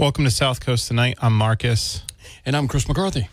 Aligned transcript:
Welcome 0.00 0.24
to 0.24 0.30
South 0.30 0.60
Coast 0.60 0.88
tonight. 0.88 1.18
I'm 1.20 1.36
Marcus. 1.36 2.04
And 2.46 2.56
I'm 2.56 2.68
Chris 2.68 2.88
McCarthy. 2.88 3.28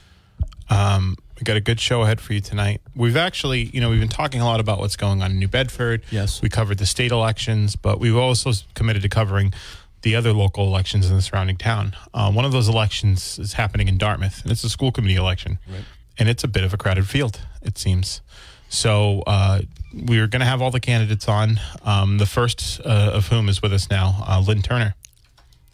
Um, 0.70 1.16
we 1.40 1.46
got 1.46 1.56
a 1.56 1.62
good 1.62 1.80
show 1.80 2.02
ahead 2.02 2.20
for 2.20 2.34
you 2.34 2.42
tonight. 2.42 2.82
We've 2.94 3.16
actually, 3.16 3.62
you 3.74 3.80
know, 3.80 3.90
we've 3.90 4.02
been 4.02 4.10
talking 4.10 4.42
a 4.42 4.46
lot 4.46 4.60
about 4.60 4.80
what's 4.80 4.98
going 4.98 5.22
on 5.22 5.32
in 5.32 5.40
New 5.40 5.48
Bedford. 5.48 6.04
Yes. 6.12 6.42
We 6.42 6.50
covered 6.50 6.78
the 6.78 6.86
state 6.86 7.14
elections, 7.14 7.78
but 7.78 8.02
we've 8.02 8.18
also 8.18 8.52
committed 8.74 9.02
to 9.04 9.08
covering 9.08 9.54
the 10.02 10.18
other 10.18 10.34
local 10.34 10.68
elections 10.68 11.10
in 11.10 11.16
the 11.16 11.22
surrounding 11.22 11.56
town. 11.56 11.96
Uh, 12.14 12.34
one 12.34 12.44
of 12.44 12.52
those 12.52 12.68
elections 12.68 13.40
is 13.40 13.54
happening 13.54 13.88
in 13.88 13.98
Dartmouth, 13.98 14.42
and 14.44 14.52
it's 14.52 14.66
a 14.66 14.70
school 14.70 14.92
committee 14.92 15.16
election. 15.16 15.60
Right. 15.72 15.86
And 16.20 16.28
it's 16.28 16.44
a 16.44 16.50
bit 16.50 16.66
of 16.66 16.74
a 16.74 16.78
crowded 16.78 17.08
field, 17.08 17.40
it 17.62 17.78
seems. 17.78 18.20
So 18.68 19.24
uh, 19.26 19.62
we're 19.94 20.28
going 20.28 20.42
to 20.42 20.46
have 20.46 20.62
all 20.62 20.72
the 20.72 20.82
candidates 20.82 21.30
on. 21.30 21.62
Um, 21.86 22.18
the 22.18 22.26
first 22.26 22.82
uh, 22.84 23.12
of 23.14 23.30
whom 23.30 23.48
is 23.48 23.62
with 23.62 23.72
us 23.72 23.90
now, 23.90 24.22
uh, 24.28 24.44
Lynne 24.46 24.62
Turner. 24.62 24.96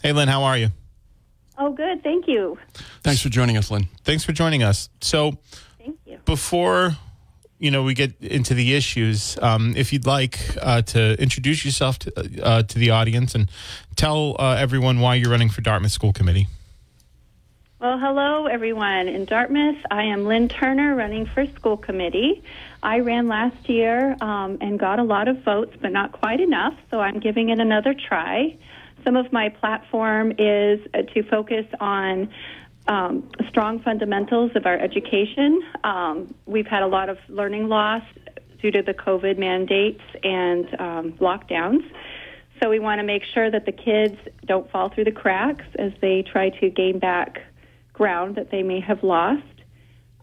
Hey, 0.04 0.12
Lynne, 0.12 0.28
how 0.28 0.44
are 0.44 0.56
you? 0.56 0.70
Oh, 1.64 1.72
good. 1.72 2.04
Thank 2.04 2.28
you. 2.28 2.60
Thanks 3.04 3.22
for 3.22 3.30
joining 3.30 3.56
us, 3.56 3.72
Lynne. 3.72 3.88
Thanks 4.04 4.26
for 4.26 4.34
joining 4.34 4.64
us. 4.64 4.90
So, 5.00 5.38
Thank 5.80 5.98
you. 6.06 6.20
before 6.26 6.98
you 7.58 7.72
know 7.72 7.84
we 7.84 7.94
get 7.94 8.20
into 8.20 8.54
the 8.54 8.76
issues, 8.76 9.38
um, 9.42 9.74
if 9.78 9.94
you'd 9.94 10.06
like 10.06 10.40
uh, 10.62 10.82
to 10.82 11.16
introduce 11.22 11.64
yourself 11.64 12.00
to, 12.00 12.44
uh, 12.44 12.64
to 12.64 12.78
the 12.78 12.90
audience 12.90 13.34
and 13.34 13.50
tell 13.96 14.36
uh, 14.40 14.58
everyone 14.60 15.00
why 15.00 15.16
you're 15.16 15.32
running 15.32 15.48
for 15.48 15.62
Dartmouth 15.62 15.94
School 15.94 16.12
Committee. 16.12 16.48
Well, 17.80 17.98
hello, 17.98 18.48
everyone. 18.48 19.08
In 19.08 19.24
Dartmouth, 19.24 19.78
I 19.90 20.04
am 20.04 20.26
Lynne 20.26 20.50
Turner 20.50 20.96
running 20.96 21.26
for 21.28 21.46
school 21.56 21.78
committee. 21.78 22.44
I 22.82 23.00
ran 23.00 23.30
last 23.30 23.70
year 23.70 24.18
um, 24.20 24.58
and 24.60 24.78
got 24.78 25.00
a 25.00 25.04
lot 25.04 25.30
of 25.30 25.44
votes, 25.44 25.78
but 25.82 25.94
not 25.94 26.12
quite 26.12 26.42
enough, 26.42 26.74
so 26.92 27.00
I'm 27.00 27.20
giving 27.20 27.48
it 27.50 27.60
another 27.60 27.94
try. 27.94 28.58
Some 29.04 29.16
of 29.16 29.32
my 29.32 29.50
platform 29.50 30.32
is 30.38 30.80
uh, 30.94 31.02
to 31.14 31.24
focus 31.30 31.66
on 31.80 32.30
um, 32.88 33.30
strong 33.50 33.82
fundamentals 33.82 34.52
of 34.56 34.66
our 34.66 34.78
education. 34.78 35.62
Um, 35.84 36.34
we've 36.46 36.68
had 36.68 36.84
a 36.84 36.88
lot 36.88 37.10
of 37.10 37.18
learning 37.30 37.68
loss 37.68 38.04
due 38.62 38.72
to 38.72 38.82
the 38.82 38.94
COVID 38.94 39.38
mandates 39.38 40.02
and 40.24 40.68
um, 40.80 41.12
lockdowns. 41.14 41.84
So 42.62 42.70
we 42.70 42.80
want 42.80 43.00
to 43.00 43.04
make 43.04 43.24
sure 43.34 43.52
that 43.52 43.66
the 43.66 43.72
kids 43.72 44.18
don't 44.46 44.70
fall 44.72 44.90
through 44.90 45.04
the 45.06 45.12
cracks 45.12 45.66
as 45.78 45.92
they 46.02 46.24
try 46.24 46.50
to 46.50 46.70
gain 46.70 47.00
back 47.00 47.42
ground 47.92 48.36
that 48.36 48.52
they 48.52 48.64
may 48.64 48.80
have 48.80 49.04
lost. 49.04 49.44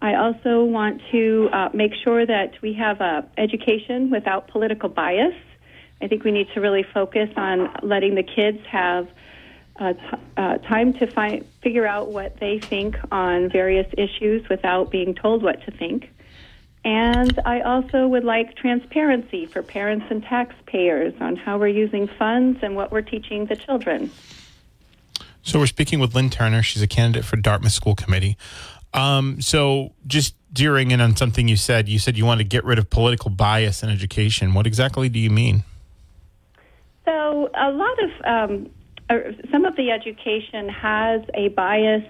I 0.03 0.15
also 0.15 0.65
want 0.65 1.03
to 1.13 1.51
uh, 1.53 1.69
make 1.75 1.93
sure 2.03 2.25
that 2.25 2.53
we 2.63 2.73
have 2.75 3.01
a 3.03 3.29
education 3.37 4.11
without 4.11 4.49
political 4.49 4.89
bias. 4.89 5.35
I 6.01 6.09
think 6.09 6.25
we 6.25 6.31
need 6.31 6.49
to 6.55 6.61
really 6.61 6.83
focus 6.83 7.29
on 7.37 7.71
letting 7.83 8.15
the 8.15 8.23
kids 8.23 8.59
have 8.67 9.09
uh, 9.79 9.93
t- 9.95 10.01
uh, 10.37 10.59
time 10.59 10.93
to 10.95 11.43
figure 11.63 11.87
out 11.87 12.11
what 12.11 12.39
they 12.39 12.59
think 12.59 12.97
on 13.11 13.51
various 13.51 13.87
issues 13.97 14.49
without 14.49 14.91
being 14.91 15.15
told 15.15 15.43
what 15.43 15.65
to 15.65 15.71
think. 15.71 16.11
And 16.85 17.39
I 17.45 17.61
also 17.61 18.09
would 18.09 18.25
like 18.25 18.57
transparency 18.57 19.47
for 19.47 19.63
parents 19.63 20.07
and 20.09 20.23
taxpayers 20.23 21.13
on 21.21 21.37
how 21.37 21.59
we're 21.59 21.69
using 21.69 22.09
funds 22.19 22.61
and 22.63 22.75
what 22.75 22.91
we're 22.91 23.03
teaching 23.03 23.47
the 23.47 23.57
children. 23.57 24.11
So 25.43 25.59
we're 25.59 25.67
speaking 25.67 26.01
with 26.01 26.15
Lynne 26.15 26.31
Turner. 26.31 26.63
She's 26.63 26.83
a 26.83 26.87
candidate 26.87 27.25
for 27.25 27.37
Dartmouth 27.37 27.73
School 27.73 27.95
Committee. 27.95 28.37
Um, 28.93 29.41
so 29.41 29.93
just 30.07 30.35
zeroing 30.55 30.91
in 30.91 31.01
on 31.01 31.17
something 31.17 31.49
you 31.49 31.57
said, 31.57 31.89
you 31.89 31.99
said 31.99 32.17
you 32.17 32.25
want 32.25 32.39
to 32.39 32.45
get 32.45 32.65
rid 32.65 32.79
of 32.79 32.91
political 32.91 33.31
bias 33.31 33.83
in 33.83 33.91
education. 33.91 34.55
What 34.55 34.67
exactly 34.67 35.09
do 35.09 35.19
you 35.19 35.31
mean? 35.31 35.65
So 37.05 37.51
a 37.55 37.71
lot 37.71 37.97
of 38.03 38.11
um, 38.25 38.71
uh, 39.09 39.15
some 39.51 39.65
of 39.65 39.77
the 39.77 39.91
education 39.91 40.69
has 40.69 41.23
a 41.35 41.49
bias, 41.49 42.05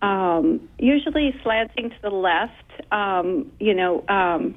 um, 0.00 0.68
usually 0.78 1.34
slanting 1.42 1.90
to 1.90 1.96
the 2.02 2.10
left. 2.10 2.54
Um, 2.90 3.52
you 3.60 3.74
know, 3.74 4.04
um, 4.08 4.56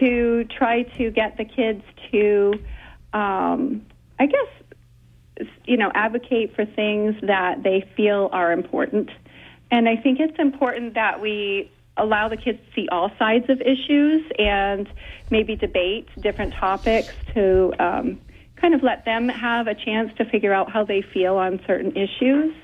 to 0.00 0.44
try 0.44 0.82
to 0.82 1.10
get 1.10 1.36
the 1.36 1.44
kids 1.44 1.82
to, 2.10 2.52
um, 3.12 3.86
I 4.18 4.26
guess, 4.26 5.48
you 5.64 5.76
know, 5.76 5.90
advocate 5.94 6.54
for 6.54 6.64
things 6.64 7.14
that 7.22 7.62
they 7.62 7.88
feel 7.96 8.28
are 8.32 8.52
important. 8.52 9.10
And 9.70 9.88
I 9.88 9.96
think 9.96 10.20
it's 10.20 10.38
important 10.38 10.94
that 10.94 11.20
we 11.20 11.70
allow 11.96 12.28
the 12.28 12.36
kids 12.36 12.58
to 12.58 12.74
see 12.74 12.88
all 12.90 13.10
sides 13.18 13.48
of 13.48 13.60
issues 13.60 14.24
and 14.38 14.88
maybe 15.30 15.56
debate 15.56 16.08
different 16.20 16.54
topics 16.54 17.12
to 17.34 17.72
um, 17.78 18.20
kind 18.56 18.74
of 18.74 18.82
let 18.82 19.04
them 19.04 19.28
have 19.28 19.66
a 19.66 19.74
chance 19.74 20.12
to 20.18 20.24
figure 20.24 20.52
out 20.52 20.70
how 20.70 20.84
they 20.84 21.02
feel 21.02 21.36
on 21.36 21.60
certain 21.66 21.96
issues. 21.96 22.54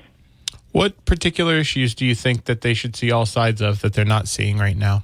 What 0.71 1.05
particular 1.05 1.55
issues 1.57 1.93
do 1.93 2.05
you 2.05 2.15
think 2.15 2.45
that 2.45 2.61
they 2.61 2.73
should 2.73 2.95
see 2.95 3.11
all 3.11 3.25
sides 3.25 3.61
of 3.61 3.81
that 3.81 3.93
they're 3.93 4.05
not 4.05 4.27
seeing 4.27 4.57
right 4.57 4.77
now? 4.77 5.03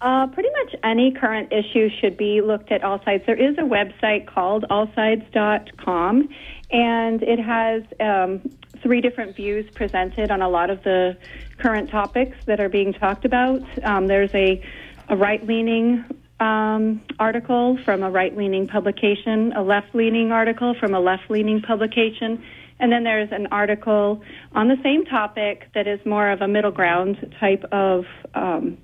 Uh, 0.00 0.26
pretty 0.28 0.48
much 0.50 0.74
any 0.82 1.12
current 1.12 1.52
issue 1.52 1.88
should 2.00 2.16
be 2.16 2.40
looked 2.40 2.72
at 2.72 2.82
all 2.82 3.02
sides. 3.04 3.24
There 3.24 3.36
is 3.36 3.56
a 3.58 3.62
website 3.62 4.26
called 4.26 4.64
allsides.com, 4.68 6.28
and 6.72 7.22
it 7.22 7.38
has 7.38 7.84
um, 8.00 8.40
three 8.82 9.00
different 9.00 9.36
views 9.36 9.68
presented 9.74 10.30
on 10.32 10.42
a 10.42 10.48
lot 10.48 10.70
of 10.70 10.82
the 10.82 11.16
current 11.58 11.88
topics 11.88 12.36
that 12.46 12.58
are 12.58 12.68
being 12.68 12.92
talked 12.92 13.24
about. 13.24 13.62
Um, 13.84 14.08
there's 14.08 14.34
a, 14.34 14.60
a 15.08 15.16
right 15.16 15.44
leaning 15.46 16.04
um, 16.42 17.00
article 17.20 17.78
from 17.84 18.02
a 18.02 18.10
right 18.10 18.36
leaning 18.36 18.66
publication, 18.66 19.52
a 19.52 19.62
left 19.62 19.94
leaning 19.94 20.32
article 20.32 20.74
from 20.74 20.92
a 20.92 21.00
left 21.00 21.30
leaning 21.30 21.62
publication, 21.62 22.42
and 22.80 22.90
then 22.90 23.04
there's 23.04 23.30
an 23.30 23.46
article 23.52 24.20
on 24.52 24.66
the 24.66 24.76
same 24.82 25.04
topic 25.04 25.68
that 25.74 25.86
is 25.86 26.04
more 26.04 26.30
of 26.30 26.40
a 26.40 26.48
middle 26.48 26.72
ground 26.72 27.32
type 27.38 27.62
of 27.70 28.06
um, 28.34 28.76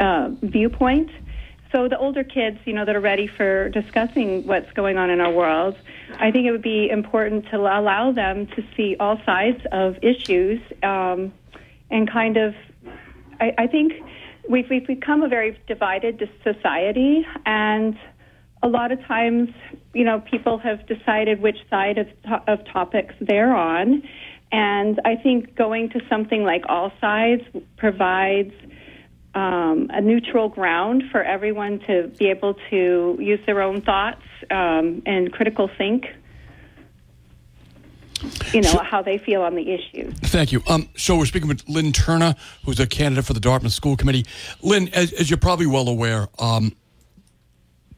uh, 0.00 0.30
viewpoint. 0.40 1.10
So 1.72 1.88
the 1.88 1.98
older 1.98 2.24
kids, 2.24 2.58
you 2.64 2.72
know, 2.72 2.86
that 2.86 2.96
are 2.96 3.00
ready 3.00 3.26
for 3.26 3.68
discussing 3.68 4.46
what's 4.46 4.70
going 4.72 4.96
on 4.96 5.10
in 5.10 5.20
our 5.20 5.32
world, 5.32 5.76
I 6.18 6.30
think 6.30 6.46
it 6.46 6.52
would 6.52 6.62
be 6.62 6.88
important 6.88 7.48
to 7.50 7.56
allow 7.56 8.12
them 8.12 8.46
to 8.46 8.64
see 8.76 8.96
all 8.98 9.20
sides 9.26 9.60
of 9.72 9.96
issues 10.02 10.60
um, 10.82 11.34
and 11.90 12.10
kind 12.10 12.38
of, 12.38 12.54
I, 13.40 13.52
I 13.58 13.66
think 13.66 13.92
we've, 14.52 14.68
we've 14.68 14.86
become 14.86 15.22
a 15.22 15.28
very 15.28 15.58
divided 15.66 16.28
society 16.44 17.26
and 17.46 17.98
a 18.62 18.68
lot 18.68 18.92
of 18.92 19.00
times, 19.06 19.48
you 19.92 20.04
know, 20.04 20.20
people 20.20 20.58
have 20.58 20.86
decided 20.86 21.40
which 21.40 21.56
side 21.68 21.98
of, 21.98 22.06
of 22.46 22.64
topics 22.72 23.14
they're 23.20 23.56
on. 23.56 24.04
And 24.52 25.00
I 25.04 25.16
think 25.16 25.56
going 25.56 25.88
to 25.90 26.00
something 26.08 26.44
like 26.44 26.62
all 26.68 26.92
sides 27.00 27.42
provides 27.78 28.52
um, 29.34 29.88
a 29.90 30.00
neutral 30.00 30.50
ground 30.50 31.04
for 31.10 31.24
everyone 31.24 31.80
to 31.88 32.12
be 32.18 32.28
able 32.28 32.54
to 32.70 33.16
use 33.18 33.40
their 33.46 33.62
own 33.62 33.80
thoughts 33.80 34.22
um, 34.50 35.02
and 35.06 35.32
critical 35.32 35.68
think. 35.76 36.04
You 38.52 38.60
know 38.62 38.78
how 38.78 39.02
they 39.02 39.18
feel 39.18 39.42
on 39.42 39.54
the 39.54 39.70
issues. 39.70 40.14
Thank 40.18 40.52
you. 40.52 40.62
Um, 40.68 40.88
so 40.96 41.16
we're 41.16 41.26
speaking 41.26 41.48
with 41.48 41.68
Lynne 41.68 41.92
Turner, 41.92 42.34
who's 42.64 42.80
a 42.80 42.86
candidate 42.86 43.24
for 43.24 43.32
the 43.32 43.40
Dartmouth 43.40 43.72
School 43.72 43.96
Committee. 43.96 44.26
Lynne, 44.62 44.88
as, 44.92 45.12
as 45.12 45.30
you're 45.30 45.38
probably 45.38 45.66
well 45.66 45.88
aware, 45.88 46.28
um, 46.38 46.74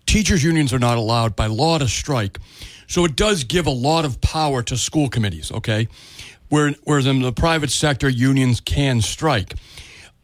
teachers' 0.06 0.42
unions 0.42 0.72
are 0.72 0.78
not 0.78 0.98
allowed 0.98 1.36
by 1.36 1.46
law 1.46 1.78
to 1.78 1.88
strike. 1.88 2.38
So 2.86 3.04
it 3.04 3.16
does 3.16 3.44
give 3.44 3.66
a 3.66 3.70
lot 3.70 4.04
of 4.04 4.20
power 4.20 4.62
to 4.62 4.76
school 4.76 5.08
committees, 5.08 5.50
okay? 5.50 5.88
Whereas 6.48 7.06
in 7.06 7.20
the 7.20 7.32
private 7.32 7.70
sector, 7.70 8.08
unions 8.08 8.60
can 8.60 9.00
strike. 9.00 9.54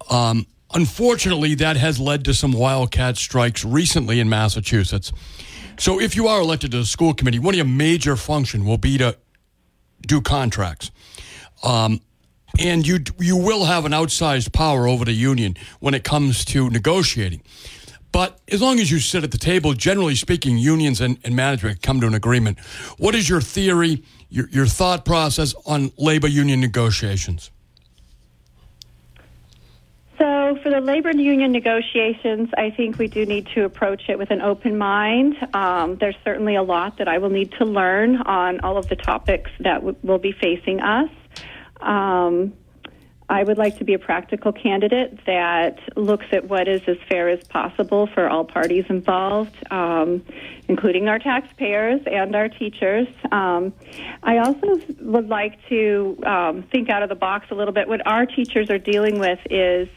Um, 0.08 0.46
unfortunately, 0.72 1.54
that 1.56 1.76
has 1.76 1.98
led 1.98 2.24
to 2.26 2.34
some 2.34 2.52
wildcat 2.52 3.16
strikes 3.16 3.64
recently 3.64 4.20
in 4.20 4.28
Massachusetts. 4.28 5.12
So 5.78 5.98
if 6.00 6.14
you 6.14 6.28
are 6.28 6.40
elected 6.40 6.72
to 6.72 6.78
the 6.78 6.84
school 6.84 7.14
committee, 7.14 7.38
one 7.38 7.54
of 7.54 7.56
your 7.56 7.64
major 7.66 8.14
functions 8.14 8.64
will 8.64 8.78
be 8.78 8.98
to 8.98 9.16
do 10.06 10.20
contracts. 10.20 10.90
Um, 11.62 12.00
and 12.58 12.86
you 12.86 13.00
you 13.18 13.36
will 13.36 13.64
have 13.64 13.84
an 13.84 13.92
outsized 13.92 14.52
power 14.52 14.88
over 14.88 15.04
the 15.04 15.12
union 15.12 15.56
when 15.78 15.94
it 15.94 16.04
comes 16.04 16.44
to 16.46 16.68
negotiating. 16.70 17.42
But 18.12 18.40
as 18.50 18.60
long 18.60 18.80
as 18.80 18.90
you 18.90 18.98
sit 18.98 19.22
at 19.22 19.30
the 19.30 19.38
table, 19.38 19.72
generally 19.72 20.16
speaking, 20.16 20.58
unions 20.58 21.00
and, 21.00 21.18
and 21.22 21.36
management 21.36 21.80
come 21.80 22.00
to 22.00 22.08
an 22.08 22.14
agreement. 22.14 22.58
What 22.98 23.14
is 23.14 23.28
your 23.28 23.40
theory, 23.40 24.02
your, 24.28 24.48
your 24.48 24.66
thought 24.66 25.04
process 25.04 25.54
on 25.64 25.92
labor 25.96 26.26
union 26.26 26.60
negotiations? 26.60 27.50
So, 30.50 30.56
for 30.64 30.70
the 30.70 30.80
labor 30.80 31.12
union 31.12 31.52
negotiations, 31.52 32.48
I 32.58 32.70
think 32.70 32.98
we 32.98 33.06
do 33.06 33.24
need 33.24 33.46
to 33.54 33.64
approach 33.64 34.08
it 34.08 34.18
with 34.18 34.32
an 34.32 34.42
open 34.42 34.76
mind. 34.76 35.36
Um, 35.54 35.96
there's 36.00 36.16
certainly 36.24 36.56
a 36.56 36.62
lot 36.62 36.98
that 36.98 37.06
I 37.06 37.18
will 37.18 37.30
need 37.30 37.52
to 37.60 37.64
learn 37.64 38.16
on 38.16 38.58
all 38.58 38.76
of 38.76 38.88
the 38.88 38.96
topics 38.96 39.48
that 39.60 39.76
w- 39.76 39.96
will 40.02 40.18
be 40.18 40.32
facing 40.32 40.80
us. 40.80 41.08
Um, 41.80 42.54
I 43.28 43.44
would 43.44 43.58
like 43.58 43.78
to 43.78 43.84
be 43.84 43.94
a 43.94 43.98
practical 44.00 44.52
candidate 44.52 45.24
that 45.24 45.78
looks 45.96 46.26
at 46.32 46.48
what 46.48 46.66
is 46.66 46.82
as 46.88 46.96
fair 47.08 47.28
as 47.28 47.44
possible 47.44 48.08
for 48.08 48.28
all 48.28 48.44
parties 48.44 48.86
involved, 48.88 49.54
um, 49.70 50.24
including 50.66 51.06
our 51.06 51.20
taxpayers 51.20 52.00
and 52.10 52.34
our 52.34 52.48
teachers. 52.48 53.06
Um, 53.30 53.72
I 54.24 54.38
also 54.38 54.80
would 55.00 55.28
like 55.28 55.60
to 55.68 56.18
um, 56.26 56.64
think 56.72 56.90
out 56.90 57.04
of 57.04 57.08
the 57.08 57.14
box 57.14 57.46
a 57.52 57.54
little 57.54 57.72
bit. 57.72 57.86
What 57.86 58.04
our 58.04 58.26
teachers 58.26 58.68
are 58.68 58.78
dealing 58.78 59.20
with 59.20 59.38
is 59.48 59.88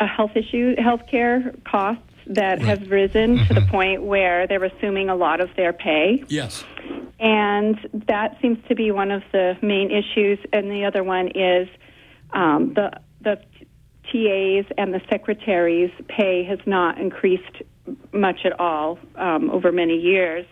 a 0.00 0.06
health 0.06 0.32
issue, 0.34 0.74
healthcare 0.76 1.62
costs 1.64 2.02
that 2.26 2.58
Right. 2.58 2.68
have 2.68 2.90
risen 2.90 3.44
to 3.46 3.54
the 3.54 3.60
point 3.70 4.02
where 4.02 4.46
they're 4.46 4.64
assuming 4.64 5.08
a 5.08 5.14
lot 5.14 5.40
of 5.40 5.50
their 5.56 5.72
pay. 5.72 6.22
Yes. 6.28 6.64
And 7.20 7.78
that 8.08 8.38
seems 8.40 8.58
to 8.68 8.74
be 8.74 8.90
one 8.90 9.10
of 9.10 9.22
the 9.32 9.56
main 9.62 9.90
issues. 9.90 10.38
And 10.52 10.70
the 10.70 10.84
other 10.84 11.02
one 11.04 11.28
is 11.28 11.68
um, 12.32 12.74
the 12.74 12.90
the 13.20 13.36
TAs 14.10 14.66
and 14.76 14.92
the 14.92 15.00
secretaries' 15.10 15.90
pay 16.08 16.44
has 16.44 16.58
not 16.66 16.98
increased 16.98 17.62
much 18.12 18.40
at 18.44 18.58
all 18.60 18.98
um, 19.16 19.50
over 19.50 19.72
many 19.72 19.96
years. 19.98 20.44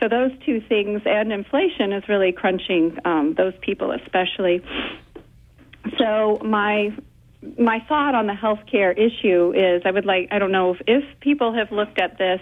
So 0.00 0.08
those 0.08 0.32
two 0.44 0.60
things 0.60 1.02
and 1.06 1.32
inflation 1.32 1.92
is 1.92 2.06
really 2.08 2.32
crunching 2.32 2.98
um, 3.04 3.34
those 3.34 3.54
people 3.60 3.92
especially. 3.92 4.62
So 5.98 6.40
my 6.44 6.94
my 7.58 7.80
thought 7.88 8.14
on 8.14 8.26
the 8.26 8.32
healthcare 8.32 8.92
issue 8.96 9.52
is 9.54 9.82
I 9.84 9.90
would 9.90 10.06
like 10.06 10.28
I 10.30 10.38
don't 10.38 10.52
know 10.52 10.74
if, 10.74 10.80
if 10.86 11.20
people 11.20 11.52
have 11.54 11.70
looked 11.70 12.00
at 12.00 12.18
this 12.18 12.40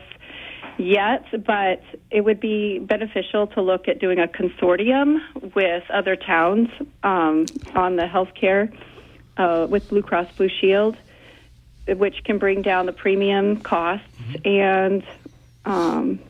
yet, 0.79 1.25
but 1.45 1.83
it 2.11 2.23
would 2.23 2.41
be 2.41 2.79
beneficial 2.79 3.47
to 3.49 3.63
look 3.63 3.89
at 3.89 3.99
doing 4.01 4.19
a 4.19 4.27
consortium 4.27 5.19
with 5.55 5.85
other 5.91 6.17
towns 6.17 6.69
um, 7.03 7.47
on 7.75 7.97
the 7.97 8.05
healthcare 8.05 8.73
uh, 9.37 9.67
with 9.69 9.89
Blue 9.89 10.03
Cross 10.03 10.29
Blue 10.37 10.49
Shield, 10.49 10.97
which 11.89 12.25
can 12.25 12.39
bring 12.39 12.63
down 12.63 12.87
the 12.87 12.93
premium 12.93 13.61
costs 13.61 14.07
and 14.45 15.03
um, 15.65 16.21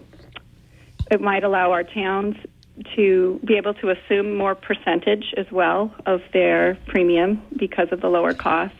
it 1.10 1.20
might 1.20 1.44
allow 1.44 1.72
our 1.72 1.84
towns 1.84 2.36
to 2.96 3.40
be 3.44 3.56
able 3.56 3.74
to 3.74 3.90
assume 3.90 4.36
more 4.36 4.54
percentage 4.54 5.34
as 5.36 5.50
well 5.50 5.94
of 6.06 6.22
their 6.32 6.76
premium 6.86 7.42
because 7.56 7.88
of 7.92 8.00
the 8.00 8.08
lower 8.08 8.34
cost, 8.34 8.74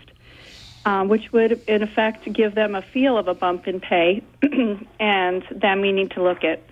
um, 0.85 1.09
which 1.09 1.31
would, 1.33 1.53
in 1.69 1.83
effect, 1.83 2.31
give 2.33 2.55
them 2.55 2.75
a 2.75 2.83
feel 2.83 3.19
of 3.19 3.29
a 3.29 3.35
bump 3.35 3.69
in 3.69 3.81
pay. 3.81 4.23
and 5.01 5.45
then 5.51 5.81
we 5.81 5.93
need 5.93 6.11
to 6.13 6.23
look 6.23 6.43
at, 6.43 6.63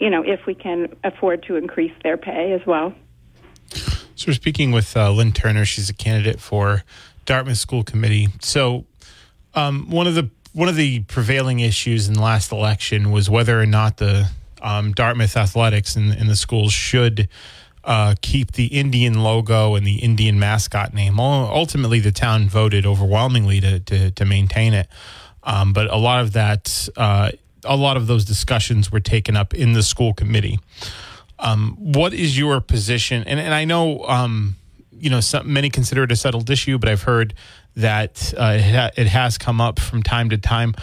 you 0.00 0.10
know, 0.10 0.22
if 0.22 0.46
we 0.46 0.54
can 0.54 0.94
afford 1.04 1.42
to 1.44 1.56
increase 1.56 1.92
their 2.02 2.16
pay 2.16 2.52
as 2.52 2.64
well. 2.66 2.94
So 4.14 4.28
we're 4.28 4.34
speaking 4.34 4.72
with 4.72 4.96
uh, 4.96 5.10
Lynne 5.10 5.32
Turner. 5.32 5.66
She's 5.66 5.90
a 5.90 5.94
candidate 5.94 6.40
for 6.40 6.84
Dartmouth 7.26 7.58
School 7.58 7.84
Committee. 7.84 8.28
So 8.40 8.86
um, 9.54 9.90
one 9.90 10.06
of 10.06 10.14
the 10.14 10.30
one 10.54 10.70
of 10.70 10.76
the 10.76 11.00
prevailing 11.00 11.60
issues 11.60 12.08
in 12.08 12.14
the 12.14 12.22
last 12.22 12.50
election 12.50 13.10
was 13.10 13.28
whether 13.28 13.60
or 13.60 13.66
not 13.66 13.98
the 13.98 14.30
um, 14.66 14.92
Dartmouth 14.92 15.36
athletics 15.36 15.96
and, 15.96 16.12
in 16.12 16.26
the 16.26 16.36
schools 16.36 16.72
should 16.72 17.28
uh, 17.84 18.14
keep 18.20 18.52
the 18.52 18.66
Indian 18.66 19.22
logo 19.22 19.76
and 19.76 19.86
the 19.86 19.96
Indian 19.96 20.38
mascot 20.38 20.92
name. 20.92 21.20
Ultimately, 21.20 22.00
the 22.00 22.12
town 22.12 22.48
voted 22.48 22.84
overwhelmingly 22.84 23.60
to 23.60 23.80
to, 23.80 24.10
to 24.10 24.24
maintain 24.24 24.74
it, 24.74 24.88
um, 25.44 25.72
but 25.72 25.90
a 25.90 25.96
lot 25.96 26.20
of 26.20 26.32
that. 26.32 26.88
Uh, 26.96 27.30
a 27.68 27.76
lot 27.76 27.96
of 27.96 28.06
those 28.06 28.24
discussions 28.24 28.92
were 28.92 29.00
taken 29.00 29.36
up 29.36 29.52
in 29.52 29.72
the 29.72 29.82
school 29.82 30.14
committee. 30.14 30.60
Um, 31.38 31.76
what 31.78 32.14
is 32.14 32.38
your 32.38 32.60
position? 32.60 33.24
And, 33.24 33.40
and 33.40 33.52
I 33.52 33.64
know, 33.64 34.04
um, 34.04 34.54
you 34.92 35.10
know, 35.10 35.20
some, 35.20 35.52
many 35.52 35.68
consider 35.68 36.04
it 36.04 36.12
a 36.12 36.16
settled 36.16 36.48
issue, 36.48 36.78
but 36.78 36.88
I've 36.88 37.02
heard 37.02 37.34
that 37.74 38.32
uh, 38.38 38.56
it, 38.58 38.62
ha- 38.62 38.90
it 38.96 39.08
has 39.08 39.36
come 39.36 39.60
up 39.60 39.80
from 39.80 40.02
time 40.02 40.30
to 40.30 40.38
time. 40.38 40.74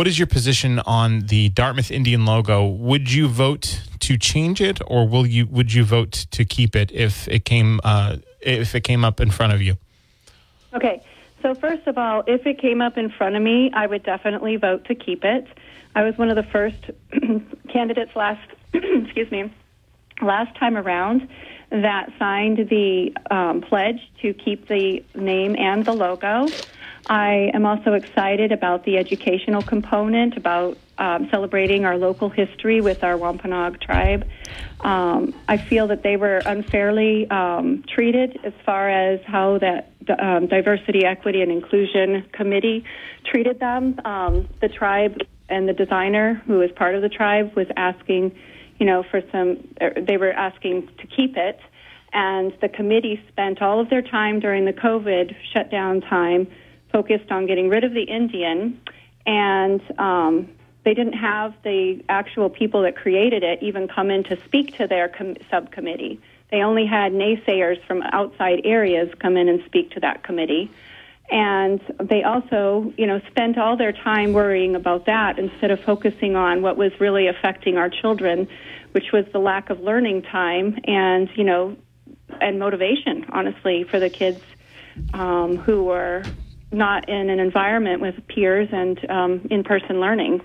What 0.00 0.08
is 0.08 0.18
your 0.18 0.28
position 0.28 0.78
on 0.86 1.26
the 1.26 1.50
Dartmouth 1.50 1.90
Indian 1.90 2.24
logo? 2.24 2.66
Would 2.66 3.12
you 3.12 3.28
vote 3.28 3.82
to 3.98 4.16
change 4.16 4.62
it, 4.62 4.80
or 4.86 5.06
will 5.06 5.26
you 5.26 5.44
would 5.44 5.74
you 5.74 5.84
vote 5.84 6.24
to 6.30 6.46
keep 6.46 6.74
it 6.74 6.90
if 6.90 7.28
it 7.28 7.44
came 7.44 7.80
uh, 7.84 8.16
if 8.40 8.74
it 8.74 8.80
came 8.80 9.04
up 9.04 9.20
in 9.20 9.30
front 9.30 9.52
of 9.52 9.60
you? 9.60 9.76
Okay. 10.72 11.02
So 11.42 11.54
first 11.54 11.86
of 11.86 11.98
all, 11.98 12.24
if 12.26 12.46
it 12.46 12.58
came 12.58 12.80
up 12.80 12.96
in 12.96 13.10
front 13.10 13.36
of 13.36 13.42
me, 13.42 13.72
I 13.74 13.86
would 13.86 14.02
definitely 14.02 14.56
vote 14.56 14.86
to 14.86 14.94
keep 14.94 15.22
it. 15.22 15.46
I 15.94 16.02
was 16.02 16.16
one 16.16 16.30
of 16.30 16.36
the 16.36 16.50
first 16.50 16.82
candidates 17.70 18.16
last, 18.16 18.50
excuse 18.72 19.30
me, 19.30 19.52
last 20.22 20.56
time 20.56 20.78
around 20.78 21.28
that 21.68 22.10
signed 22.18 22.70
the 22.70 23.14
um, 23.30 23.60
pledge 23.60 24.00
to 24.22 24.32
keep 24.32 24.66
the 24.66 25.04
name 25.14 25.56
and 25.56 25.84
the 25.84 25.92
logo. 25.92 26.48
I 27.10 27.50
am 27.54 27.66
also 27.66 27.94
excited 27.94 28.52
about 28.52 28.84
the 28.84 28.96
educational 28.96 29.62
component, 29.62 30.36
about 30.36 30.78
um, 30.96 31.28
celebrating 31.32 31.84
our 31.84 31.98
local 31.98 32.28
history 32.30 32.80
with 32.80 33.02
our 33.02 33.16
Wampanoag 33.16 33.80
tribe. 33.80 34.28
Um, 34.82 35.34
I 35.48 35.56
feel 35.56 35.88
that 35.88 36.04
they 36.04 36.16
were 36.16 36.40
unfairly 36.46 37.28
um, 37.28 37.82
treated 37.92 38.38
as 38.44 38.52
far 38.64 38.88
as 38.88 39.18
how 39.26 39.58
that 39.58 39.90
um, 40.20 40.46
diversity, 40.46 41.04
equity, 41.04 41.42
and 41.42 41.50
inclusion 41.50 42.26
committee 42.30 42.84
treated 43.24 43.58
them. 43.58 44.00
Um, 44.04 44.48
the 44.60 44.68
tribe 44.68 45.18
and 45.48 45.68
the 45.68 45.72
designer, 45.72 46.40
who 46.46 46.60
is 46.60 46.70
part 46.70 46.94
of 46.94 47.02
the 47.02 47.08
tribe, 47.08 47.56
was 47.56 47.66
asking, 47.76 48.38
you 48.78 48.86
know, 48.86 49.02
for 49.10 49.20
some. 49.32 49.66
er, 49.82 49.94
They 50.00 50.16
were 50.16 50.32
asking 50.32 50.88
to 50.98 51.08
keep 51.08 51.36
it, 51.36 51.58
and 52.12 52.52
the 52.60 52.68
committee 52.68 53.20
spent 53.32 53.60
all 53.60 53.80
of 53.80 53.90
their 53.90 54.02
time 54.02 54.38
during 54.38 54.64
the 54.64 54.72
COVID 54.72 55.34
shutdown 55.52 56.02
time 56.02 56.46
focused 56.92 57.30
on 57.30 57.46
getting 57.46 57.68
rid 57.68 57.84
of 57.84 57.92
the 57.92 58.02
Indian, 58.02 58.80
and 59.26 59.80
um, 59.98 60.48
they 60.84 60.94
didn't 60.94 61.14
have 61.14 61.54
the 61.62 62.02
actual 62.08 62.48
people 62.48 62.82
that 62.82 62.96
created 62.96 63.42
it 63.42 63.62
even 63.62 63.88
come 63.88 64.10
in 64.10 64.24
to 64.24 64.42
speak 64.44 64.76
to 64.78 64.86
their 64.86 65.08
com- 65.08 65.36
subcommittee. 65.50 66.20
They 66.50 66.62
only 66.62 66.86
had 66.86 67.12
naysayers 67.12 67.84
from 67.86 68.02
outside 68.02 68.62
areas 68.64 69.08
come 69.20 69.36
in 69.36 69.48
and 69.48 69.62
speak 69.66 69.92
to 69.92 70.00
that 70.00 70.24
committee. 70.24 70.70
And 71.30 71.80
they 72.02 72.24
also, 72.24 72.92
you 72.96 73.06
know, 73.06 73.20
spent 73.30 73.56
all 73.56 73.76
their 73.76 73.92
time 73.92 74.32
worrying 74.32 74.74
about 74.74 75.06
that 75.06 75.38
instead 75.38 75.70
of 75.70 75.78
focusing 75.80 76.34
on 76.34 76.60
what 76.60 76.76
was 76.76 76.90
really 76.98 77.28
affecting 77.28 77.76
our 77.76 77.88
children, 77.88 78.48
which 78.92 79.12
was 79.12 79.26
the 79.32 79.38
lack 79.38 79.70
of 79.70 79.78
learning 79.80 80.22
time 80.22 80.76
and, 80.84 81.28
you 81.36 81.44
know, 81.44 81.76
and 82.40 82.58
motivation, 82.58 83.26
honestly, 83.28 83.84
for 83.84 84.00
the 84.00 84.10
kids 84.10 84.40
um, 85.14 85.56
who 85.56 85.84
were 85.84 86.24
not 86.72 87.08
in 87.08 87.30
an 87.30 87.40
environment 87.40 88.00
with 88.00 88.14
peers 88.28 88.68
and 88.72 89.10
um, 89.10 89.46
in-person 89.50 90.00
learning. 90.00 90.40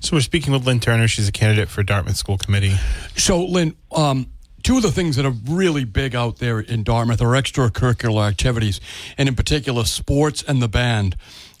So 0.00 0.16
we're 0.16 0.20
speaking 0.20 0.52
with 0.52 0.66
Lynne 0.66 0.80
Turner. 0.80 1.08
She's 1.08 1.28
a 1.28 1.32
candidate 1.32 1.68
for 1.68 1.82
Dartmouth 1.82 2.16
School 2.16 2.38
Committee. 2.38 2.74
So, 3.16 3.44
Lynne, 3.44 3.76
um, 3.92 4.28
two 4.62 4.78
of 4.78 4.82
the 4.82 4.90
things 4.90 5.16
that 5.16 5.26
are 5.26 5.34
really 5.48 5.84
big 5.84 6.14
out 6.14 6.38
there 6.38 6.58
in 6.58 6.84
Dartmouth 6.84 7.20
are 7.20 7.32
extracurricular 7.32 8.26
activities, 8.26 8.80
and 9.18 9.28
in 9.28 9.34
particular, 9.34 9.84
sports 9.84 10.42
and 10.42 10.62
the 10.62 10.68
band. 10.68 11.16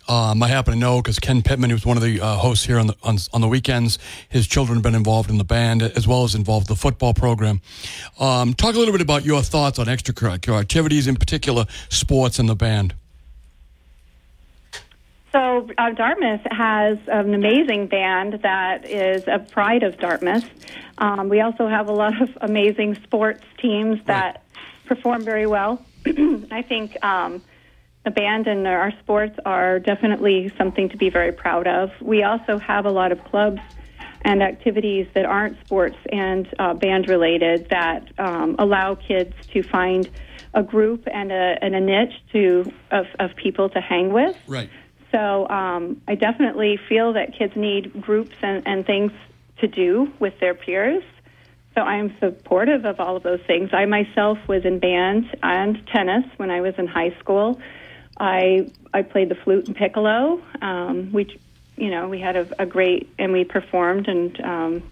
Um, 0.08 0.42
I 0.42 0.48
happen 0.48 0.72
to 0.74 0.80
know 0.80 1.00
because 1.00 1.20
Ken 1.20 1.42
Pittman, 1.42 1.70
who's 1.70 1.86
one 1.86 1.96
of 1.96 2.02
the 2.02 2.20
uh, 2.20 2.36
hosts 2.36 2.64
here 2.66 2.78
on 2.78 2.88
the 2.88 2.96
on, 3.02 3.18
on 3.32 3.40
the 3.40 3.46
weekends, 3.46 3.98
his 4.28 4.46
children 4.48 4.76
have 4.76 4.82
been 4.82 4.94
involved 4.94 5.30
in 5.30 5.38
the 5.38 5.44
band 5.44 5.82
as 5.82 6.08
well 6.08 6.24
as 6.24 6.34
involved 6.34 6.68
in 6.68 6.74
the 6.74 6.80
football 6.80 7.14
program. 7.14 7.60
Um, 8.18 8.54
talk 8.54 8.74
a 8.74 8.78
little 8.78 8.92
bit 8.92 9.02
about 9.02 9.24
your 9.24 9.42
thoughts 9.42 9.78
on 9.78 9.86
extracurricular 9.86 10.58
activities, 10.58 11.06
in 11.06 11.16
particular, 11.16 11.66
sports 11.90 12.38
and 12.38 12.48
the 12.48 12.56
band. 12.56 12.94
So 15.32 15.68
uh, 15.78 15.90
Dartmouth 15.90 16.40
has 16.50 16.98
an 17.06 17.34
amazing 17.34 17.86
band 17.86 18.40
that 18.42 18.84
is 18.84 19.22
a 19.28 19.38
pride 19.38 19.84
of 19.84 19.96
Dartmouth. 19.98 20.44
Um, 20.98 21.28
we 21.28 21.40
also 21.40 21.68
have 21.68 21.86
a 21.86 21.92
lot 21.92 22.20
of 22.20 22.30
amazing 22.40 22.96
sports 23.04 23.44
teams 23.60 24.00
that 24.06 24.44
perform 24.86 25.22
very 25.22 25.46
well. 25.46 25.84
I 26.06 26.62
think 26.62 27.02
um, 27.04 27.42
the 28.04 28.10
band 28.10 28.48
and 28.48 28.66
our 28.66 28.92
sports 29.02 29.38
are 29.46 29.78
definitely 29.78 30.52
something 30.58 30.88
to 30.88 30.96
be 30.96 31.10
very 31.10 31.32
proud 31.32 31.68
of. 31.68 31.90
We 32.00 32.24
also 32.24 32.58
have 32.58 32.84
a 32.84 32.90
lot 32.90 33.12
of 33.12 33.22
clubs 33.24 33.60
and 34.22 34.42
activities 34.42 35.06
that 35.14 35.24
aren't 35.24 35.60
sports 35.64 35.96
and 36.12 36.52
uh, 36.58 36.74
band 36.74 37.08
related 37.08 37.68
that 37.70 38.08
um, 38.18 38.56
allow 38.58 38.96
kids 38.96 39.32
to 39.52 39.62
find 39.62 40.10
a 40.54 40.62
group 40.62 41.06
and 41.12 41.30
a, 41.30 41.56
and 41.62 41.74
a 41.74 41.80
niche 41.80 42.14
to 42.32 42.72
of, 42.90 43.06
of 43.18 43.36
people 43.36 43.68
to 43.70 43.80
hang 43.80 44.12
with. 44.12 44.36
Right. 44.46 44.68
So 45.12 45.48
um, 45.48 46.00
I 46.06 46.14
definitely 46.14 46.78
feel 46.88 47.14
that 47.14 47.36
kids 47.36 47.54
need 47.56 48.00
groups 48.00 48.36
and, 48.42 48.62
and 48.66 48.86
things 48.86 49.12
to 49.58 49.66
do 49.66 50.12
with 50.18 50.38
their 50.40 50.54
peers. 50.54 51.02
So 51.74 51.82
I'm 51.82 52.16
supportive 52.18 52.84
of 52.84 52.98
all 53.00 53.16
of 53.16 53.22
those 53.22 53.40
things. 53.46 53.70
I 53.72 53.86
myself 53.86 54.38
was 54.48 54.64
in 54.64 54.78
band 54.78 55.26
and 55.42 55.86
tennis 55.86 56.24
when 56.36 56.50
I 56.50 56.60
was 56.60 56.74
in 56.78 56.86
high 56.86 57.16
school. 57.20 57.60
I 58.18 58.70
I 58.92 59.02
played 59.02 59.28
the 59.28 59.36
flute 59.36 59.66
and 59.68 59.76
piccolo. 59.76 60.42
Um, 60.60 61.12
we, 61.12 61.38
you 61.76 61.90
know, 61.90 62.08
we 62.08 62.20
had 62.20 62.36
a, 62.36 62.62
a 62.62 62.66
great 62.66 63.08
and 63.18 63.32
we 63.32 63.44
performed 63.44 64.08
and 64.08 64.40
um, 64.40 64.82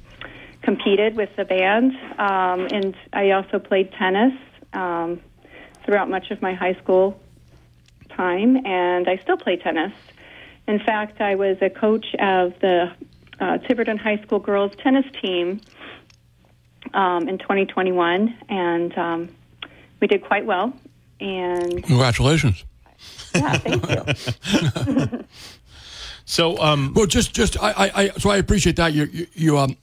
competed 0.62 1.16
with 1.16 1.34
the 1.36 1.44
band. 1.44 1.92
Um, 2.18 2.68
and 2.70 2.96
I 3.12 3.32
also 3.32 3.58
played 3.58 3.92
tennis 3.92 4.32
um, 4.72 5.20
throughout 5.84 6.08
much 6.08 6.30
of 6.30 6.40
my 6.40 6.54
high 6.54 6.74
school 6.74 7.20
time, 8.18 8.66
and 8.66 9.08
I 9.08 9.16
still 9.18 9.38
play 9.38 9.56
tennis. 9.56 9.92
In 10.66 10.78
fact, 10.80 11.20
I 11.22 11.36
was 11.36 11.56
a 11.62 11.70
coach 11.70 12.06
of 12.18 12.52
the 12.60 12.92
uh, 13.40 13.58
Tiverton 13.58 13.96
High 13.96 14.20
School 14.24 14.40
girls 14.40 14.72
tennis 14.82 15.06
team 15.22 15.60
um, 16.92 17.28
in 17.28 17.38
2021, 17.38 18.36
and 18.50 18.98
um, 18.98 19.28
we 20.00 20.06
did 20.08 20.22
quite 20.22 20.44
well. 20.44 20.74
And 21.20 21.82
Congratulations. 21.84 22.64
yeah, 23.34 23.56
thank 23.58 23.88
you. 23.88 25.24
So, 26.24 26.58
um, 26.58 26.92
Well, 26.94 27.06
just, 27.06 27.34
just, 27.34 27.58
I, 27.58 27.70
I, 27.70 27.90
I 28.02 28.08
so 28.18 28.28
I 28.28 28.36
appreciate 28.36 28.76
that. 28.76 28.92
You, 28.92 29.04
you, 29.10 29.26
you, 29.32 29.58
um, 29.58 29.78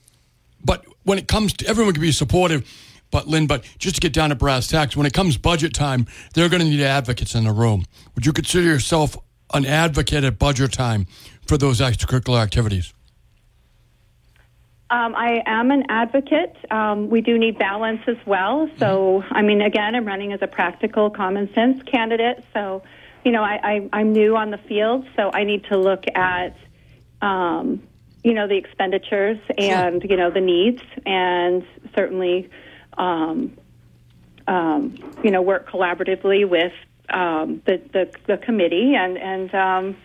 but 0.63 0.85
when 1.03 1.17
it 1.17 1.27
comes 1.27 1.53
to 1.53 1.67
everyone 1.67 1.95
can 1.95 2.01
be 2.01 2.11
supportive, 2.11 2.71
but 3.15 3.27
Lynne, 3.27 3.47
but 3.47 3.63
just 3.79 3.95
to 3.95 4.01
get 4.01 4.11
down 4.11 4.27
to 4.27 4.35
brass 4.35 4.67
tacks, 4.67 4.97
when 4.97 5.05
it 5.05 5.13
comes 5.13 5.37
budget 5.37 5.73
time, 5.73 6.05
they're 6.33 6.49
going 6.49 6.61
to 6.61 6.67
need 6.67 6.81
advocates 6.81 7.33
in 7.33 7.45
the 7.45 7.53
room. 7.53 7.85
Would 8.13 8.25
you 8.25 8.33
consider 8.33 8.67
yourself 8.67 9.15
an 9.53 9.65
advocate 9.65 10.25
at 10.25 10.37
budget 10.37 10.73
time 10.73 11.07
for 11.47 11.57
those 11.57 11.79
extracurricular 11.79 12.43
activities? 12.43 12.93
Um, 14.89 15.15
I 15.15 15.41
am 15.45 15.71
an 15.71 15.85
advocate. 15.87 16.57
Um, 16.69 17.09
we 17.09 17.21
do 17.21 17.37
need 17.37 17.57
balance 17.57 18.01
as 18.05 18.17
well. 18.25 18.69
So, 18.79 19.23
I 19.29 19.41
mean, 19.43 19.61
again, 19.61 19.95
I'm 19.95 20.03
running 20.03 20.33
as 20.33 20.41
a 20.41 20.47
practical 20.47 21.09
common 21.09 21.53
sense 21.53 21.81
candidate. 21.83 22.43
So, 22.53 22.83
you 23.23 23.31
know, 23.31 23.43
I, 23.43 23.59
I, 23.63 23.89
I'm 23.93 24.11
new 24.11 24.35
on 24.35 24.51
the 24.51 24.57
field, 24.57 25.07
so 25.15 25.31
I 25.33 25.45
need 25.45 25.63
to 25.69 25.77
look 25.77 26.03
at, 26.15 26.53
um, 27.21 27.81
you 28.25 28.33
know, 28.33 28.45
the 28.45 28.57
expenditures 28.57 29.37
and, 29.57 30.03
you 30.03 30.17
know, 30.17 30.31
the 30.31 30.41
needs, 30.41 30.81
and 31.05 31.65
certainly, 31.95 32.49
um, 32.97 33.57
um, 34.47 34.97
you 35.23 35.31
know, 35.31 35.41
work 35.41 35.69
collaboratively 35.69 36.47
with 36.47 36.73
um, 37.09 37.61
the, 37.65 37.81
the, 37.93 38.11
the 38.27 38.37
committee. 38.37 38.95
And, 38.95 39.17
and 39.17 39.53
um, 39.55 39.97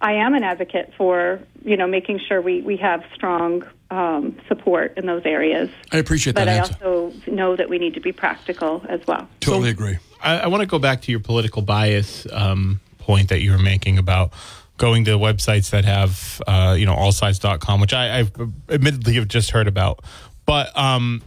I 0.00 0.14
am 0.14 0.34
an 0.34 0.42
advocate 0.42 0.92
for, 0.96 1.40
you 1.64 1.76
know, 1.76 1.86
making 1.86 2.20
sure 2.26 2.40
we, 2.40 2.60
we 2.62 2.76
have 2.78 3.04
strong 3.14 3.64
um, 3.90 4.36
support 4.48 4.96
in 4.96 5.06
those 5.06 5.22
areas. 5.24 5.70
I 5.92 5.98
appreciate 5.98 6.34
that 6.36 6.46
But 6.46 6.48
I 6.48 6.56
answer. 6.58 6.74
also 6.84 7.30
know 7.30 7.56
that 7.56 7.68
we 7.68 7.78
need 7.78 7.94
to 7.94 8.00
be 8.00 8.12
practical 8.12 8.84
as 8.88 9.00
well. 9.06 9.28
Totally 9.40 9.70
agree. 9.70 9.98
I, 10.22 10.40
I 10.40 10.46
want 10.48 10.60
to 10.62 10.66
go 10.66 10.78
back 10.78 11.02
to 11.02 11.10
your 11.10 11.20
political 11.20 11.62
bias 11.62 12.26
um, 12.32 12.80
point 12.98 13.28
that 13.30 13.40
you 13.40 13.52
were 13.52 13.58
making 13.58 13.98
about 13.98 14.32
going 14.76 15.04
to 15.06 15.12
websites 15.12 15.70
that 15.70 15.84
have, 15.84 16.40
uh, 16.46 16.76
you 16.78 16.86
know, 16.86 16.94
allsides.com, 16.94 17.80
which 17.80 17.92
I, 17.92 18.20
I 18.20 18.30
admittedly 18.68 19.14
have 19.14 19.26
just 19.26 19.50
heard 19.50 19.66
about. 19.66 20.04
But, 20.46 20.76
um, 20.78 21.22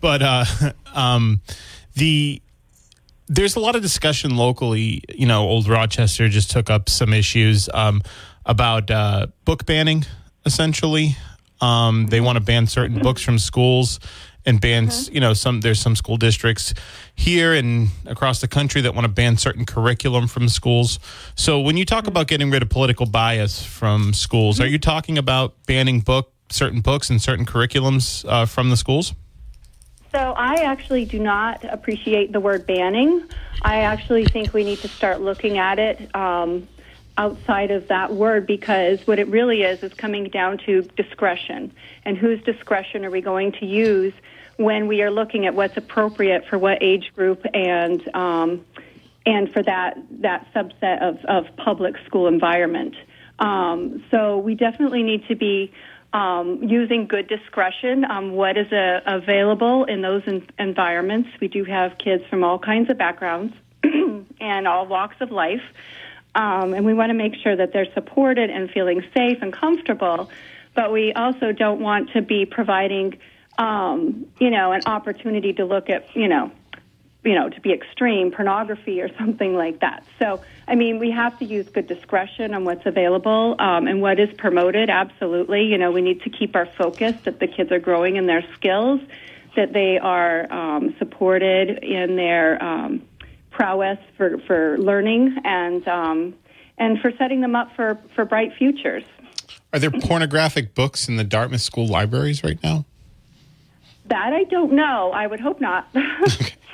but 0.00 0.22
uh, 0.22 0.44
um, 0.94 1.40
the 1.94 2.42
there's 3.28 3.56
a 3.56 3.60
lot 3.60 3.74
of 3.74 3.82
discussion 3.82 4.36
locally. 4.36 5.02
You 5.14 5.26
know, 5.26 5.42
Old 5.42 5.68
Rochester 5.68 6.28
just 6.28 6.50
took 6.50 6.70
up 6.70 6.88
some 6.88 7.12
issues 7.12 7.68
um, 7.74 8.02
about 8.44 8.90
uh, 8.90 9.26
book 9.44 9.66
banning. 9.66 10.04
Essentially, 10.44 11.16
um, 11.60 12.06
they 12.06 12.20
want 12.20 12.36
to 12.36 12.44
ban 12.44 12.66
certain 12.66 13.00
books 13.00 13.22
from 13.22 13.38
schools 13.38 13.98
and 14.44 14.60
ban. 14.60 14.90
You 15.10 15.20
know, 15.20 15.34
some 15.34 15.60
there's 15.60 15.80
some 15.80 15.96
school 15.96 16.16
districts 16.16 16.72
here 17.14 17.52
and 17.52 17.88
across 18.06 18.40
the 18.40 18.48
country 18.48 18.80
that 18.82 18.94
want 18.94 19.06
to 19.06 19.12
ban 19.12 19.36
certain 19.36 19.64
curriculum 19.64 20.28
from 20.28 20.48
schools. 20.48 21.00
So, 21.34 21.60
when 21.60 21.76
you 21.76 21.84
talk 21.84 22.06
about 22.06 22.28
getting 22.28 22.50
rid 22.50 22.62
of 22.62 22.68
political 22.68 23.06
bias 23.06 23.64
from 23.64 24.12
schools, 24.12 24.60
are 24.60 24.68
you 24.68 24.78
talking 24.78 25.18
about 25.18 25.54
banning 25.66 26.00
book 26.00 26.32
certain 26.48 26.80
books 26.80 27.10
and 27.10 27.20
certain 27.20 27.44
curriculums 27.44 28.24
uh, 28.28 28.46
from 28.46 28.70
the 28.70 28.76
schools? 28.76 29.14
So 30.16 30.32
I 30.32 30.62
actually 30.62 31.04
do 31.04 31.18
not 31.18 31.62
appreciate 31.62 32.32
the 32.32 32.40
word 32.40 32.66
banning. 32.66 33.22
I 33.60 33.80
actually 33.80 34.24
think 34.24 34.54
we 34.54 34.64
need 34.64 34.78
to 34.78 34.88
start 34.88 35.20
looking 35.20 35.58
at 35.58 35.78
it 35.78 36.16
um, 36.16 36.66
outside 37.18 37.70
of 37.70 37.88
that 37.88 38.14
word 38.14 38.46
because 38.46 39.06
what 39.06 39.18
it 39.18 39.28
really 39.28 39.60
is 39.60 39.82
is 39.82 39.92
coming 39.92 40.30
down 40.30 40.56
to 40.64 40.80
discretion 40.96 41.70
and 42.06 42.16
whose 42.16 42.42
discretion 42.44 43.04
are 43.04 43.10
we 43.10 43.20
going 43.20 43.52
to 43.60 43.66
use 43.66 44.14
when 44.56 44.86
we 44.86 45.02
are 45.02 45.10
looking 45.10 45.44
at 45.44 45.54
what's 45.54 45.76
appropriate 45.76 46.46
for 46.48 46.56
what 46.56 46.82
age 46.82 47.12
group 47.14 47.44
and 47.52 48.08
um, 48.16 48.64
and 49.26 49.52
for 49.52 49.62
that 49.64 49.98
that 50.22 50.46
subset 50.54 51.02
of, 51.02 51.22
of 51.26 51.54
public 51.58 51.94
school 52.06 52.26
environment. 52.26 52.94
Um, 53.38 54.02
so 54.10 54.38
we 54.38 54.54
definitely 54.54 55.02
need 55.02 55.28
to 55.28 55.36
be 55.36 55.74
um, 56.16 56.62
using 56.62 57.06
good 57.06 57.28
discretion 57.28 58.06
on 58.06 58.32
what 58.32 58.56
is 58.56 58.72
uh, 58.72 59.00
available 59.04 59.84
in 59.84 60.00
those 60.00 60.22
en- 60.26 60.48
environments. 60.58 61.28
We 61.42 61.48
do 61.48 61.62
have 61.64 61.98
kids 61.98 62.24
from 62.30 62.42
all 62.42 62.58
kinds 62.58 62.88
of 62.88 62.96
backgrounds 62.96 63.54
and 64.40 64.66
all 64.66 64.86
walks 64.86 65.16
of 65.20 65.30
life. 65.30 65.60
Um, 66.34 66.72
and 66.72 66.86
we 66.86 66.94
want 66.94 67.10
to 67.10 67.14
make 67.14 67.34
sure 67.42 67.54
that 67.54 67.74
they're 67.74 67.92
supported 67.92 68.48
and 68.48 68.70
feeling 68.70 69.02
safe 69.14 69.42
and 69.42 69.52
comfortable. 69.52 70.30
But 70.74 70.90
we 70.90 71.12
also 71.12 71.52
don't 71.52 71.80
want 71.80 72.12
to 72.14 72.22
be 72.22 72.46
providing, 72.46 73.18
um, 73.58 74.26
you 74.38 74.48
know, 74.48 74.72
an 74.72 74.82
opportunity 74.86 75.52
to 75.52 75.66
look 75.66 75.90
at, 75.90 76.16
you 76.16 76.28
know, 76.28 76.50
you 77.26 77.34
know, 77.34 77.50
to 77.50 77.60
be 77.60 77.72
extreme, 77.72 78.30
pornography 78.30 79.02
or 79.02 79.14
something 79.18 79.54
like 79.54 79.80
that. 79.80 80.04
So, 80.18 80.40
I 80.68 80.76
mean, 80.76 80.98
we 80.98 81.10
have 81.10 81.38
to 81.40 81.44
use 81.44 81.68
good 81.68 81.88
discretion 81.88 82.54
on 82.54 82.64
what's 82.64 82.86
available 82.86 83.56
um, 83.58 83.86
and 83.86 84.00
what 84.00 84.18
is 84.18 84.32
promoted. 84.38 84.88
Absolutely, 84.88 85.64
you 85.64 85.76
know, 85.76 85.90
we 85.90 86.00
need 86.00 86.22
to 86.22 86.30
keep 86.30 86.54
our 86.56 86.66
focus 86.66 87.14
that 87.24 87.40
the 87.40 87.48
kids 87.48 87.72
are 87.72 87.80
growing 87.80 88.16
in 88.16 88.26
their 88.26 88.44
skills, 88.54 89.00
that 89.56 89.72
they 89.72 89.98
are 89.98 90.50
um, 90.52 90.94
supported 90.98 91.82
in 91.82 92.16
their 92.16 92.62
um, 92.62 93.02
prowess 93.50 93.98
for, 94.16 94.38
for 94.46 94.78
learning, 94.78 95.36
and 95.44 95.86
um, 95.88 96.34
and 96.78 97.00
for 97.00 97.10
setting 97.12 97.40
them 97.40 97.56
up 97.56 97.74
for, 97.74 97.98
for 98.14 98.26
bright 98.26 98.52
futures. 98.58 99.02
Are 99.72 99.78
there 99.78 99.90
pornographic 99.90 100.74
books 100.74 101.08
in 101.08 101.16
the 101.16 101.24
Dartmouth 101.24 101.62
school 101.62 101.86
libraries 101.86 102.44
right 102.44 102.62
now? 102.62 102.84
That 104.06 104.34
I 104.34 104.44
don't 104.44 104.72
know. 104.72 105.10
I 105.12 105.26
would 105.26 105.40
hope 105.40 105.58
not. 105.58 105.88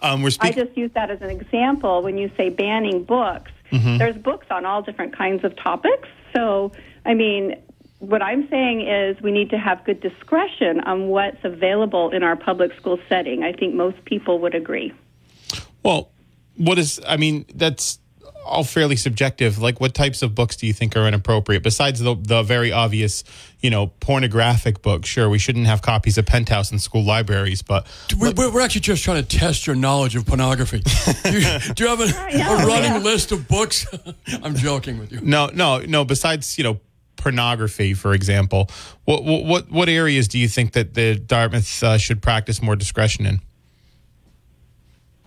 Um, 0.00 0.22
we're 0.22 0.30
I 0.40 0.50
just 0.50 0.76
use 0.76 0.90
that 0.94 1.10
as 1.10 1.20
an 1.22 1.30
example. 1.30 2.02
When 2.02 2.18
you 2.18 2.30
say 2.36 2.48
banning 2.48 3.04
books, 3.04 3.50
there's 3.70 4.16
books 4.16 4.46
on 4.50 4.66
all 4.66 4.82
different 4.82 5.16
kinds 5.16 5.44
of 5.44 5.56
topics. 5.56 6.08
So, 6.34 6.72
I 7.06 7.14
mean, 7.14 7.56
what 8.00 8.20
I'm 8.20 8.48
saying 8.48 8.86
is 8.86 9.20
we 9.22 9.30
need 9.30 9.50
to 9.50 9.58
have 9.58 9.84
good 9.84 10.00
discretion 10.00 10.80
on 10.80 11.08
what's 11.08 11.42
available 11.44 12.10
in 12.10 12.22
our 12.22 12.36
public 12.36 12.74
school 12.76 12.98
setting. 13.08 13.44
I 13.44 13.52
think 13.52 13.74
most 13.74 14.04
people 14.04 14.40
would 14.40 14.54
agree. 14.54 14.92
Well, 15.82 16.10
what 16.56 16.78
is? 16.78 17.00
I 17.06 17.16
mean, 17.16 17.46
that's 17.54 17.98
all 18.44 18.64
fairly 18.64 18.96
subjective. 18.96 19.58
Like, 19.58 19.80
what 19.80 19.94
types 19.94 20.22
of 20.22 20.34
books 20.34 20.56
do 20.56 20.66
you 20.66 20.72
think 20.72 20.96
are 20.96 21.06
inappropriate? 21.06 21.62
Besides 21.62 22.00
the 22.00 22.14
the 22.14 22.42
very 22.42 22.72
obvious, 22.72 23.24
you 23.60 23.70
know, 23.70 23.88
pornographic 24.00 24.82
books. 24.82 25.08
Sure, 25.08 25.28
we 25.28 25.38
shouldn't 25.38 25.66
have 25.66 25.82
copies 25.82 26.18
of 26.18 26.26
Penthouse 26.26 26.72
in 26.72 26.78
school 26.78 27.04
libraries, 27.04 27.62
but 27.62 27.86
We're, 28.18 28.32
we're 28.32 28.52
we're 28.52 28.60
actually 28.60 28.82
just 28.82 29.02
trying 29.04 29.22
to 29.24 29.38
test 29.38 29.66
your 29.66 29.76
knowledge 29.76 30.16
of 30.16 30.26
pornography. 30.26 30.80
do, 31.24 31.40
you, 31.40 31.58
do 31.74 31.84
you 31.84 31.88
have 31.90 32.00
a, 32.00 32.06
Yeah, 32.36 32.62
a 32.62 32.66
running 32.66 32.92
yeah. 32.92 32.98
list 32.98 33.32
of 33.32 33.48
books? 33.48 33.86
I'm 34.42 34.54
joking 34.56 34.98
with 34.98 35.12
you. 35.12 35.20
no, 35.22 35.50
no, 35.52 35.78
no. 35.80 36.04
Besides, 36.04 36.58
you 36.58 36.64
know. 36.64 36.80
Pornography, 37.16 37.94
for 37.94 38.14
example, 38.14 38.68
what 39.04 39.22
what 39.22 39.44
what, 39.44 39.70
what 39.70 39.88
areas 39.88 40.26
do 40.26 40.40
you 40.40 40.48
think 40.48 40.72
that 40.72 40.94
the 40.94 41.14
Dartmouth 41.14 41.80
uh, 41.84 41.96
should 41.96 42.20
practice 42.20 42.60
more 42.60 42.74
discretion 42.74 43.26
in? 43.26 43.40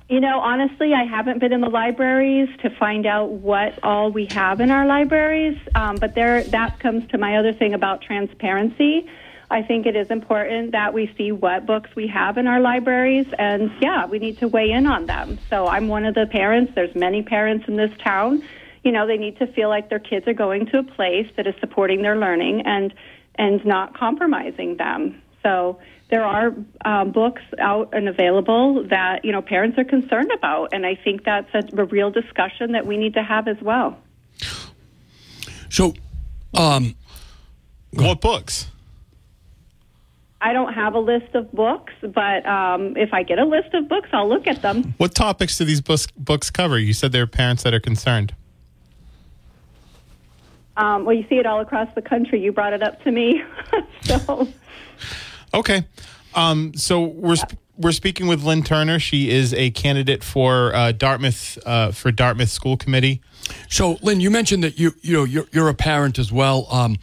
You 0.08 0.20
know, 0.20 0.40
honestly, 0.40 0.94
I 0.94 1.04
haven't 1.04 1.40
been 1.40 1.52
in 1.52 1.62
the 1.62 1.70
libraries 1.70 2.48
to 2.62 2.70
find 2.70 3.08
out 3.08 3.32
what 3.32 3.80
all 3.84 4.12
we 4.12 4.28
have 4.28 4.62
in 4.62 4.70
our 4.70 4.86
libraries. 4.86 5.58
Um, 5.74 5.96
but 5.96 6.14
there, 6.14 6.44
that 6.44 6.80
comes 6.80 7.10
to 7.10 7.18
my 7.18 7.38
other 7.38 7.54
thing 7.54 7.74
about 7.74 8.04
transparency. 8.04 9.08
I 9.50 9.64
think 9.64 9.88
it 9.88 9.96
is 9.96 10.12
important 10.12 10.74
that 10.74 10.94
we 10.94 11.12
see 11.18 11.32
what 11.32 11.66
books 11.66 11.90
we 11.96 12.08
have 12.08 12.38
in 12.38 12.46
our 12.46 12.60
libraries, 12.60 13.28
and 13.38 13.72
yeah, 13.80 14.06
we 14.06 14.20
need 14.20 14.40
to 14.40 14.48
weigh 14.48 14.72
in 14.72 14.86
on 14.88 15.06
them. 15.06 15.40
So 15.50 15.68
I'm 15.68 15.88
one 15.88 16.06
of 16.06 16.16
the 16.16 16.26
parents. 16.28 16.74
There's 16.76 16.96
many 16.96 17.22
parents 17.22 17.66
in 17.68 17.76
this 17.76 17.92
town. 18.04 18.44
You 18.84 18.92
know, 18.92 19.08
they 19.08 19.18
need 19.18 19.38
to 19.40 19.48
feel 19.48 19.70
like 19.70 19.90
their 19.90 20.00
kids 20.00 20.28
are 20.28 20.34
going 20.34 20.68
to 20.68 20.80
a 20.80 20.84
place 20.84 21.28
that 21.38 21.48
is 21.48 21.56
supporting 21.60 22.02
their 22.02 22.18
learning, 22.18 22.62
and 22.66 22.94
and 23.36 23.64
not 23.66 23.98
compromising 23.98 24.78
them. 24.78 25.22
So 25.44 25.80
there 26.10 26.24
are 26.24 26.54
um, 26.84 27.12
books 27.12 27.42
out 27.60 27.90
and 27.94 28.08
available 28.08 28.84
that 28.90 29.26
you 29.26 29.32
know 29.32 29.42
parents 29.42 29.78
are 29.78 29.84
concerned 29.84 30.32
about, 30.32 30.74
and 30.74 30.86
I 30.86 30.96
think 30.96 31.24
that's 31.24 31.50
a, 31.54 31.64
a 31.82 31.86
real 31.86 32.12
discussion 32.12 32.74
that 32.74 32.86
we 32.86 32.98
need 32.98 33.16
to 33.16 33.24
have 33.24 33.48
as 33.48 33.58
well. 33.62 33.98
So, 35.70 35.94
um, 36.54 36.96
What 37.92 38.22
books? 38.22 38.68
I 40.42 40.54
don't 40.54 40.74
have 40.74 40.94
a 40.94 41.00
list 41.00 41.34
of 41.34 41.52
books, 41.52 41.94
but 42.02 42.46
um, 42.46 42.96
if 42.98 43.14
I 43.14 43.24
get 43.24 43.40
a 43.40 43.46
list 43.46 43.74
of 43.74 43.90
books, 43.90 44.10
I'll 44.14 44.30
look 44.30 44.46
at 44.48 44.62
them. 44.62 44.94
What 44.98 45.16
topics 45.16 45.58
do 45.58 45.66
these 45.66 45.82
books 45.82 46.08
books 46.18 46.52
cover? 46.52 46.78
You 46.78 46.94
said 46.94 47.12
there 47.14 47.24
are 47.24 47.28
parents 47.28 47.64
that 47.64 47.74
are 47.74 47.80
concerned. 47.80 48.36
Um, 50.78 51.06
well, 51.06 51.16
you 51.16 51.26
see 51.30 51.36
it 51.36 51.46
all 51.46 51.62
across 51.62 51.88
the 51.96 52.02
country. 52.02 52.42
You 52.42 52.52
brought 52.52 52.74
it 52.74 52.84
up 52.84 53.02
to 53.04 53.12
me, 53.12 53.42
so 54.04 54.48
Okay. 55.54 55.86
Um, 56.34 56.74
so 56.76 57.02
we're 57.04 57.38
sp- 57.40 57.60
we're 57.78 57.92
speaking 57.92 58.28
with 58.28 58.44
Lynne 58.44 58.64
Turner. 58.64 59.00
She 59.00 59.30
is 59.30 59.54
a 59.54 59.72
candidate 59.72 60.24
for 60.24 60.74
uh, 60.74 60.92
Dartmouth 60.92 61.58
uh, 61.66 61.92
for 61.92 62.12
Dartmouth 62.12 62.50
School 62.50 62.78
Committee. 62.78 63.22
so 63.70 63.98
Lynne, 64.02 64.22
you 64.22 64.32
mentioned 64.32 64.64
that 64.64 64.80
you 64.80 64.94
you 65.02 65.14
know 65.14 65.24
you're, 65.24 65.46
you're 65.52 65.70
a 65.70 65.74
parent 65.74 66.20
as 66.20 66.32
well. 66.32 66.68
Um, 66.72 66.98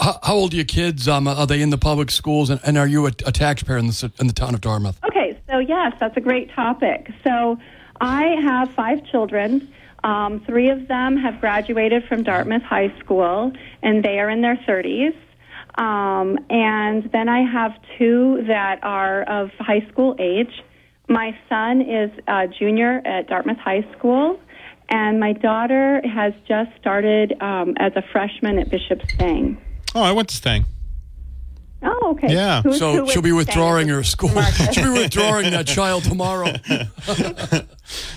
how, 0.00 0.18
how 0.22 0.34
old 0.34 0.52
are 0.52 0.56
your 0.56 0.64
kids? 0.64 1.06
Um, 1.08 1.28
are 1.28 1.46
they 1.46 1.60
in 1.60 1.70
the 1.70 1.78
public 1.78 2.10
schools, 2.10 2.50
and, 2.50 2.60
and 2.64 2.78
are 2.78 2.86
you 2.86 3.06
a, 3.06 3.12
a 3.26 3.32
taxpayer 3.32 3.76
in 3.76 3.86
the 3.86 4.12
in 4.18 4.26
the 4.26 4.32
town 4.32 4.54
of 4.54 4.60
Dartmouth? 4.60 4.98
Okay, 5.04 5.38
so 5.48 5.58
yes, 5.58 5.92
that's 6.00 6.16
a 6.16 6.20
great 6.20 6.50
topic. 6.52 7.10
So 7.22 7.58
I 8.00 8.22
have 8.42 8.72
five 8.72 9.04
children. 9.06 9.72
Um, 10.04 10.40
three 10.40 10.68
of 10.68 10.88
them 10.88 11.16
have 11.16 11.40
graduated 11.40 12.04
from 12.06 12.24
Dartmouth 12.24 12.62
High 12.62 12.92
School, 12.98 13.52
and 13.82 14.04
they 14.04 14.18
are 14.18 14.28
in 14.28 14.40
their 14.40 14.56
30s. 14.56 15.14
Um, 15.76 16.38
and 16.50 17.08
then 17.12 17.28
I 17.28 17.50
have 17.50 17.72
two 17.98 18.44
that 18.48 18.80
are 18.82 19.22
of 19.22 19.50
high 19.58 19.86
school 19.90 20.14
age. 20.18 20.62
My 21.08 21.36
son 21.48 21.80
is 21.82 22.10
a 22.28 22.46
junior 22.58 23.00
at 23.04 23.28
Dartmouth 23.28 23.58
High 23.58 23.86
School, 23.96 24.38
and 24.88 25.18
my 25.18 25.32
daughter 25.32 26.00
has 26.06 26.32
just 26.46 26.70
started 26.80 27.34
um, 27.42 27.74
as 27.78 27.92
a 27.96 28.02
freshman 28.12 28.58
at 28.58 28.70
Bishop 28.70 29.00
Stang. 29.14 29.56
Oh, 29.94 30.02
I 30.02 30.12
went 30.12 30.28
to 30.28 30.36
Stang. 30.36 30.64
Oh, 31.82 32.12
okay. 32.12 32.32
Yeah. 32.32 32.62
Who's- 32.62 32.78
So 32.78 33.06
she'll 33.08 33.22
be 33.22 33.32
withdrawing 33.32 33.88
her 33.88 34.02
school. 34.04 34.30
she'll 34.72 34.92
be 34.94 35.00
withdrawing 35.00 35.50
that 35.50 35.66
child 35.66 36.04
tomorrow. 36.04 36.52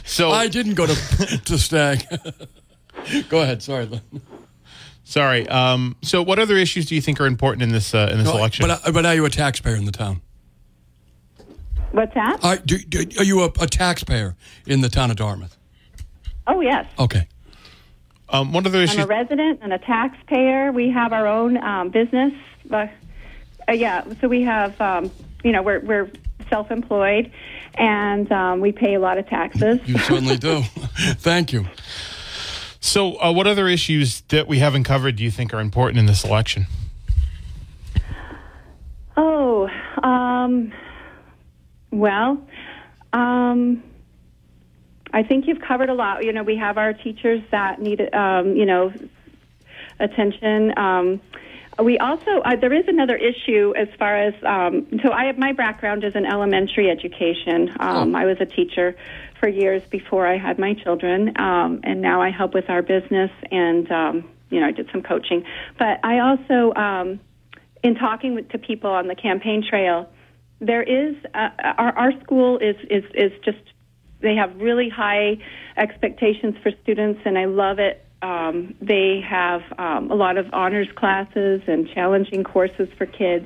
So 0.03 0.29
I 0.29 0.47
didn't 0.47 0.75
go 0.75 0.85
to 0.85 0.95
to 1.45 1.57
Stang. 1.57 2.01
go 3.29 3.41
ahead. 3.41 3.63
Sorry, 3.63 3.85
Lynne. 3.87 4.01
Sorry. 5.05 5.47
Um, 5.47 5.95
so 6.01 6.21
what 6.21 6.37
other 6.37 6.57
issues 6.57 6.85
do 6.85 6.95
you 6.95 7.01
think 7.01 7.21
are 7.21 7.25
important 7.25 7.63
in 7.63 7.69
this 7.71 7.93
uh, 7.95 8.09
in 8.11 8.19
this 8.19 8.27
election? 8.29 8.67
But, 8.67 8.85
uh, 8.85 8.91
but 8.91 9.05
are 9.05 9.15
you 9.15 9.23
a 9.25 9.29
taxpayer 9.29 9.75
in 9.75 9.85
the 9.85 9.93
town? 9.93 10.21
What's 11.91 12.13
that? 12.13 12.43
Are, 12.43 12.57
do, 12.57 12.77
do, 12.77 13.05
are 13.19 13.23
you 13.23 13.41
a, 13.43 13.45
a 13.61 13.67
taxpayer 13.67 14.35
in 14.67 14.81
the 14.81 14.89
town 14.89 15.11
of 15.11 15.15
Dartmouth? 15.15 15.57
Oh, 16.45 16.59
yes. 16.59 16.85
Okay. 16.99 17.27
um, 18.29 18.51
what 18.51 18.65
other 18.65 18.79
I'm 18.79 18.99
a 18.99 19.05
resident 19.05 19.59
and 19.61 19.71
a 19.71 19.77
taxpayer. 19.79 20.73
We 20.73 20.89
have 20.89 21.13
our 21.13 21.25
own 21.25 21.57
um, 21.57 21.89
business. 21.89 22.33
Uh, 22.69 22.87
uh, 23.67 23.71
yeah, 23.71 24.03
so 24.19 24.27
we 24.27 24.41
have, 24.41 24.79
um, 24.81 25.09
you 25.43 25.53
know, 25.53 25.61
we're, 25.61 25.79
we're 25.79 26.11
self 26.49 26.69
employed 26.69 27.31
and 27.75 28.31
um, 28.31 28.59
we 28.59 28.71
pay 28.71 28.95
a 28.95 28.99
lot 28.99 29.17
of 29.17 29.27
taxes. 29.27 29.79
You 29.85 29.97
certainly 29.99 30.37
do. 30.49 30.63
Thank 31.17 31.53
you. 31.53 31.65
So 32.85 33.19
uh, 33.19 33.31
what 33.31 33.47
other 33.47 33.67
issues 33.67 34.21
that 34.29 34.47
we 34.47 34.59
haven't 34.59 34.83
covered 34.83 35.15
do 35.15 35.23
you 35.23 35.31
think 35.31 35.55
are 35.55 35.59
important 35.59 35.97
in 35.97 36.05
this 36.05 36.23
election? 36.23 36.67
Oh, 39.17 39.67
um, 40.03 40.71
well, 41.89 42.39
um, 43.11 43.81
I 45.11 45.23
think 45.23 45.47
you've 45.47 45.61
covered 45.61 45.89
a 45.89 45.95
lot. 45.95 46.23
You 46.23 46.31
know, 46.31 46.43
we 46.43 46.57
have 46.57 46.77
our 46.77 46.93
teachers 46.93 47.41
that 47.49 47.81
need, 47.81 48.13
um, 48.13 48.55
you 48.55 48.67
know, 48.67 48.93
attention. 49.99 50.77
Um, 50.77 51.21
we 51.83 51.97
also 51.97 52.39
uh, 52.45 52.55
there 52.55 52.71
is 52.71 52.87
another 52.87 53.15
issue 53.15 53.73
as 53.75 53.87
far 53.97 54.15
as 54.15 54.33
um, 54.43 54.87
so 55.03 55.11
I 55.11 55.25
have 55.25 55.39
my 55.39 55.53
background 55.53 56.03
is 56.03 56.15
in 56.15 56.25
elementary 56.25 56.91
education. 56.91 57.75
Um, 57.79 58.15
I 58.15 58.25
was 58.25 58.37
a 58.39 58.45
teacher 58.45 58.95
for 59.45 59.49
years 59.49 59.83
before 59.91 60.25
I 60.25 60.39
had 60.39 60.57
my 60.57 60.73
children, 60.73 61.39
um, 61.39 61.79
and 61.83 62.01
now 62.01 62.19
I 62.19 62.31
help 62.31 62.55
with 62.55 62.67
our 62.67 62.81
business 62.81 63.29
and 63.51 63.91
um, 63.91 64.29
you 64.49 64.59
know 64.59 64.65
I 64.65 64.71
did 64.71 64.89
some 64.91 65.03
coaching. 65.03 65.43
But 65.77 66.03
I 66.03 66.17
also 66.17 66.73
um, 66.73 67.19
in 67.83 67.93
talking 67.93 68.33
with, 68.33 68.49
to 68.49 68.57
people 68.57 68.89
on 68.89 69.07
the 69.07 69.13
campaign 69.13 69.63
trail, 69.69 70.09
there 70.59 70.81
is 70.81 71.13
uh, 71.35 71.49
our 71.77 71.95
our 71.95 72.23
school 72.23 72.57
is 72.57 72.75
is 72.89 73.03
is 73.13 73.31
just 73.43 73.59
they 74.19 74.33
have 74.33 74.55
really 74.55 74.89
high 74.89 75.37
expectations 75.77 76.55
for 76.63 76.71
students, 76.81 77.21
and 77.23 77.37
I 77.37 77.45
love 77.45 77.77
it. 77.77 78.03
Um, 78.23 78.73
they 78.81 79.21
have 79.29 79.61
um, 79.77 80.09
a 80.09 80.15
lot 80.15 80.39
of 80.39 80.47
honors 80.53 80.87
classes 80.95 81.61
and 81.67 81.87
challenging 81.93 82.43
courses 82.43 82.89
for 82.97 83.05
kids, 83.05 83.45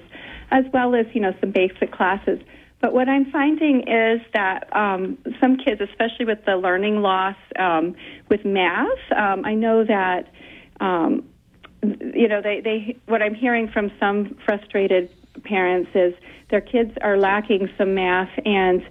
as 0.49 0.63
well 0.71 0.95
as 0.95 1.07
you 1.13 1.19
know 1.19 1.33
some 1.41 1.51
basic 1.51 1.91
classes. 1.91 2.39
But 2.81 2.93
what 2.93 3.09
I'm 3.09 3.29
finding 3.31 3.87
is 3.87 4.21
that 4.33 4.73
um, 4.75 5.17
some 5.41 5.57
kids, 5.57 5.81
especially 5.81 6.25
with 6.25 6.45
the 6.45 6.55
learning 6.55 7.01
loss 7.01 7.35
um, 7.57 7.95
with 8.29 8.45
math, 8.45 8.87
um, 9.15 9.43
I 9.45 9.53
know 9.53 9.83
that 9.83 10.31
um, 10.79 11.25
you 11.83 12.27
know 12.27 12.41
they, 12.41 12.61
they 12.61 12.97
what 13.05 13.21
I'm 13.21 13.35
hearing 13.35 13.69
from 13.69 13.91
some 13.99 14.37
frustrated 14.45 15.09
parents 15.43 15.91
is 15.93 16.13
their 16.49 16.61
kids 16.61 16.91
are 17.01 17.17
lacking 17.17 17.69
some 17.77 17.95
math 17.95 18.31
and 18.45 18.81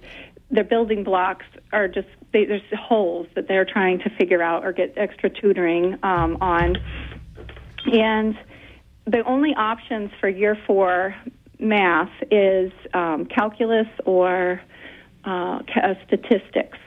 their 0.51 0.63
building 0.63 1.03
blocks 1.03 1.45
are 1.71 1.87
just 1.87 2.07
they, 2.31 2.45
there's 2.45 2.61
holes 2.77 3.27
that 3.35 3.47
they're 3.47 3.65
trying 3.65 3.99
to 3.99 4.09
figure 4.17 4.41
out 4.41 4.63
or 4.63 4.71
get 4.71 4.93
extra 4.97 5.29
tutoring 5.29 5.97
um, 6.03 6.37
on. 6.41 6.75
And 7.91 8.37
the 9.05 9.23
only 9.25 9.53
options 9.55 10.11
for 10.19 10.29
year 10.29 10.57
four 10.67 11.15
math 11.59 12.11
is 12.31 12.71
um, 12.93 13.25
calculus 13.25 13.87
or 14.05 14.61
uh, 15.25 15.59
statistics 16.07 16.77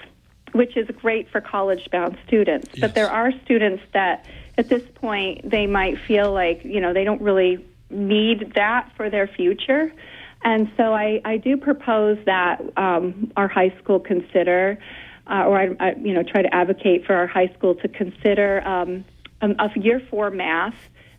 which 0.52 0.76
is 0.76 0.86
great 1.00 1.30
for 1.30 1.40
college 1.40 1.88
bound 1.90 2.16
students 2.26 2.68
Yes. 2.72 2.80
but 2.80 2.94
there 2.94 3.10
are 3.10 3.32
students 3.44 3.82
that 3.92 4.26
at 4.58 4.68
this 4.68 4.82
point 4.94 5.48
they 5.48 5.66
might 5.66 5.98
feel 6.00 6.32
like 6.32 6.64
you 6.64 6.80
know 6.80 6.92
they 6.92 7.04
don't 7.04 7.22
really 7.22 7.64
need 7.90 8.52
that 8.54 8.90
for 8.96 9.10
their 9.10 9.26
future 9.26 9.92
and 10.44 10.70
so 10.76 10.92
I, 10.92 11.20
I 11.24 11.36
do 11.36 11.56
propose 11.56 12.18
that 12.26 12.60
um, 12.76 13.32
our 13.36 13.48
high 13.48 13.74
school 13.80 14.00
consider, 14.00 14.78
uh, 15.30 15.44
or 15.46 15.58
I, 15.60 15.68
I, 15.78 15.94
you 15.94 16.12
know, 16.12 16.22
try 16.22 16.42
to 16.42 16.52
advocate 16.52 17.06
for 17.06 17.14
our 17.14 17.26
high 17.26 17.52
school 17.56 17.74
to 17.76 17.88
consider 17.88 18.60
um, 18.66 19.04
um, 19.40 19.54
a 19.58 19.70
year 19.78 20.00
four 20.10 20.30
math 20.30 20.74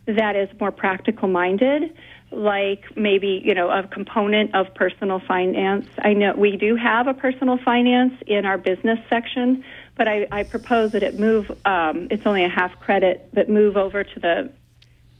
that 0.06 0.36
is 0.36 0.48
more 0.60 0.70
practical 0.70 1.28
minded, 1.28 1.96
like 2.36 2.96
maybe 2.96 3.40
you 3.44 3.54
know 3.54 3.70
a 3.70 3.86
component 3.86 4.54
of 4.54 4.74
personal 4.74 5.20
finance. 5.20 5.86
I 5.98 6.12
know 6.14 6.34
we 6.36 6.56
do 6.56 6.76
have 6.76 7.06
a 7.06 7.14
personal 7.14 7.58
finance 7.58 8.14
in 8.26 8.44
our 8.44 8.58
business 8.58 8.98
section, 9.08 9.64
but 9.96 10.08
I, 10.08 10.26
I 10.30 10.42
propose 10.42 10.92
that 10.92 11.02
it 11.02 11.18
move. 11.18 11.50
Um, 11.64 12.08
it's 12.10 12.26
only 12.26 12.44
a 12.44 12.48
half 12.48 12.78
credit, 12.80 13.30
but 13.32 13.48
move 13.48 13.76
over 13.76 14.04
to 14.04 14.20
the 14.20 14.52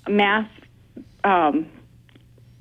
math. 0.08 0.50
Um, 1.22 1.70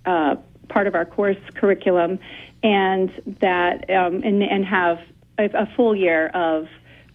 uh, 0.05 0.35
part 0.69 0.87
of 0.87 0.95
our 0.95 1.05
course 1.05 1.37
curriculum, 1.55 2.19
and 2.61 3.37
that 3.41 3.89
um, 3.89 4.21
and, 4.23 4.41
and 4.43 4.65
have 4.65 4.99
a, 5.37 5.45
a 5.45 5.65
full 5.75 5.95
year 5.95 6.27
of 6.27 6.67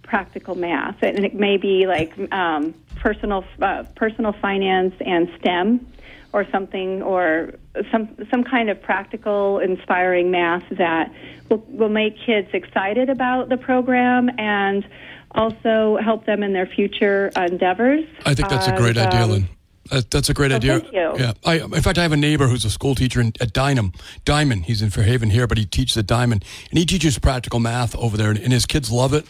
practical 0.08 0.54
math, 0.54 0.96
and 1.02 1.24
it 1.24 1.34
may 1.34 1.58
be 1.58 1.86
like 1.86 2.12
um, 2.32 2.74
personal 2.96 3.44
uh, 3.62 3.84
personal 3.94 4.32
finance 4.32 4.94
and 5.04 5.30
STEM, 5.38 5.86
or 6.32 6.46
something, 6.50 7.02
or 7.02 7.54
some 7.92 8.16
some 8.30 8.42
kind 8.42 8.70
of 8.70 8.80
practical, 8.82 9.58
inspiring 9.58 10.30
math 10.30 10.64
that 10.70 11.12
will 11.48 11.64
will 11.68 11.90
make 11.90 12.16
kids 12.24 12.48
excited 12.52 13.10
about 13.10 13.50
the 13.50 13.56
program 13.56 14.30
and 14.38 14.88
also 15.32 15.98
help 16.02 16.24
them 16.24 16.42
in 16.42 16.52
their 16.54 16.66
future 16.66 17.30
endeavors. 17.36 18.04
I 18.24 18.34
think 18.34 18.48
that's 18.48 18.66
a 18.66 18.76
great 18.76 18.96
idea, 18.96 19.22
um, 19.22 19.30
Lynne. 19.30 19.48
That, 19.90 20.10
that's 20.10 20.28
a 20.28 20.34
great 20.34 20.52
idea. 20.52 20.80
thank 20.80 20.92
you. 20.92 21.14
Yeah. 21.18 21.32
I, 21.44 21.60
in 21.60 21.82
fact, 21.82 21.98
I 21.98 22.02
have 22.02 22.12
a 22.12 22.16
neighbor 22.16 22.46
who's 22.46 22.64
a 22.64 22.70
school 22.70 22.94
teacher 22.94 23.20
in, 23.20 23.28
at 23.40 23.52
Dynam. 23.54 23.94
Diman. 24.26 24.64
He's 24.64 24.82
in 24.82 24.90
Fairhaven 24.90 25.30
here, 25.30 25.46
but 25.46 25.56
he 25.56 25.64
teaches 25.64 25.96
at 25.96 26.06
Diman, 26.06 26.32
and 26.70 26.78
he 26.78 26.84
teaches 26.84 27.18
practical 27.18 27.58
math 27.58 27.96
over 27.96 28.16
there, 28.16 28.30
and, 28.30 28.38
and 28.38 28.52
his 28.52 28.66
kids 28.66 28.90
love 28.90 29.14
it, 29.14 29.26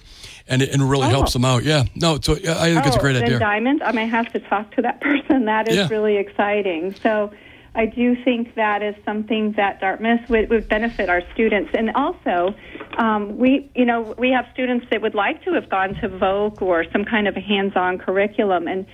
and 0.48 0.62
it, 0.62 0.70
and 0.72 0.82
it 0.82 0.84
really 0.86 1.06
Oh. 1.06 1.10
helps 1.10 1.32
them 1.32 1.44
out. 1.44 1.62
Yeah. 1.64 1.84
No. 1.94 2.18
So 2.20 2.36
yeah, 2.36 2.60
I 2.60 2.72
think 2.74 2.86
it's 2.86 2.96
a 2.96 2.98
Oh, 2.98 3.02
great 3.02 3.16
idea. 3.22 3.38
Diman, 3.38 3.78
I 3.84 3.92
may 3.92 4.06
have 4.06 4.32
to 4.32 4.40
talk 4.40 4.74
to 4.76 4.82
that 4.82 5.00
person. 5.08 5.44
That 5.46 5.68
is 5.68 5.76
Yeah. 5.76 5.88
really 5.90 6.16
exciting. 6.16 6.94
So 6.94 7.30
I 7.74 7.86
do 7.86 8.16
think 8.24 8.54
that 8.56 8.82
is 8.82 8.94
something 9.04 9.52
that 9.52 9.80
Dartmouth 9.80 10.28
would, 10.28 10.50
would 10.50 10.68
benefit 10.68 11.08
our 11.08 11.22
students. 11.32 11.70
And 11.74 11.90
also, 11.94 12.54
um, 12.96 13.38
we, 13.38 13.70
you 13.76 13.84
know, 13.84 14.14
we 14.18 14.30
have 14.30 14.46
students 14.52 14.86
that 14.90 15.00
would 15.02 15.14
like 15.14 15.44
to 15.44 15.52
have 15.52 15.68
gone 15.68 15.94
to 16.00 16.08
Voc 16.08 16.60
or 16.62 16.84
some 16.92 17.04
kind 17.04 17.28
of 17.28 17.36
a 17.36 17.40
hands-on 17.40 17.98
curriculum, 17.98 18.66
and 18.66 18.84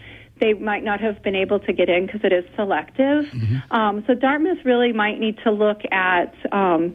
they 0.40 0.52
might 0.52 0.82
not 0.84 1.00
have 1.00 1.22
been 1.22 1.36
able 1.36 1.60
to 1.60 1.72
get 1.72 1.88
in 1.88 2.06
because 2.06 2.20
it 2.24 2.32
is 2.32 2.44
selective. 2.56 3.24
Um, 3.70 4.02
so 4.06 4.14
Dartmouth 4.14 4.58
really 4.64 4.92
might 4.92 5.18
need 5.20 5.38
to 5.44 5.50
look 5.52 5.80
at, 5.92 6.34
um, 6.52 6.94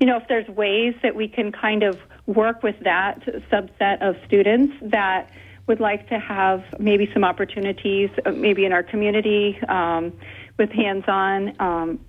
you 0.00 0.06
know, 0.06 0.16
if 0.16 0.28
there's 0.28 0.48
ways 0.48 0.94
that 1.02 1.14
we 1.16 1.26
can 1.28 1.50
kind 1.52 1.82
of 1.82 1.98
work 2.28 2.62
with 2.62 2.76
that 2.80 3.20
subset 3.50 4.00
of 4.00 4.14
students 4.26 4.74
that 4.82 5.30
would 5.66 5.80
like 5.80 6.08
to 6.08 6.18
have 6.18 6.62
maybe 6.78 7.10
some 7.12 7.24
opportunities, 7.24 8.10
uh, 8.24 8.30
maybe 8.30 8.64
in 8.64 8.72
our 8.72 8.82
community 8.82 9.58
um, 9.68 10.12
with 10.58 10.70
hands-on. 10.70 11.60
Um, 11.60 12.00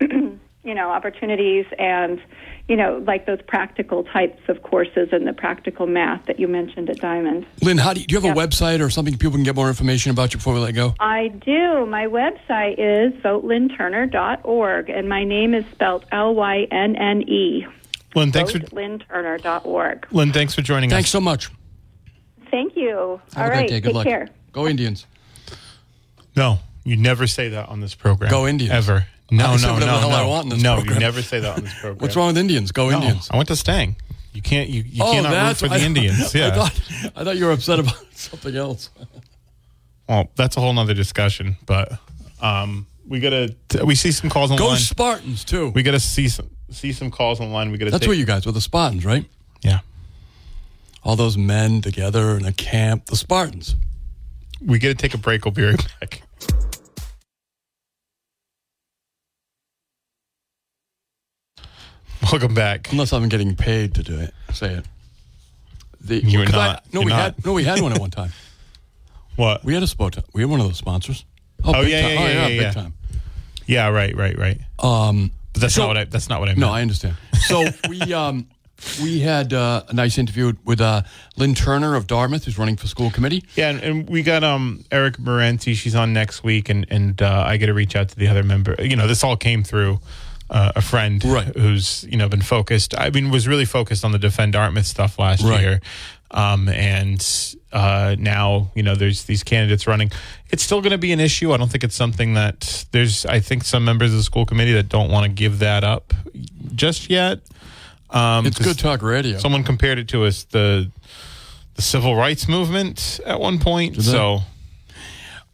you 0.64 0.74
know, 0.74 0.90
opportunities 0.90 1.64
and, 1.78 2.20
you 2.68 2.76
know, 2.76 3.02
like 3.06 3.26
those 3.26 3.40
practical 3.46 4.04
types 4.04 4.42
of 4.48 4.62
courses 4.62 5.08
and 5.12 5.26
the 5.26 5.32
practical 5.32 5.86
math 5.86 6.26
that 6.26 6.38
you 6.38 6.46
mentioned 6.46 6.90
at 6.90 6.98
Diman. 6.98 7.46
Lynne, 7.62 7.78
how 7.78 7.94
do 7.94 8.00
you, 8.00 8.06
do 8.06 8.16
you 8.16 8.20
have 8.20 8.36
a 8.36 8.38
website 8.38 8.84
or 8.84 8.90
something 8.90 9.16
people 9.16 9.32
can 9.32 9.44
get 9.44 9.56
more 9.56 9.68
information 9.68 10.10
about 10.10 10.34
you 10.34 10.38
before 10.38 10.52
we 10.52 10.60
let 10.60 10.74
go? 10.74 10.94
I 11.00 11.28
do. 11.28 11.86
My 11.86 12.06
website 12.06 12.74
is 12.76 13.14
votelynneturner.org, 13.22 14.90
and 14.90 15.08
my 15.08 15.24
name 15.24 15.54
is 15.54 15.64
spelled 15.72 16.04
L 16.12 16.34
Y 16.34 16.66
N 16.70 16.96
N 16.96 17.22
E. 17.22 17.66
Lynne, 18.14 18.32
thanks 18.32 18.52
for 18.52 18.58
Votelynneturner.org. 18.58 20.06
Lynne, 20.10 20.32
thanks 20.32 20.54
for 20.54 20.62
joining 20.62 20.90
Thanks 20.90 21.08
us. 21.08 21.12
Thanks 21.12 21.12
so 21.12 21.20
much. 21.20 21.50
Thank 22.50 22.76
you. 22.76 23.20
Have 23.34 23.38
All 23.38 23.44
a 23.44 23.48
right. 23.50 23.56
great 23.58 23.68
day. 23.68 23.80
Good 23.80 23.88
Take 23.88 23.94
luck. 23.94 24.06
care. 24.06 24.28
Go 24.52 24.66
Indians. 24.66 25.06
No, 26.36 26.58
you 26.84 26.96
never 26.96 27.26
say 27.26 27.50
that 27.50 27.68
on 27.68 27.80
this 27.80 27.94
program. 27.94 28.30
Go 28.30 28.46
Indians. 28.46 28.72
Ever. 28.72 29.06
No, 29.30 29.44
I 29.44 29.56
no, 29.56 29.62
no, 29.62 29.74
whatever 29.74 29.80
the 29.80 29.86
hell 30.00 30.10
no. 30.10 30.16
I 30.16 30.26
want 30.26 30.44
in 30.44 30.48
this 30.50 30.62
no, 30.62 30.74
program. 30.76 30.94
you 30.94 31.00
never 31.00 31.20
say 31.22 31.40
that 31.40 31.58
on 31.58 31.64
this 31.64 31.74
program. 31.80 31.98
What's 31.98 32.16
wrong 32.16 32.28
with 32.28 32.38
Indians? 32.38 32.72
Go 32.72 32.88
No, 32.88 32.96
Indians. 32.96 33.28
I 33.30 33.36
went 33.36 33.48
to 33.48 33.56
Stang. 33.56 33.96
You 34.32 34.40
can't. 34.40 34.70
You, 34.70 34.82
you 34.86 35.02
oh, 35.04 35.12
cannot 35.12 35.28
root 35.30 35.34
that's 35.34 35.60
for 35.60 35.68
the 35.68 35.74
I- 35.74 35.78
Indians. 35.84 36.34
Yeah. 36.34 36.48
I 36.48 36.50
thought, 36.52 36.80
I 37.16 37.24
thought 37.24 37.36
you 37.36 37.44
were 37.44 37.52
upset 37.52 37.78
about 37.80 37.96
something 38.12 38.56
else. 38.56 38.88
well, 40.08 40.30
that's 40.36 40.56
a 40.56 40.60
whole 40.60 40.72
nother 40.72 40.94
discussion. 40.94 41.56
But 41.66 41.92
um, 42.40 42.86
we 43.06 43.20
gotta. 43.20 43.54
We 43.84 43.94
see 43.94 44.12
some 44.12 44.30
calls 44.30 44.50
on. 44.50 44.56
Go 44.56 44.64
online. 44.66 44.78
Spartans, 44.80 45.44
too. 45.44 45.70
we 45.70 45.82
gotta 45.82 46.00
see 46.00 46.28
some 46.28 46.48
see 46.70 46.92
some 46.92 47.10
calls 47.10 47.40
online. 47.40 47.70
We 47.70 47.78
gotta. 47.78 47.90
Take. 47.90 47.92
That's 47.92 48.00
take, 48.02 48.08
what 48.08 48.18
you 48.18 48.26
guys 48.26 48.46
were, 48.46 48.52
the 48.52 48.60
Spartans, 48.60 49.04
right? 49.04 49.24
Yeah. 49.62 49.80
All 51.04 51.16
those 51.16 51.36
men 51.38 51.80
together 51.80 52.36
in 52.36 52.44
a 52.44 52.52
camp, 52.52 53.06
the 53.06 53.16
Spartans. 53.16 53.76
We 54.64 54.78
gotta 54.78 54.94
take 54.94 55.14
a 55.14 55.18
break. 55.18 55.44
We'll 55.44 55.52
be 55.52 55.64
right 55.64 55.86
back. 56.00 56.22
Welcome 62.32 62.54
back. 62.54 62.90
Unless 62.92 63.12
I'm 63.12 63.28
getting 63.28 63.54
paid 63.56 63.94
to 63.94 64.02
do 64.02 64.18
it. 64.18 64.34
Say 64.52 64.74
it. 64.74 64.84
The, 66.00 66.22
You're 66.24 66.46
'cause 66.46 66.54
I- 66.54 66.66
not. 66.66 66.84
no, 66.92 67.00
You're 67.00 67.06
we 67.06 67.10
not. 67.12 67.20
had 67.34 67.44
no, 67.46 67.52
we 67.52 67.64
had 67.64 67.80
one 67.80 67.92
at 67.92 68.00
one 68.00 68.10
time. 68.10 68.32
What? 69.36 69.62
We 69.62 69.72
had 69.72 69.84
a 69.84 69.86
spot. 69.86 70.18
We 70.32 70.42
had 70.42 70.50
one 70.50 70.58
of 70.58 70.66
those 70.66 70.78
sponsors. 70.78 71.24
Oh, 71.62 71.72
Oh, 71.72 71.82
big 71.82 71.92
yeah, 71.92 72.02
time. 72.02 72.10
yeah, 72.10 72.18
oh, 72.18 72.26
yeah, 72.26 72.32
yeah, 72.32 72.46
yeah, 72.48 72.64
big 72.64 72.74
time. 72.74 72.94
Yeah. 73.68 73.88
Right. 73.90 74.16
Right. 74.16 74.36
Right. 74.36 74.60
Um, 74.80 75.30
But 75.58 75.62
that's 75.62 75.74
So- 75.74 75.82
not 75.82 75.88
what 75.88 75.96
I. 75.98 76.04
That's 76.04 76.28
not 76.28 76.40
what 76.40 76.48
I 76.48 76.52
meant. 76.52 76.60
no, 76.60 76.70
I 76.70 76.82
understand. 76.82 77.16
So 77.48 77.66
we 77.88 78.00
um, 78.12 78.46
we 79.02 79.20
had 79.20 79.52
uh, 79.52 79.82
a 79.88 79.92
nice 79.94 80.18
interview 80.18 80.52
with 80.64 80.80
uh, 80.80 81.02
Lynne 81.36 81.54
Turner 81.54 81.94
of 81.96 82.06
Dartmouth, 82.06 82.44
who's 82.44 82.58
running 82.58 82.76
for 82.76 82.86
school 82.86 83.10
committee. 83.10 83.42
Yeah, 83.56 83.70
and, 83.70 83.80
and 83.80 84.08
we 84.10 84.22
got 84.22 84.44
um 84.44 84.84
Eric 84.92 85.16
Morenzi. 85.18 85.74
She's 85.74 85.94
on 85.94 86.12
next 86.12 86.42
week, 86.44 86.68
and 86.68 86.86
and 86.90 87.20
uh, 87.22 87.44
I 87.46 87.56
get 87.56 87.66
to 87.66 87.74
reach 87.74 87.96
out 87.96 88.08
to 88.10 88.16
the 88.16 88.28
other 88.28 88.42
member. 88.42 88.74
You 88.78 88.96
know, 88.96 89.06
this 89.06 89.24
all 89.24 89.36
came 89.36 89.62
through 89.64 90.00
uh, 90.50 90.72
a 90.76 90.82
friend 90.82 91.22
Right. 91.24 91.56
who's 91.56 92.04
you 92.10 92.16
know 92.18 92.28
been 92.28 92.42
focused. 92.42 92.94
I 92.98 93.10
mean, 93.10 93.30
was 93.30 93.48
really 93.48 93.64
focused 93.64 94.04
on 94.04 94.12
the 94.12 94.18
defend 94.18 94.52
Dartmouth 94.52 94.86
stuff 94.86 95.18
last 95.18 95.42
Right. 95.42 95.60
year, 95.60 95.80
um, 96.30 96.68
and 96.68 97.20
uh, 97.72 98.16
now 98.18 98.70
you 98.74 98.82
know 98.82 98.94
there's 98.94 99.24
these 99.24 99.42
candidates 99.42 99.86
running. 99.86 100.10
It's 100.50 100.62
still 100.62 100.80
going 100.80 100.92
to 100.92 100.98
be 100.98 101.12
an 101.12 101.20
issue. 101.20 101.52
I 101.52 101.56
don't 101.56 101.70
think 101.70 101.84
it's 101.84 101.94
something 101.96 102.34
that 102.34 102.86
there's. 102.92 103.24
I 103.26 103.40
think 103.40 103.64
some 103.64 103.84
members 103.84 104.10
of 104.12 104.16
the 104.18 104.22
school 104.22 104.46
committee 104.46 104.72
that 104.74 104.88
don't 104.88 105.10
want 105.10 105.24
to 105.24 105.32
give 105.32 105.58
that 105.60 105.84
up 105.84 106.12
just 106.74 107.10
yet. 107.10 107.40
Um, 108.10 108.46
It's 108.46 108.56
'cause 108.56 108.66
good 108.68 108.78
talk 108.78 109.02
radio. 109.02 109.38
Someone 109.38 109.64
compared 109.64 109.98
it 109.98 110.08
to 110.08 110.24
us 110.24 110.44
the 110.44 110.90
the 111.74 111.82
civil 111.82 112.14
rights 112.16 112.48
movement 112.48 113.20
at 113.26 113.38
one 113.38 113.58
point. 113.58 113.96
they? 113.96 114.02
So 114.02 114.40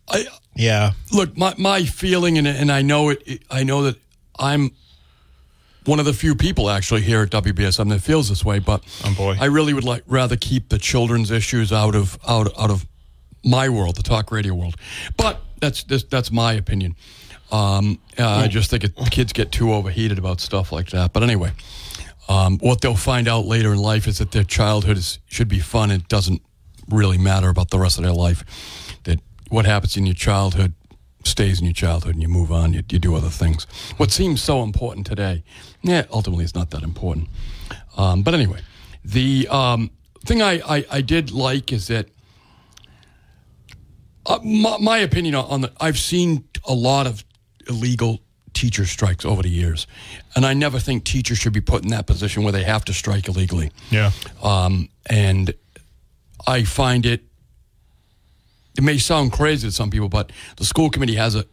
I, 0.08 0.26
yeah, 0.54 0.92
look, 1.12 1.36
my 1.36 1.54
my 1.58 1.84
feeling, 1.84 2.38
and 2.38 2.46
and 2.46 2.70
I 2.70 2.82
know 2.82 3.08
it, 3.10 3.22
it. 3.26 3.42
I 3.50 3.64
know 3.64 3.82
that 3.84 3.96
I'm 4.38 4.70
one 5.86 5.98
of 5.98 6.06
the 6.06 6.12
few 6.12 6.34
people 6.34 6.70
actually 6.70 7.02
here 7.02 7.22
at 7.22 7.30
WBSM 7.30 7.88
that 7.90 8.00
feels 8.00 8.28
this 8.28 8.44
way. 8.44 8.58
But 8.58 8.82
Oh, 9.04 9.14
boy. 9.14 9.36
I 9.38 9.46
really 9.46 9.74
would 9.74 9.84
like 9.84 10.02
rather 10.06 10.36
keep 10.36 10.68
the 10.68 10.78
children's 10.78 11.30
issues 11.30 11.72
out 11.72 11.94
of 11.94 12.18
out 12.26 12.48
out 12.58 12.70
of 12.70 12.86
my 13.44 13.68
world, 13.68 13.96
the 13.96 14.02
talk 14.02 14.32
radio 14.32 14.54
world. 14.54 14.76
But 15.16 15.40
that's 15.60 15.84
that's, 15.84 16.04
that's 16.04 16.30
my 16.30 16.54
opinion. 16.54 16.96
Um, 17.52 18.00
uh, 18.18 18.26
I 18.26 18.48
just 18.48 18.70
think 18.70 18.84
it, 18.84 18.96
kids 19.10 19.32
get 19.32 19.52
too 19.52 19.72
overheated 19.72 20.18
about 20.18 20.40
stuff 20.40 20.72
like 20.72 20.90
that. 20.90 21.12
But 21.12 21.22
anyway, 21.22 21.52
um, 22.28 22.58
what 22.58 22.80
they'll 22.80 22.96
find 22.96 23.28
out 23.28 23.44
later 23.46 23.72
in 23.72 23.78
life 23.78 24.06
is 24.08 24.18
that 24.18 24.32
their 24.32 24.44
childhood 24.44 24.96
is, 24.96 25.18
should 25.26 25.48
be 25.48 25.60
fun. 25.60 25.90
It 25.90 26.08
doesn't 26.08 26.42
really 26.88 27.18
matter 27.18 27.48
about 27.48 27.70
the 27.70 27.78
rest 27.78 27.98
of 27.98 28.04
their 28.04 28.12
life. 28.12 28.44
That 29.04 29.20
what 29.50 29.66
happens 29.66 29.96
in 29.96 30.06
your 30.06 30.14
childhood 30.14 30.72
stays 31.24 31.58
in 31.60 31.66
your 31.66 31.74
childhood, 31.74 32.14
and 32.14 32.22
you 32.22 32.28
move 32.28 32.52
on. 32.52 32.72
You, 32.72 32.82
you 32.90 32.98
do 32.98 33.14
other 33.14 33.28
things. 33.30 33.66
What 33.96 34.10
seems 34.10 34.42
so 34.42 34.62
important 34.62 35.06
today, 35.06 35.42
yeah, 35.82 36.04
ultimately 36.10 36.44
it's 36.44 36.54
not 36.54 36.70
that 36.70 36.82
important. 36.82 37.28
Um, 37.96 38.22
but 38.22 38.34
anyway, 38.34 38.60
the 39.04 39.48
um, 39.48 39.90
thing 40.24 40.42
I, 40.42 40.60
I, 40.76 40.86
I 40.90 41.00
did 41.00 41.30
like 41.32 41.72
is 41.72 41.86
that 41.88 42.08
uh, 44.26 44.38
my, 44.42 44.78
my 44.78 44.98
opinion 44.98 45.34
on 45.34 45.60
the 45.62 45.72
I've 45.80 45.98
seen 45.98 46.44
a 46.66 46.72
lot 46.74 47.06
of 47.06 47.24
illegal 47.68 48.20
teacher 48.54 48.86
strikes 48.86 49.24
over 49.24 49.42
the 49.42 49.50
years, 49.50 49.86
and 50.34 50.46
I 50.46 50.54
never 50.54 50.78
think 50.78 51.04
teachers 51.04 51.38
should 51.38 51.52
be 51.52 51.60
put 51.60 51.82
in 51.82 51.90
that 51.90 52.06
position 52.06 52.42
where 52.42 52.52
they 52.52 52.64
have 52.64 52.84
to 52.86 52.94
strike 52.94 53.28
illegally. 53.28 53.70
yeah, 53.90 54.12
Um, 54.42 54.88
and 55.06 55.52
I 56.46 56.64
find 56.64 57.04
it. 57.06 57.22
It 58.76 58.82
may 58.82 58.98
sound 58.98 59.32
crazy 59.32 59.68
to 59.68 59.72
some 59.72 59.90
people, 59.90 60.08
but 60.08 60.32
the 60.56 60.64
school 60.64 60.90
committee 60.90 61.16
has 61.16 61.34
a 61.34 61.44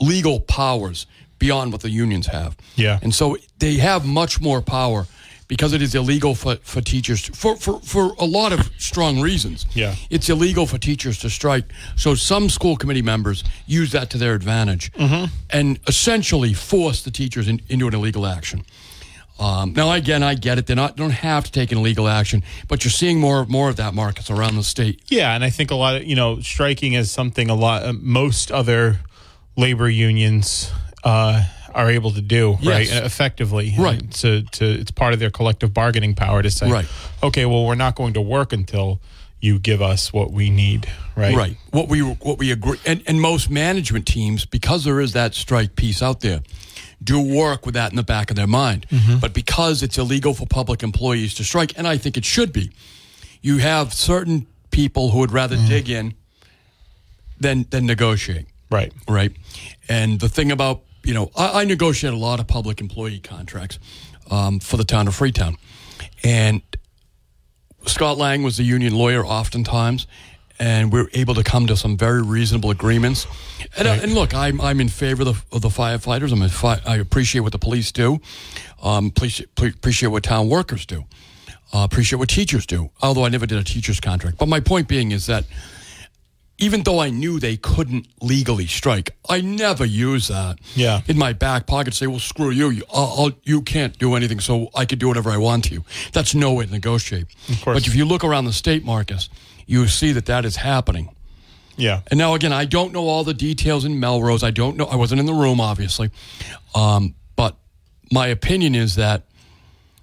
legal 0.00 0.40
powers 0.40 1.06
beyond 1.38 1.72
what 1.72 1.82
the 1.82 1.90
unions 1.90 2.26
have. 2.26 2.56
Yeah. 2.76 2.98
and 3.02 3.14
so 3.14 3.36
they 3.58 3.74
have 3.74 4.06
much 4.06 4.40
more 4.40 4.62
power 4.62 5.06
because 5.46 5.72
it 5.72 5.82
is 5.82 5.94
illegal 5.94 6.34
for, 6.34 6.56
for 6.56 6.80
teachers 6.80 7.22
to, 7.22 7.32
for, 7.32 7.56
for 7.56 7.80
for 7.80 8.14
a 8.18 8.24
lot 8.24 8.52
of 8.52 8.70
strong 8.78 9.20
reasons. 9.20 9.66
Yeah. 9.74 9.94
it's 10.10 10.28
illegal 10.28 10.66
for 10.66 10.78
teachers 10.78 11.18
to 11.18 11.30
strike. 11.30 11.64
So 11.96 12.14
some 12.14 12.48
school 12.48 12.76
committee 12.76 13.02
members 13.02 13.44
use 13.66 13.92
that 13.92 14.10
to 14.10 14.18
their 14.18 14.34
advantage 14.34 14.90
mm-hmm. 14.92 15.26
and 15.50 15.78
essentially 15.86 16.54
force 16.54 17.02
the 17.02 17.10
teachers 17.10 17.48
in, 17.48 17.60
into 17.68 17.86
an 17.86 17.94
illegal 17.94 18.26
action. 18.26 18.64
Um, 19.38 19.72
now, 19.72 19.90
again, 19.92 20.22
I 20.22 20.34
get 20.34 20.58
it. 20.58 20.68
Not 20.74 20.96
don't 20.96 21.10
have 21.10 21.44
to 21.44 21.52
take 21.52 21.72
an 21.72 21.78
illegal 21.78 22.06
action, 22.06 22.42
but 22.68 22.84
you're 22.84 22.92
seeing 22.92 23.18
more 23.18 23.44
more 23.46 23.68
of 23.68 23.76
that, 23.76 23.92
Marcus 23.94 24.30
around 24.30 24.56
the 24.56 24.62
state. 24.62 25.02
yeah. 25.08 25.34
And 25.34 25.42
I 25.42 25.50
think 25.50 25.70
a 25.70 25.74
lot 25.74 25.96
of 25.96 26.04
you 26.04 26.14
know 26.14 26.40
striking 26.40 26.92
is 26.92 27.10
something 27.10 27.50
a 27.50 27.54
lot 27.54 27.82
uh, 27.82 27.92
most 27.92 28.52
other 28.52 29.00
labor 29.56 29.88
unions 29.88 30.70
uh, 31.02 31.42
are 31.74 31.90
able 31.90 32.12
to 32.12 32.20
do 32.20 32.56
right 32.64 32.88
effectively. 32.90 33.74
Right. 33.76 34.00
And 34.00 34.12
to 34.12 34.42
to 34.42 34.64
it's 34.64 34.90
part 34.92 35.12
of 35.14 35.18
their 35.18 35.30
collective 35.30 35.74
bargaining 35.74 36.14
power 36.14 36.40
to 36.42 36.50
say 36.50 36.70
Right. 36.70 36.86
okay, 37.22 37.44
well 37.46 37.66
we're 37.66 37.74
not 37.74 37.96
going 37.96 38.12
to 38.14 38.20
work 38.20 38.52
until 38.52 39.00
you 39.40 39.58
give 39.58 39.82
us 39.82 40.12
what 40.12 40.30
we 40.30 40.48
need. 40.48 40.88
Right. 41.16 41.36
Right. 41.36 41.56
What 41.70 41.88
we 41.88 42.00
what 42.00 42.38
we 42.38 42.50
agree, 42.52 42.78
and, 42.86 43.02
and 43.06 43.20
most 43.20 43.50
management 43.50 44.06
teams, 44.06 44.46
because 44.46 44.84
there 44.84 45.00
is 45.00 45.12
that 45.12 45.34
strike 45.34 45.76
piece 45.76 46.02
out 46.02 46.20
there, 46.20 46.40
do 47.02 47.20
work 47.20 47.66
with 47.66 47.74
that 47.74 47.90
in 47.90 47.96
the 47.96 48.02
back 48.02 48.30
of 48.30 48.36
their 48.36 48.46
mind. 48.46 48.86
But 49.20 49.32
because 49.32 49.82
it's 49.82 49.98
illegal 49.98 50.34
for 50.34 50.46
public 50.46 50.82
employees 50.82 51.34
to 51.34 51.44
strike, 51.44 51.72
and 51.76 51.86
I 51.86 51.98
think 51.98 52.16
it 52.16 52.24
should 52.24 52.52
be, 52.52 52.70
you 53.42 53.58
have 53.58 53.92
certain 53.92 54.46
people 54.70 55.10
who 55.10 55.18
would 55.18 55.32
rather 55.32 55.56
dig 55.56 55.88
in 55.88 56.14
than 57.38 57.66
than 57.70 57.86
negotiate. 57.86 58.46
Right. 58.70 58.92
Right. 59.08 59.32
And 59.88 60.18
the 60.18 60.28
thing 60.28 60.50
about, 60.50 60.82
you 61.04 61.14
know, 61.14 61.30
I, 61.36 61.60
I 61.60 61.64
negotiate 61.64 62.14
a 62.14 62.16
lot 62.16 62.40
of 62.40 62.46
public 62.46 62.80
employee 62.80 63.20
contracts 63.20 63.78
um, 64.30 64.60
for 64.60 64.76
the 64.76 64.84
town 64.84 65.06
of 65.06 65.14
Freetown. 65.14 65.56
And 66.24 66.62
Scott 67.86 68.16
Lang 68.18 68.42
was 68.42 68.56
the 68.56 68.64
union 68.64 68.94
lawyer 68.94 69.24
oftentimes, 69.24 70.06
and 70.58 70.92
we 70.92 71.00
are 71.00 71.08
able 71.14 71.34
to 71.34 71.42
come 71.42 71.66
to 71.66 71.76
some 71.76 71.96
very 71.96 72.22
reasonable 72.22 72.70
agreements. 72.70 73.26
And, 73.76 73.88
uh, 73.88 73.98
and 74.02 74.14
look, 74.14 74.34
I'm, 74.34 74.60
I'm 74.60 74.80
in 74.80 74.88
favor 74.88 75.22
of 75.22 75.26
the, 75.50 75.56
of 75.56 75.62
the 75.62 75.68
firefighters. 75.68 76.32
I'm 76.32 76.48
fi- 76.48 76.80
I 76.86 76.96
appreciate 76.98 77.40
what 77.40 77.52
the 77.52 77.58
police 77.58 77.90
do, 77.92 78.20
um, 78.82 79.06
appreciate, 79.06 79.48
appreciate 79.58 80.08
what 80.10 80.22
town 80.22 80.48
workers 80.48 80.86
do, 80.86 81.04
uh, 81.72 81.84
appreciate 81.90 82.18
what 82.18 82.28
teachers 82.28 82.66
do, 82.66 82.90
although 83.02 83.24
I 83.24 83.28
never 83.30 83.46
did 83.46 83.58
a 83.58 83.64
teacher's 83.64 84.00
contract. 84.00 84.38
But 84.38 84.48
my 84.48 84.60
point 84.60 84.86
being 84.88 85.10
is 85.12 85.26
that 85.26 85.44
even 86.58 86.84
though 86.84 87.00
I 87.00 87.10
knew 87.10 87.40
they 87.40 87.56
couldn't 87.56 88.06
legally 88.22 88.66
strike, 88.68 89.10
I 89.28 89.40
never 89.40 89.84
use 89.84 90.28
that 90.28 90.60
Yeah. 90.76 91.00
in 91.08 91.18
my 91.18 91.32
back 91.32 91.66
pocket. 91.66 91.94
Say, 91.94 92.06
well, 92.06 92.20
screw 92.20 92.50
you. 92.50 92.70
You, 92.70 92.84
I'll, 92.94 93.14
I'll, 93.18 93.32
you 93.42 93.60
can't 93.60 93.98
do 93.98 94.14
anything, 94.14 94.38
so 94.38 94.68
I 94.72 94.84
could 94.84 95.00
do 95.00 95.08
whatever 95.08 95.30
I 95.30 95.36
want 95.36 95.64
to 95.64 95.74
you. 95.74 95.84
That's 96.12 96.32
no 96.32 96.52
way 96.52 96.66
to 96.66 96.70
negotiate. 96.70 97.26
Of 97.48 97.60
course. 97.60 97.74
But 97.80 97.86
if 97.88 97.96
you 97.96 98.04
look 98.04 98.22
around 98.22 98.44
the 98.44 98.52
state, 98.52 98.84
Marcus, 98.84 99.28
you 99.66 99.86
see 99.88 100.12
that 100.12 100.26
that 100.26 100.44
is 100.44 100.56
happening. 100.56 101.08
Yeah. 101.76 102.02
And 102.10 102.18
now 102.18 102.34
again, 102.34 102.52
I 102.52 102.64
don't 102.66 102.92
know 102.92 103.08
all 103.08 103.24
the 103.24 103.34
details 103.34 103.84
in 103.84 103.98
Melrose. 103.98 104.42
I 104.42 104.50
don't 104.50 104.76
know. 104.76 104.84
I 104.86 104.96
wasn't 104.96 105.20
in 105.20 105.26
the 105.26 105.34
room, 105.34 105.60
obviously. 105.60 106.10
Um, 106.74 107.14
but 107.36 107.56
my 108.12 108.28
opinion 108.28 108.74
is 108.74 108.94
that 108.96 109.22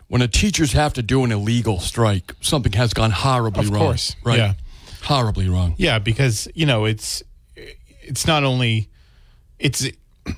when 0.10 0.22
a 0.22 0.28
teachers 0.28 0.74
have 0.74 0.94
to 0.96 1.02
do 1.02 1.24
an 1.24 1.32
illegal 1.32 1.80
strike, 1.80 2.34
something 2.42 2.74
has 2.74 2.94
gone 2.94 3.12
horribly 3.12 3.66
Of 3.66 3.72
wrong. 3.72 3.82
course. 3.82 4.16
right? 4.26 4.38
Yeah. 4.38 4.54
Horribly 5.04 5.48
wrong. 5.50 5.76
Yeah, 5.78 6.00
because 6.00 6.48
you 6.54 6.66
know 6.66 6.86
it's 6.86 7.24
it's 7.56 8.28
not 8.28 8.44
only 8.44 8.90
it's 9.58 9.82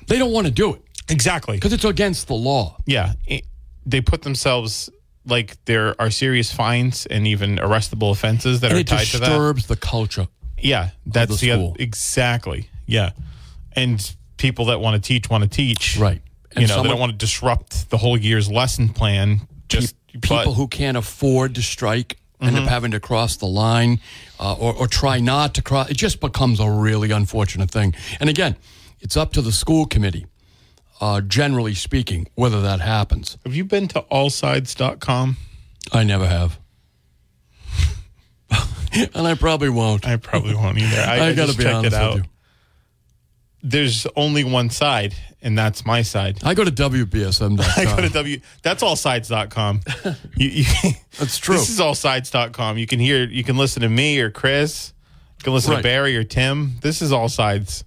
They 0.06 0.18
don't 0.18 0.32
want 0.32 0.46
to 0.46 0.52
do 0.52 0.74
it 0.74 0.82
exactly 1.08 1.56
because 1.56 1.72
it's 1.72 1.84
against 1.84 2.28
the 2.28 2.34
law. 2.34 2.76
yeah 2.86 3.12
it, 3.26 3.44
they 3.84 4.00
put 4.00 4.22
themselves 4.22 4.88
like 5.26 5.62
there 5.64 5.94
are 6.00 6.10
serious 6.10 6.52
fines 6.52 7.06
and 7.06 7.26
even 7.26 7.56
arrestable 7.56 8.10
offenses 8.10 8.60
that 8.60 8.70
And 8.70 8.76
are 8.78 8.80
it 8.80 8.86
tied 8.86 9.06
to 9.06 9.18
that. 9.18 9.26
disturbs 9.26 9.66
the 9.66 9.76
culture. 9.76 10.28
Yeah, 10.58 10.90
that's 11.06 11.40
the 11.40 11.46
the, 11.48 11.52
school. 11.54 11.76
exactly. 11.78 12.68
Yeah, 12.86 13.10
and 13.72 14.14
people 14.36 14.66
that 14.66 14.80
want 14.80 15.02
to 15.02 15.06
teach 15.06 15.28
want 15.30 15.42
to 15.42 15.48
teach. 15.48 15.96
Right. 15.98 16.20
And 16.52 16.62
you 16.62 16.68
know, 16.68 16.82
they 16.82 16.88
don't 16.88 17.00
want 17.00 17.12
to 17.12 17.18
disrupt 17.18 17.90
the 17.90 17.96
whole 17.98 18.16
year's 18.16 18.48
lesson 18.50 18.88
plan. 18.90 19.48
Just 19.68 19.96
people 20.12 20.36
but- 20.44 20.52
who 20.52 20.68
can't 20.68 20.96
afford 20.96 21.54
to 21.56 21.62
strike 21.62 22.18
end 22.40 22.56
Mm-hmm. 22.56 22.64
up 22.64 22.68
having 22.68 22.90
to 22.90 23.00
cross 23.00 23.36
the 23.36 23.46
line 23.46 24.00
uh, 24.38 24.52
or, 24.54 24.74
or 24.74 24.86
try 24.86 25.18
not 25.18 25.54
to 25.54 25.62
cross. 25.62 25.88
It 25.90 25.96
just 25.96 26.20
becomes 26.20 26.60
a 26.60 26.68
really 26.68 27.10
unfortunate 27.10 27.70
thing. 27.70 27.94
And 28.20 28.28
again, 28.28 28.56
it's 29.00 29.16
up 29.16 29.32
to 29.34 29.40
the 29.42 29.52
school 29.52 29.86
committee, 29.86 30.26
uh, 31.04 31.20
generally 31.20 31.74
speaking, 31.74 32.26
whether 32.34 32.62
that 32.62 32.80
happens. 32.80 33.36
Have 33.44 33.54
you 33.54 33.62
been 33.62 33.88
to 33.88 34.00
allsides.com? 34.10 35.36
I 35.92 36.02
never 36.02 36.26
have. 36.26 36.58
and 39.14 39.26
I 39.26 39.34
probably 39.34 39.68
won't. 39.68 40.06
I 40.06 40.16
probably 40.16 40.54
won't 40.54 40.78
either. 40.78 41.02
I, 41.06 41.26
I 41.26 41.34
gotta 41.34 41.48
just 41.48 41.58
be 41.58 41.64
checked 41.64 41.76
honest 41.76 41.94
it 41.94 42.00
out. 42.00 42.14
with 42.14 42.24
you. 42.24 42.30
There's 43.62 44.06
only 44.16 44.44
one 44.44 44.70
side, 44.70 45.14
and 45.42 45.58
that's 45.58 45.84
my 45.84 46.00
side. 46.00 46.38
I 46.42 46.54
go 46.54 46.64
to 46.64 46.70
WBSM.com. 46.70 47.58
I 47.76 47.84
go 47.84 48.00
to 48.00 48.08
W. 48.08 48.40
That's 48.62 48.82
allsides.com. 48.82 49.80
you, 50.36 50.48
you, 50.48 50.64
That's 51.18 51.36
true. 51.36 51.56
This 51.56 51.68
is 51.68 51.80
allsides.com. 51.80 52.78
You 52.78 52.86
can 52.86 52.98
hear, 52.98 53.24
you 53.24 53.44
can 53.44 53.58
listen 53.58 53.82
to 53.82 53.90
me 53.90 54.20
or 54.20 54.30
Chris. 54.30 54.94
You 55.38 55.44
can 55.44 55.52
listen 55.52 55.72
Right. 55.72 55.76
to 55.78 55.82
Barry 55.82 56.16
or 56.16 56.24
Tim. 56.24 56.76
This 56.80 57.02
is 57.02 57.12
all 57.12 57.28
sides. 57.28 57.84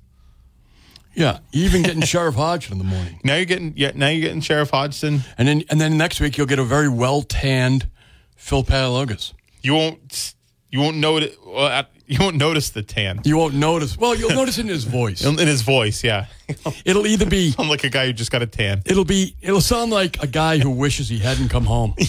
Yeah, 1.17 1.39
even 1.51 1.81
getting 1.81 2.03
Sheriff 2.03 2.35
Hodgson 2.35 2.73
in 2.73 2.77
the 2.77 2.83
morning. 2.83 3.19
Now 3.23 3.37
you're 3.37 3.45
getting, 3.45 3.73
yeah, 3.75 3.91
now 3.95 4.07
you're 4.09 4.21
getting 4.21 4.39
Sheriff 4.39 4.69
Hodgson. 4.69 5.21
And 5.39 5.47
then 5.47 5.63
and 5.71 5.81
then 5.81 5.97
next 5.97 6.19
week 6.19 6.37
you'll 6.37 6.45
get 6.45 6.59
a 6.59 6.63
very 6.63 6.87
well 6.87 7.23
tanned 7.23 7.87
Phil 8.35 8.63
Paleologos. 8.63 9.33
You 9.63 9.73
won't, 9.73 10.35
you 10.69 10.79
won't 10.79 10.97
notice, 10.97 11.35
uh, 11.51 11.83
you 12.05 12.19
won't 12.19 12.35
notice 12.35 12.69
the 12.69 12.83
tan 12.83 13.21
You 13.25 13.35
won't 13.35 13.55
notice. 13.55 13.97
Well, 13.97 14.13
you'll 14.15 14.29
notice 14.29 14.59
in 14.59 14.67
his 14.67 14.83
voice. 14.99 15.25
in, 15.25 15.39
in 15.39 15.47
his 15.47 15.63
voice. 15.63 16.03
Yeah, 16.03 16.27
It'll 16.85 17.07
either 17.07 17.25
be 17.25 17.55
I'm 17.57 17.67
like 17.67 17.83
a 17.83 17.89
guy 17.89 18.05
who 18.05 18.13
just 18.13 18.29
got 18.31 18.43
a 18.43 18.47
tan. 18.47 18.83
It'll 18.85 19.03
be. 19.03 19.35
It'll 19.41 19.59
sound 19.59 19.91
like 19.91 20.21
a 20.21 20.27
guy 20.27 20.59
who 20.59 20.69
wishes 20.69 21.09
he 21.09 21.17
hadn't 21.17 21.49
come 21.49 21.65
home. 21.65 21.95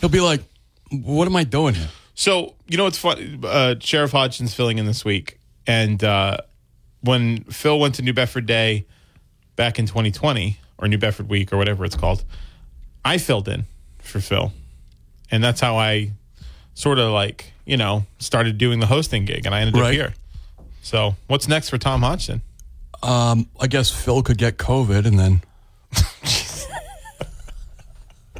He'll 0.00 0.10
be 0.10 0.20
like, 0.20 0.42
"What 0.90 1.26
am 1.28 1.36
I 1.36 1.44
doing 1.44 1.74
here?" 1.74 1.88
So 2.14 2.54
you 2.66 2.76
know 2.76 2.84
what's 2.84 2.98
fun? 2.98 3.40
Uh, 3.44 3.76
Sheriff 3.78 4.10
Hodgson's 4.10 4.52
filling 4.52 4.78
in 4.78 4.86
this 4.86 5.04
week, 5.04 5.38
and 5.66 6.02
uh, 6.02 6.38
when 7.02 7.44
Phil 7.44 7.78
went 7.78 7.94
to 7.96 8.02
New 8.02 8.12
Bedford 8.12 8.46
Day 8.46 8.86
back 9.56 9.78
in 9.78 9.86
2020 9.86 10.58
or 10.78 10.88
New 10.88 10.98
Bedford 10.98 11.28
Week 11.28 11.52
or 11.52 11.56
whatever 11.56 11.84
it's 11.84 11.96
called, 11.96 12.24
I 13.04 13.18
filled 13.18 13.48
in 13.48 13.64
for 14.00 14.20
Phil, 14.20 14.52
and 15.30 15.42
that's 15.42 15.60
how 15.60 15.76
I 15.76 16.12
sort 16.74 16.98
of 16.98 17.12
like 17.12 17.52
you 17.64 17.76
know 17.76 18.06
started 18.18 18.58
doing 18.58 18.80
the 18.80 18.86
hosting 18.86 19.24
gig, 19.24 19.46
and 19.46 19.54
I 19.54 19.60
ended 19.60 19.80
up 19.80 19.92
here. 19.92 20.14
So 20.82 21.16
what's 21.26 21.48
next 21.48 21.68
for 21.70 21.78
Tom 21.78 22.02
Hodgson? 22.02 22.42
Um, 23.02 23.48
I 23.60 23.66
guess 23.66 23.90
Phil 23.90 24.22
could 24.22 24.38
get 24.38 24.56
COVID, 24.56 25.06
and 25.06 25.18
then. 25.18 25.42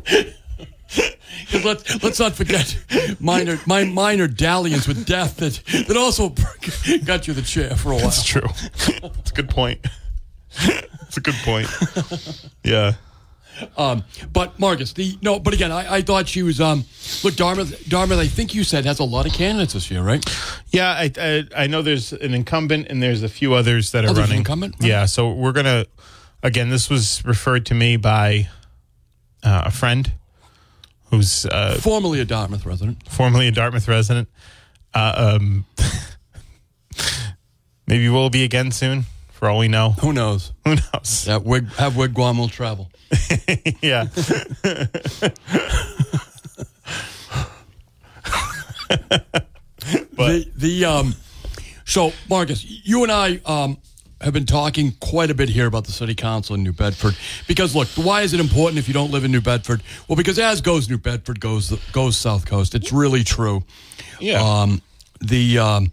'Cause 1.52 1.64
let's 1.64 2.02
let's 2.02 2.18
not 2.18 2.34
forget 2.34 2.76
minor 3.20 3.60
my 3.66 3.84
minor 3.84 4.26
dalliance 4.26 4.88
with 4.88 5.04
death 5.06 5.36
that 5.36 5.60
that 5.86 5.96
also 5.96 6.30
got 7.04 7.28
you 7.28 7.34
the 7.34 7.42
chair 7.42 7.76
for 7.76 7.92
a 7.92 7.96
while. 7.96 8.04
That's 8.04 8.24
true. 8.24 8.48
That's 9.02 9.30
a 9.30 9.34
good 9.34 9.50
point. 9.50 9.86
That's 10.66 11.16
a 11.18 11.20
good 11.20 11.34
point. 11.44 11.68
Yeah. 12.64 12.94
Um, 13.76 14.02
but 14.32 14.58
Marcus, 14.58 14.94
the 14.94 15.18
no, 15.20 15.38
but 15.38 15.52
again, 15.52 15.70
I, 15.70 15.96
I 15.96 16.02
thought 16.02 16.26
she 16.26 16.42
was. 16.42 16.58
Um, 16.60 16.84
look, 17.22 17.36
Dartmouth, 17.36 17.86
Dartmouth, 17.86 18.18
I 18.18 18.26
think 18.26 18.54
you 18.54 18.64
said 18.64 18.86
has 18.86 18.98
a 18.98 19.04
lot 19.04 19.26
of 19.26 19.34
candidates 19.34 19.74
this 19.74 19.90
year, 19.90 20.02
right? 20.02 20.24
Yeah, 20.70 20.88
I, 20.90 21.10
I 21.18 21.44
I 21.54 21.66
know 21.66 21.82
there's 21.82 22.14
an 22.14 22.32
incumbent 22.32 22.88
and 22.88 23.02
there's 23.02 23.22
a 23.22 23.28
few 23.28 23.52
others 23.54 23.92
that 23.92 24.06
are 24.06 24.10
Oh, 24.10 24.14
running. 24.14 24.38
incumbent? 24.38 24.76
Yeah, 24.80 25.04
so 25.04 25.30
we're 25.30 25.52
gonna 25.52 25.84
again. 26.42 26.70
This 26.70 26.88
was 26.88 27.22
referred 27.26 27.66
to 27.66 27.74
me 27.74 27.98
by 27.98 28.48
uh, 29.44 29.64
a 29.66 29.70
friend 29.70 30.10
who's 31.12 31.46
uh, 31.46 31.78
Formerly 31.80 32.20
a 32.20 32.24
Dartmouth 32.24 32.66
resident. 32.66 33.08
formerly 33.08 33.46
a 33.46 33.52
Dartmouth 33.52 33.86
resident. 33.86 34.28
Uh, 34.94 35.36
um, 35.36 35.66
maybe 37.86 38.08
we'll 38.08 38.30
be 38.30 38.42
again 38.44 38.70
soon. 38.72 39.04
For 39.32 39.48
all 39.48 39.58
we 39.58 39.68
know, 39.68 39.90
Who 40.00 40.12
knows? 40.12 40.52
who 40.64 40.76
knows? 40.76 41.24
That 41.26 41.42
wig, 41.44 41.68
have 41.74 41.94
wigwam 41.94 42.38
will 42.38 42.48
travel. 42.48 42.90
yeah. 43.82 44.04
the 50.12 50.46
the 50.56 50.84
um 50.84 51.14
so 51.84 52.12
Marcus, 52.30 52.64
you 52.64 53.02
and 53.02 53.12
I 53.12 53.40
um 53.44 53.78
have 54.22 54.32
been 54.32 54.46
talking 54.46 54.92
quite 55.00 55.30
a 55.30 55.34
bit 55.34 55.48
here 55.48 55.66
about 55.66 55.84
the 55.84 55.92
city 55.92 56.14
council 56.14 56.54
in 56.54 56.62
New 56.62 56.72
Bedford 56.72 57.16
because 57.46 57.74
look, 57.74 57.88
why 57.88 58.22
is 58.22 58.32
it 58.32 58.40
important 58.40 58.78
if 58.78 58.88
you 58.88 58.94
don't 58.94 59.10
live 59.10 59.24
in 59.24 59.32
New 59.32 59.40
Bedford? 59.40 59.82
Well, 60.08 60.16
because 60.16 60.38
as 60.38 60.60
goes 60.60 60.88
New 60.88 60.98
Bedford 60.98 61.40
goes 61.40 61.70
goes 61.92 62.16
South 62.16 62.46
Coast. 62.46 62.74
It's 62.74 62.92
really 62.92 63.24
true. 63.24 63.64
Yeah. 64.20 64.42
Um 64.42 64.82
the 65.20 65.58
um 65.58 65.90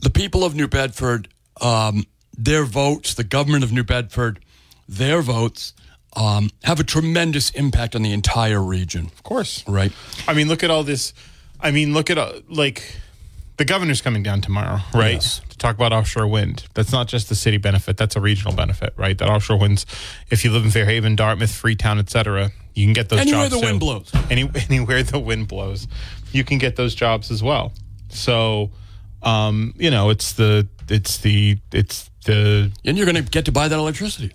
the 0.00 0.10
people 0.10 0.44
of 0.44 0.54
New 0.54 0.68
Bedford 0.68 1.28
um 1.60 2.04
their 2.36 2.64
votes, 2.64 3.14
the 3.14 3.24
government 3.24 3.64
of 3.64 3.72
New 3.72 3.84
Bedford, 3.84 4.40
their 4.88 5.22
votes 5.22 5.72
um, 6.16 6.50
have 6.62 6.80
a 6.80 6.84
tremendous 6.84 7.50
impact 7.50 7.94
on 7.94 8.02
the 8.02 8.12
entire 8.12 8.62
region. 8.62 9.06
of 9.06 9.22
course. 9.22 9.66
Right. 9.66 9.92
I 10.28 10.34
mean, 10.34 10.48
look 10.48 10.62
at 10.62 10.70
all 10.70 10.84
this. 10.84 11.12
I 11.60 11.70
mean, 11.70 11.92
look 11.92 12.10
at 12.10 12.18
uh, 12.18 12.40
like 12.48 12.96
the 13.56 13.64
governor's 13.64 14.00
coming 14.00 14.22
down 14.22 14.40
tomorrow, 14.40 14.80
right? 14.92 15.14
Yes. 15.14 15.40
To 15.50 15.58
talk 15.58 15.74
about 15.76 15.92
offshore 15.92 16.26
wind. 16.26 16.64
That's 16.74 16.90
not 16.92 17.06
just 17.08 17.28
the 17.28 17.34
city 17.34 17.56
benefit; 17.56 17.96
that's 17.96 18.16
a 18.16 18.20
regional 18.20 18.54
benefit, 18.54 18.92
right? 18.96 19.16
That 19.16 19.28
offshore 19.28 19.58
winds. 19.58 19.86
If 20.30 20.44
you 20.44 20.50
live 20.50 20.64
in 20.64 20.70
Fairhaven, 20.70 21.16
Dartmouth, 21.16 21.52
Freetown, 21.54 21.98
etc., 21.98 22.50
you 22.74 22.86
can 22.86 22.92
get 22.92 23.08
those 23.08 23.20
Anywhere 23.20 23.48
jobs 23.48 23.60
the 23.60 23.66
wind 23.66 23.80
blows. 23.80 24.12
Any, 24.30 24.50
anywhere 24.70 25.02
the 25.02 25.18
wind 25.18 25.48
blows, 25.48 25.86
you 26.32 26.42
can 26.44 26.58
get 26.58 26.76
those 26.76 26.94
jobs 26.94 27.30
as 27.30 27.42
well. 27.42 27.72
So, 28.08 28.70
um, 29.22 29.74
you 29.76 29.90
know, 29.90 30.10
it's 30.10 30.32
the 30.32 30.66
it's 30.88 31.18
the 31.18 31.58
it's 31.72 32.10
the 32.24 32.72
And 32.84 32.96
you're 32.96 33.06
going 33.06 33.22
to 33.22 33.30
get 33.30 33.44
to 33.46 33.52
buy 33.52 33.68
that 33.68 33.78
electricity. 33.78 34.32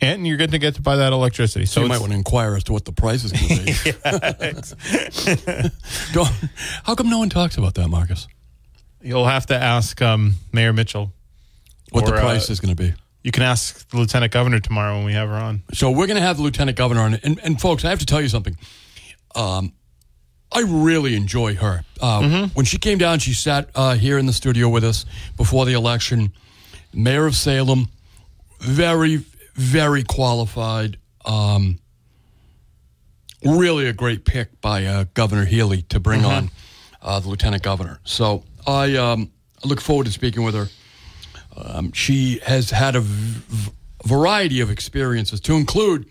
and 0.00 0.26
you're 0.26 0.36
going 0.36 0.50
to 0.50 0.58
get 0.58 0.74
to 0.76 0.82
buy 0.82 0.96
that 0.96 1.12
electricity. 1.12 1.66
So 1.66 1.74
So 1.74 1.82
you 1.82 1.88
might 1.88 2.00
want 2.00 2.12
to 2.12 2.18
inquire 2.18 2.56
as 2.56 2.64
to 2.64 2.72
what 2.72 2.84
the 2.84 2.92
price 2.92 3.24
is 3.24 3.32
going 3.32 3.48
to 3.48 3.64
be. 5.64 5.70
How 6.84 6.94
come 6.94 7.10
no 7.10 7.18
one 7.18 7.28
talks 7.28 7.56
about 7.58 7.74
that, 7.74 7.88
Marcus? 7.88 8.26
You'll 9.04 9.26
have 9.26 9.46
to 9.46 9.54
ask 9.54 10.00
um, 10.00 10.34
Mayor 10.52 10.72
Mitchell. 10.72 11.12
What 11.90 12.06
the 12.06 12.12
Or, 12.12 12.16
uh, 12.16 12.20
price 12.20 12.48
is 12.50 12.58
going 12.58 12.74
to 12.74 12.82
be? 12.82 12.94
You 13.22 13.30
can 13.30 13.42
ask 13.42 13.88
the 13.90 13.98
lieutenant 13.98 14.32
governor 14.32 14.60
tomorrow 14.60 14.96
when 14.96 15.04
we 15.04 15.12
have 15.12 15.28
her 15.28 15.34
on. 15.34 15.62
So 15.72 15.90
we're 15.90 16.06
going 16.06 16.16
to 16.16 16.22
have 16.22 16.38
the 16.38 16.42
lieutenant 16.42 16.76
governor 16.76 17.02
on, 17.02 17.14
and, 17.22 17.38
and 17.44 17.60
folks, 17.60 17.84
I 17.84 17.90
have 17.90 17.98
to 18.00 18.06
tell 18.06 18.20
you 18.20 18.28
something. 18.28 18.56
Um, 19.34 19.72
I 20.52 20.60
really 20.66 21.16
enjoy 21.16 21.54
her. 21.56 21.84
Uh, 22.00 22.48
When 22.54 22.64
she 22.64 22.78
came 22.78 22.98
down, 22.98 23.18
she 23.18 23.34
sat 23.34 23.68
uh, 23.74 23.94
here 23.94 24.18
in 24.18 24.26
the 24.26 24.32
studio 24.32 24.68
with 24.68 24.84
us 24.84 25.04
before 25.36 25.64
the 25.66 25.72
election. 25.74 26.32
Mayor 26.92 27.26
of 27.26 27.34
Salem, 27.34 27.88
very, 28.60 29.16
very 29.54 30.02
qualified. 30.04 30.96
Um, 31.24 31.78
really 33.44 33.86
a 33.86 33.92
great 33.92 34.24
pick 34.24 34.60
by 34.60 34.84
uh, 34.86 35.04
Governor 35.14 35.44
Healey 35.44 35.82
to 35.88 36.00
bring 36.00 36.24
on 36.24 36.50
uh, 37.02 37.20
the 37.20 37.28
lieutenant 37.28 37.62
governor. 37.62 38.00
So 38.04 38.44
I 38.66 38.96
um, 38.96 39.30
look 39.64 39.80
forward 39.80 40.06
to 40.06 40.12
speaking 40.12 40.42
with 40.44 40.54
her. 40.54 40.68
Um, 41.56 41.92
she 41.92 42.40
has 42.44 42.70
had 42.70 42.96
a 42.96 43.00
v- 43.00 43.70
variety 44.04 44.60
of 44.60 44.70
experiences, 44.70 45.40
to 45.42 45.54
include 45.54 46.06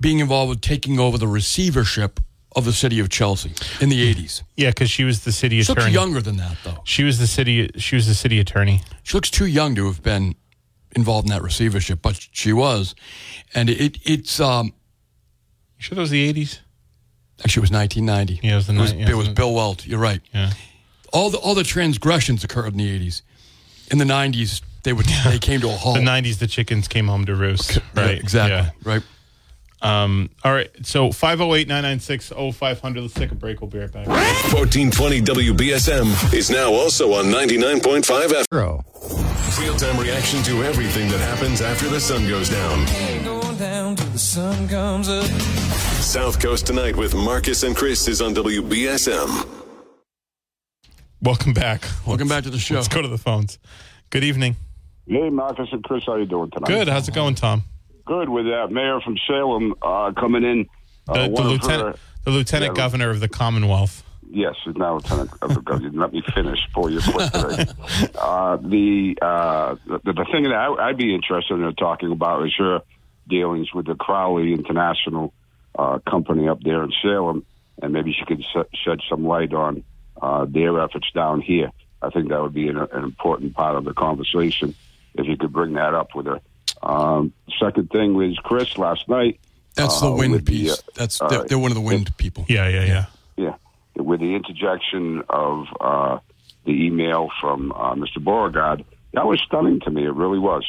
being 0.00 0.18
involved 0.18 0.50
with 0.50 0.60
taking 0.60 0.98
over 0.98 1.18
the 1.18 1.28
receivership 1.28 2.18
of 2.54 2.64
the 2.64 2.72
city 2.72 2.98
of 3.00 3.08
Chelsea 3.08 3.52
in 3.80 3.88
the 3.88 4.14
80s. 4.14 4.42
Yeah, 4.56 4.70
because 4.70 4.90
she 4.90 5.04
was 5.04 5.24
the 5.24 5.32
city 5.32 5.60
attorney. 5.60 5.80
She 5.80 5.84
looks 5.84 5.94
younger 5.94 6.20
than 6.20 6.36
that, 6.38 6.56
though. 6.64 6.82
She 6.84 7.04
was 7.04 7.18
the 7.18 7.26
city. 7.26 7.70
She 7.76 7.94
was 7.96 8.06
the 8.06 8.14
city 8.14 8.38
attorney. 8.40 8.82
She 9.04 9.16
looks 9.16 9.30
too 9.30 9.46
young 9.46 9.74
to 9.76 9.86
have 9.86 10.02
been 10.02 10.34
involved 10.94 11.28
in 11.28 11.32
that 11.34 11.42
receivership, 11.42 12.00
but 12.02 12.28
she 12.32 12.52
was. 12.52 12.94
And 13.54 13.70
it, 13.70 13.98
it's 14.04 14.40
um, 14.40 14.66
You 15.78 15.82
sure 15.84 15.94
that 15.96 16.00
was 16.02 16.10
the 16.10 16.28
eighties? 16.28 16.60
Actually, 17.40 17.60
it 17.60 17.62
was 17.62 17.70
1990. 17.70 18.46
Yeah, 18.46 18.52
it 18.52 18.56
was 18.56 18.66
the 18.66 18.72
it 18.74 18.76
yeah, 19.00 19.10
it 19.10 19.14
was 19.16 19.26
it 19.26 19.30
was- 19.30 19.36
Bill 19.36 19.54
Weld. 19.54 19.86
You're 19.86 19.98
right. 19.98 20.20
Yeah. 20.34 20.50
All 21.12 21.30
the 21.30 21.38
all 21.38 21.54
the 21.54 21.64
transgressions 21.64 22.42
occurred 22.44 22.72
in 22.72 22.78
the 22.78 22.98
80s. 23.08 23.22
In 23.90 23.98
the 23.98 24.04
90s, 24.04 24.62
they 24.82 24.92
would 24.92 25.06
they 25.26 25.38
came 25.38 25.60
to 25.60 25.68
a 25.68 25.72
halt. 25.72 25.96
The 25.96 26.02
'90s, 26.02 26.38
the 26.38 26.46
chickens 26.46 26.88
came 26.88 27.06
home 27.08 27.24
to 27.26 27.34
roost. 27.34 27.76
Yeah, 27.76 27.82
Right. 27.94 28.18
exactly. 28.18 28.56
Yeah. 28.56 28.70
Right. 28.92 29.02
Um, 29.82 30.30
all 30.44 30.52
right. 30.52 30.70
So 30.86 31.08
508-996-0500. 31.08 33.02
Let's 33.02 33.14
take 33.14 33.32
a 33.32 33.34
break. 33.34 33.60
We'll 33.60 33.68
be 33.68 33.78
right 33.80 33.90
back. 33.92 34.06
1420 34.06 35.20
WBSM 35.22 36.32
is 36.32 36.50
now 36.50 36.72
also 36.72 37.12
on 37.14 37.24
99.5 37.26 38.44
FM. 38.52 39.60
Real 39.60 39.74
time 39.76 39.98
reaction 39.98 40.42
to 40.44 40.62
everything 40.62 41.10
that 41.10 41.18
happens 41.20 41.60
after 41.60 41.88
the 41.88 41.98
sun 42.00 42.28
goes 42.28 42.48
down. 42.48 42.86
Going 43.24 43.56
down 43.58 43.96
till 43.96 44.06
the 44.10 44.18
sun 44.18 44.68
comes 44.68 45.08
up. 45.08 45.26
South 46.00 46.40
Coast 46.40 46.66
Tonight 46.66 46.96
with 46.96 47.14
Marcus 47.14 47.64
and 47.64 47.76
Chris 47.76 48.06
is 48.08 48.22
on 48.22 48.34
WBSM. 48.34 49.61
Welcome 51.22 51.52
back. 51.52 51.82
Welcome 52.06 52.28
Let's- 52.28 52.38
back 52.38 52.44
to 52.44 52.50
the 52.50 52.58
show. 52.58 52.74
Let's 52.76 52.88
go 52.88 53.00
to 53.02 53.08
the 53.08 53.18
phones. 53.18 53.58
Good 54.10 54.24
evening. 54.24 54.56
Hey, 55.06 55.30
Marcus 55.30 55.68
and 55.72 55.82
Chris, 55.84 56.04
how 56.06 56.16
you 56.16 56.26
doing 56.26 56.50
tonight? 56.50 56.66
Good. 56.68 56.88
How's 56.88 57.08
it 57.08 57.14
going, 57.14 57.34
Tom? 57.34 57.62
Good. 58.04 58.28
With 58.28 58.46
that 58.46 58.70
mayor 58.72 59.00
from 59.00 59.16
Salem 59.26 59.74
uh, 59.82 60.12
coming 60.18 60.44
in. 60.44 60.66
Uh, 61.08 61.28
The, 61.28 61.34
the 61.34 61.42
lieutenant, 61.42 61.96
her- 61.96 62.02
the 62.24 62.30
lieutenant 62.30 62.76
Yeah. 62.76 62.82
governor 62.82 63.10
of 63.10 63.20
the 63.20 63.28
Commonwealth. 63.28 64.02
yes, 64.30 64.54
is 64.66 64.76
now 64.76 64.94
lieutenant. 64.94 65.30
of 65.42 65.54
the 65.54 65.60
governor. 65.60 65.90
Let 65.92 66.12
me 66.12 66.22
finish 66.34 66.58
for 66.74 66.90
you 66.90 67.00
quick 67.00 67.30
today. 67.32 67.66
uh, 68.18 68.56
the, 68.56 69.16
uh, 69.22 69.76
the 69.86 70.12
the 70.12 70.26
thing 70.32 70.44
that 70.44 70.54
I, 70.54 70.88
I'd 70.88 70.96
be 70.96 71.14
interested 71.14 71.54
in 71.60 71.74
talking 71.76 72.10
about 72.12 72.44
is 72.46 72.52
your 72.58 72.82
dealings 73.28 73.72
with 73.74 73.86
the 73.86 73.94
Crowley 73.94 74.52
International 74.52 75.32
uh, 75.78 75.98
company 76.08 76.48
up 76.48 76.60
there 76.62 76.82
in 76.82 76.92
Salem, 77.02 77.44
and 77.80 77.92
maybe 77.92 78.12
she 78.12 78.24
could 78.24 78.44
se- 78.54 78.68
shed 78.84 79.00
some 79.08 79.24
light 79.26 79.52
on 79.52 79.82
uh, 80.22 80.46
their 80.48 80.80
efforts 80.80 81.10
down 81.12 81.40
here. 81.42 81.70
I 82.00 82.08
think 82.10 82.28
that 82.30 82.40
would 82.40 82.54
be 82.54 82.68
an, 82.68 82.78
an 82.78 83.04
important 83.04 83.54
part 83.54 83.76
of 83.76 83.84
the 83.84 83.92
conversation 83.92 84.74
if 85.14 85.26
you 85.26 85.36
could 85.36 85.52
bring 85.52 85.74
that 85.74 85.92
up 85.94 86.14
with 86.14 86.26
her. 86.26 86.40
Um, 86.82 87.32
second 87.60 87.90
thing 87.90 88.14
was 88.14 88.36
Chris 88.42 88.78
last 88.78 89.08
night. 89.08 89.38
That's 89.74 90.00
the 90.00 90.08
uh, 90.10 90.16
wind 90.16 90.32
with 90.32 90.46
the, 90.46 90.52
piece. 90.52 90.72
uh, 90.78 90.82
That's 90.94 91.20
all 91.20 91.28
they're, 91.28 91.44
they're 91.44 91.58
one 91.58 91.70
of 91.70 91.74
the 91.76 91.80
wind 91.82 92.16
people. 92.16 92.44
Yeah, 92.48 92.68
yeah, 92.68 92.84
yeah. 92.84 93.04
Yeah, 93.36 93.54
with 94.02 94.20
the 94.20 94.34
interjection 94.34 95.22
of 95.28 95.66
uh, 95.80 96.18
the 96.64 96.86
email 96.86 97.28
from 97.40 97.72
uh, 97.72 97.94
Mr. 97.94 98.22
Beauregard, 98.22 98.84
that 99.12 99.26
was 99.26 99.40
stunning 99.46 99.80
to 99.80 99.90
me. 99.90 100.04
It 100.04 100.14
really 100.14 100.38
was. 100.38 100.64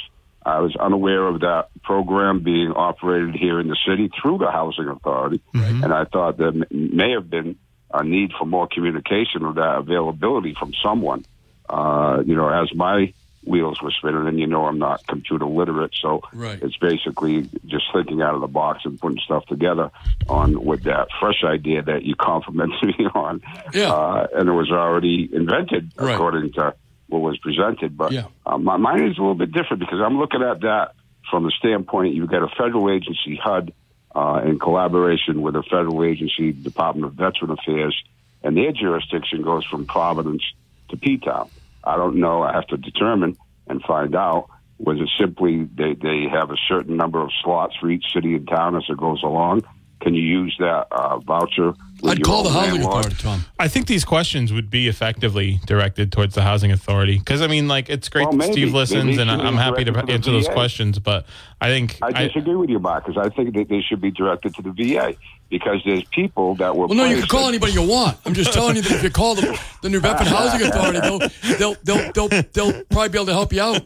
I 0.46 0.60
was 0.60 0.76
unaware 0.76 1.26
of 1.28 1.39
that 1.42 1.70
program 1.84 2.39
being 2.44 2.72
operated 2.74 3.34
here 3.36 3.60
in 3.62 3.68
the 3.70 3.78
city 3.88 4.10
through 4.22 4.39
the 4.39 4.52
housing 4.52 4.88
authority, 4.89 5.42
and 5.54 5.94
I 5.94 6.04
thought 6.06 6.38
there 6.38 6.48
m- 6.50 6.66
may 6.70 7.12
have 7.12 7.30
been 7.30 7.58
a 7.94 8.04
need 8.04 8.32
for 8.38 8.46
more 8.46 8.68
communication 8.68 9.44
or 9.46 9.54
that 9.54 9.78
availability 9.78 10.56
from 10.60 10.74
someone. 10.84 11.24
Uh, 11.70 12.22
you 12.26 12.36
know, 12.36 12.50
as 12.50 12.74
my 12.76 13.14
wheels 13.46 13.78
were 13.84 13.92
spinning, 13.92 14.26
and 14.28 14.40
you 14.40 14.48
know 14.48 14.66
I'm 14.66 14.80
not 14.80 15.06
computer 15.08 15.46
literate, 15.46 15.92
so 16.02 16.22
Right. 16.34 16.60
it's 16.62 16.78
basically 16.78 17.50
just 17.66 17.86
thinking 17.94 18.22
out 18.22 18.36
of 18.36 18.42
the 18.42 18.48
box 18.48 18.82
and 18.86 19.00
putting 19.00 19.20
stuff 19.20 19.46
together 19.48 19.92
on 20.30 20.64
with 20.64 20.84
that 20.84 21.08
fresh 21.20 21.44
idea 21.44 21.82
that 21.84 22.04
you 22.04 22.16
complimented 22.16 22.82
me 22.98 23.06
on. 23.14 23.42
Yeah. 23.74 23.92
Uh, 23.94 24.28
and 24.36 24.48
it 24.50 24.52
was 24.54 24.72
already 24.72 25.30
invented 25.32 25.92
Right. 25.98 26.14
according 26.16 26.54
to 26.54 26.74
what 27.10 27.20
was 27.22 27.38
presented. 27.38 27.98
But 27.98 28.12
Yeah. 28.14 28.28
uh, 28.46 28.58
my, 28.58 28.78
mine 28.78 29.04
is 29.12 29.18
a 29.18 29.22
little 29.22 29.36
bit 29.36 29.52
different 29.52 29.82
because 29.82 30.00
I'm 30.00 30.18
looking 30.18 30.42
at 30.42 30.62
that 30.62 30.94
from 31.30 31.44
the 31.44 31.52
standpoint 31.60 32.14
you've 32.16 32.30
got 32.30 32.44
a 32.44 32.48
federal 32.58 32.90
agency, 32.90 33.36
HUD, 33.44 33.74
uh, 34.15 34.41
in 34.45 34.60
collaboration 34.60 35.41
with 35.41 35.56
a 35.56 35.63
federal 35.63 36.04
agency, 36.04 36.52
Department 36.52 37.06
of 37.08 37.13
Veteran 37.13 37.52
Affairs, 37.52 37.95
and 38.43 38.56
their 38.56 38.71
jurisdiction 38.71 39.41
goes 39.41 39.65
from 39.65 39.86
Providence 39.86 40.43
to 40.89 40.97
P-Town. 40.97 41.49
I 41.84 41.97
don't 41.97 42.17
know. 42.17 42.43
I 42.43 42.54
have 42.54 42.67
to 42.67 42.78
determine 42.78 43.38
and 43.67 43.82
find 43.84 44.15
out. 44.15 44.49
Was 44.78 44.99
it 44.99 45.10
simply 45.19 45.63
they, 45.63 45.93
they 45.93 46.28
have 46.32 46.52
a 46.52 46.58
certain 46.67 46.97
number 46.97 47.21
of 47.21 47.32
slots 47.43 47.76
for 47.80 47.89
each 47.89 48.06
city 48.13 48.36
and 48.36 48.47
town 48.47 48.76
as 48.76 48.84
it 48.89 48.97
goes 48.97 49.23
along? 49.23 49.63
Can 50.04 50.16
you 50.16 50.22
use 50.22 50.54
that 50.60 50.88
uh, 50.92 51.18
voucher? 51.20 51.74
I'd 52.04 52.22
call 52.24 52.44
the 52.44 52.50
housing 52.50 52.82
landlord? 52.82 53.06
authority, 53.06 53.24
Tom. 53.24 53.46
I 53.58 53.70
think 53.70 53.88
these 53.88 54.04
questions 54.04 54.52
would 54.52 54.70
be 54.70 54.89
effectively 54.89 55.62
directed 55.66 56.12
towards 56.12 56.36
the 56.36 56.42
housing 56.42 56.74
authority 56.74 57.18
because 57.18 57.42
I 57.42 57.48
mean, 57.48 57.70
like, 57.70 57.89
it's 57.89 58.10
great 58.10 58.24
Well, 58.24 58.34
that 58.34 58.38
maybe. 58.38 58.52
Steve 58.52 58.74
listens, 58.74 59.18
and 59.18 59.32
I'm 59.32 59.56
happy 59.56 59.86
to 59.86 59.94
to 59.94 60.02
the 60.02 60.12
answer 60.12 60.32
those 60.32 60.50
questions. 60.50 61.00
But 61.00 61.26
I 61.62 61.70
think 61.70 62.00
I 62.02 62.12
disagree 62.28 62.56
with 62.56 62.70
you, 62.70 62.80
Mark, 62.80 63.06
because 63.06 63.26
I 63.26 63.34
think 63.34 63.56
that 63.56 63.70
they 63.70 63.80
should 63.82 64.02
be 64.02 64.12
directed 64.12 64.54
to 64.56 64.62
the 64.62 64.72
VA 64.72 65.16
because 65.50 65.82
there's 65.86 66.04
people 66.06 66.56
that 66.56 66.76
were. 66.76 66.88
Well, 66.88 66.98
no, 66.98 67.06
you 67.06 67.20
can 67.20 67.28
call 67.28 67.48
anybody 67.48 67.72
you 67.72 67.88
want. 67.88 68.18
I'm 68.26 68.34
just 68.34 68.52
telling 68.52 68.76
you 68.76 68.82
that 68.82 68.92
if 68.92 69.04
you 69.04 69.10
call 69.10 69.36
the, 69.36 69.58
the 69.82 69.89
New 69.89 70.02
Bedford 70.02 70.28
Housing 70.38 70.68
Authority, 70.68 71.00
they'll, 71.00 71.20
they'll, 71.58 71.76
they'll, 71.84 72.12
they'll, 72.12 72.44
they'll 72.52 72.84
probably 72.86 73.10
be 73.10 73.18
able 73.18 73.28
to 73.28 73.34
help 73.34 73.54
you 73.54 73.62
out. 73.62 73.86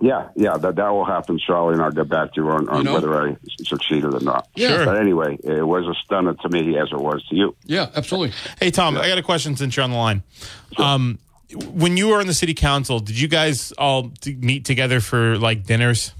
Yeah, 0.00 0.28
yeah, 0.36 0.56
that 0.56 0.76
that 0.76 0.88
will 0.90 1.04
happen, 1.04 1.38
Charlie, 1.38 1.74
and 1.74 1.82
I'll 1.82 1.90
get 1.90 2.08
back 2.08 2.34
to 2.34 2.40
you 2.42 2.48
on, 2.48 2.68
on 2.68 2.78
You 2.78 2.84
know? 2.84 2.94
whether 2.94 3.28
I 3.28 3.36
succeeded 3.62 4.14
or 4.14 4.20
not. 4.20 4.48
Yeah. 4.54 4.68
Sure. 4.68 4.84
But 4.86 4.96
anyway, 4.98 5.38
it 5.42 5.66
was 5.66 5.86
a 5.86 5.94
stunner 6.04 6.34
to 6.34 6.48
me 6.48 6.78
as 6.78 6.88
it 6.92 6.98
was 6.98 7.24
to 7.28 7.36
you. 7.36 7.56
Yeah, 7.64 7.90
absolutely. 7.94 8.34
Hey, 8.60 8.70
Tom, 8.70 8.96
I 8.96 9.08
got 9.08 9.18
a 9.18 9.22
question 9.22 9.56
since 9.56 9.76
you're 9.76 9.84
on 9.84 9.90
the 9.90 9.96
line. 9.96 10.22
Um, 10.78 11.18
when 11.72 11.96
you 11.96 12.08
were 12.08 12.20
on 12.20 12.26
the 12.26 12.34
city 12.34 12.54
council, 12.54 12.98
did 13.00 13.18
you 13.18 13.28
guys 13.28 13.72
all 13.72 14.10
t- 14.20 14.34
meet 14.34 14.64
together 14.64 15.00
for 15.00 15.38
like 15.38 15.64
dinners? 15.64 16.12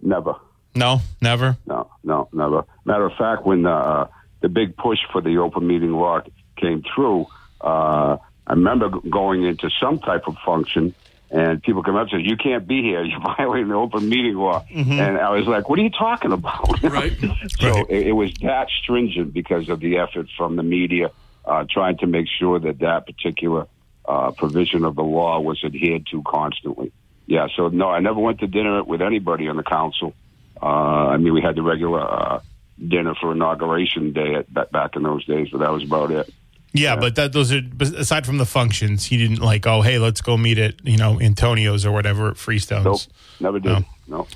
Never. 0.00 0.34
No, 0.74 1.00
never. 1.20 1.58
No, 1.66 1.90
no, 2.02 2.28
never. 2.32 2.64
Matter 2.84 3.04
of 3.04 3.12
fact, 3.16 3.44
when 3.44 3.66
uh, 3.66 4.08
the 4.40 4.48
big 4.48 4.76
push 4.76 4.98
for 5.12 5.20
the 5.20 5.38
open 5.38 5.66
meeting 5.66 5.92
law 5.92 6.20
came 6.56 6.82
through, 6.94 7.26
uh, 7.60 8.16
I 8.46 8.52
remember 8.54 8.88
going 8.88 9.44
into 9.44 9.70
some 9.80 9.98
type 9.98 10.26
of 10.26 10.36
function, 10.44 10.94
and 11.32 11.62
people 11.62 11.82
come 11.82 11.96
up 11.96 12.08
and 12.12 12.22
say, 12.22 12.28
"You 12.28 12.36
can't 12.36 12.66
be 12.66 12.82
here. 12.82 13.02
You're 13.10 13.20
violating 13.20 13.68
the 13.68 13.74
open 13.74 14.08
meeting 14.08 14.34
law." 14.36 14.64
And 15.00 15.18
I 15.18 15.30
was 15.30 15.46
like, 15.46 15.68
"What 15.68 15.78
are 15.78 15.82
you 15.82 15.90
talking 15.90 16.32
about?" 16.32 16.82
Right. 16.92 17.12
so 17.58 17.70
Right. 17.70 17.86
it, 17.90 18.06
it 18.08 18.12
was 18.12 18.32
that 18.42 18.68
stringent 18.82 19.32
because 19.32 19.68
of 19.68 19.80
the 19.80 19.98
effort 19.98 20.26
from 20.36 20.56
the 20.56 20.62
media 20.62 21.10
uh, 21.44 21.64
trying 21.68 21.96
to 21.98 22.06
make 22.06 22.26
sure 22.38 22.58
that 22.60 22.78
that 22.80 23.06
particular 23.06 23.66
uh, 24.04 24.30
provision 24.32 24.84
of 24.84 24.94
the 24.94 25.02
law 25.02 25.40
was 25.40 25.62
adhered 25.64 26.06
to 26.10 26.22
constantly. 26.22 26.92
Yeah. 27.26 27.48
So 27.56 27.68
no, 27.68 27.88
I 27.88 28.00
never 28.00 28.20
went 28.20 28.40
to 28.40 28.46
dinner 28.46 28.82
with 28.84 29.00
anybody 29.00 29.48
on 29.48 29.56
the 29.56 29.62
council. 29.62 30.14
Uh, 30.62 30.66
I 31.14 31.16
mean, 31.16 31.32
we 31.32 31.40
had 31.40 31.54
the 31.56 31.62
regular 31.62 32.00
uh, 32.00 32.40
dinner 32.78 33.14
for 33.20 33.32
inauguration 33.32 34.12
day 34.12 34.34
at, 34.34 34.72
back 34.72 34.96
in 34.96 35.02
those 35.02 35.24
days, 35.24 35.48
but 35.50 35.58
that 35.58 35.70
was 35.72 35.82
about 35.84 36.10
it. 36.10 36.32
Yeah, 36.74 36.96
but 36.96 37.14
that 37.16 37.32
those 37.32 37.52
are 37.52 37.60
aside 37.96 38.24
from 38.24 38.38
the 38.38 38.46
functions, 38.46 39.04
he 39.06 39.16
didn't 39.18 39.40
like. 39.40 39.66
Oh, 39.66 39.82
hey, 39.82 39.98
let's 39.98 40.20
go 40.22 40.36
meet 40.36 40.58
at 40.58 40.84
you 40.86 40.96
know 40.96 41.20
Antonio's 41.20 41.84
or 41.84 41.92
whatever 41.92 42.28
at 42.28 42.36
Freestones. 42.36 42.84
Nope, 42.84 43.00
never 43.40 43.60
did. 43.60 43.70
No. 43.70 43.84
No. 44.08 44.26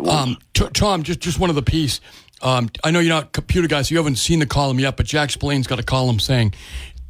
Not. 0.00 0.06
Um, 0.08 0.36
t- 0.54 0.68
Tom, 0.72 1.02
just 1.02 1.20
just 1.20 1.38
one 1.38 1.50
of 1.50 1.56
the 1.56 1.62
piece. 1.62 2.00
Um, 2.42 2.68
I 2.84 2.90
know 2.92 3.00
you're 3.00 3.12
not 3.14 3.24
a 3.24 3.26
computer 3.26 3.66
guy, 3.66 3.82
so 3.82 3.92
you 3.92 3.96
haven't 3.98 4.16
seen 4.16 4.38
the 4.38 4.46
column 4.46 4.78
yet, 4.78 4.96
but 4.96 5.06
Jack 5.06 5.30
Spillane's 5.30 5.66
got 5.66 5.80
a 5.80 5.82
column 5.82 6.20
saying, 6.20 6.54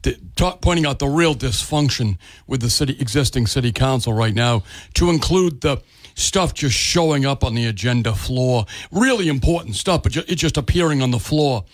th- 0.03 0.19
talk, 0.37 0.63
pointing 0.63 0.87
out 0.87 0.99
the 0.99 1.07
real 1.09 1.35
dysfunction 1.35 2.17
with 2.47 2.63
the 2.63 2.71
city 2.71 2.97
existing 2.99 3.47
city 3.47 3.71
council 3.71 4.15
right 4.15 4.35
now, 4.35 4.63
to 4.95 5.11
include 5.11 5.61
the 5.61 5.83
stuff 6.15 6.55
just 6.55 6.75
showing 6.75 7.27
up 7.27 7.45
on 7.45 7.55
the 7.55 7.67
agenda 7.67 8.15
floor, 8.15 8.65
really 8.91 9.29
important 9.29 9.77
stuff, 9.77 10.03
but 10.03 10.13
ju- 10.13 10.25
it's 10.27 10.41
just 10.41 10.57
appearing 10.57 11.03
on 11.03 11.11
the 11.11 11.19
floor. 11.19 11.65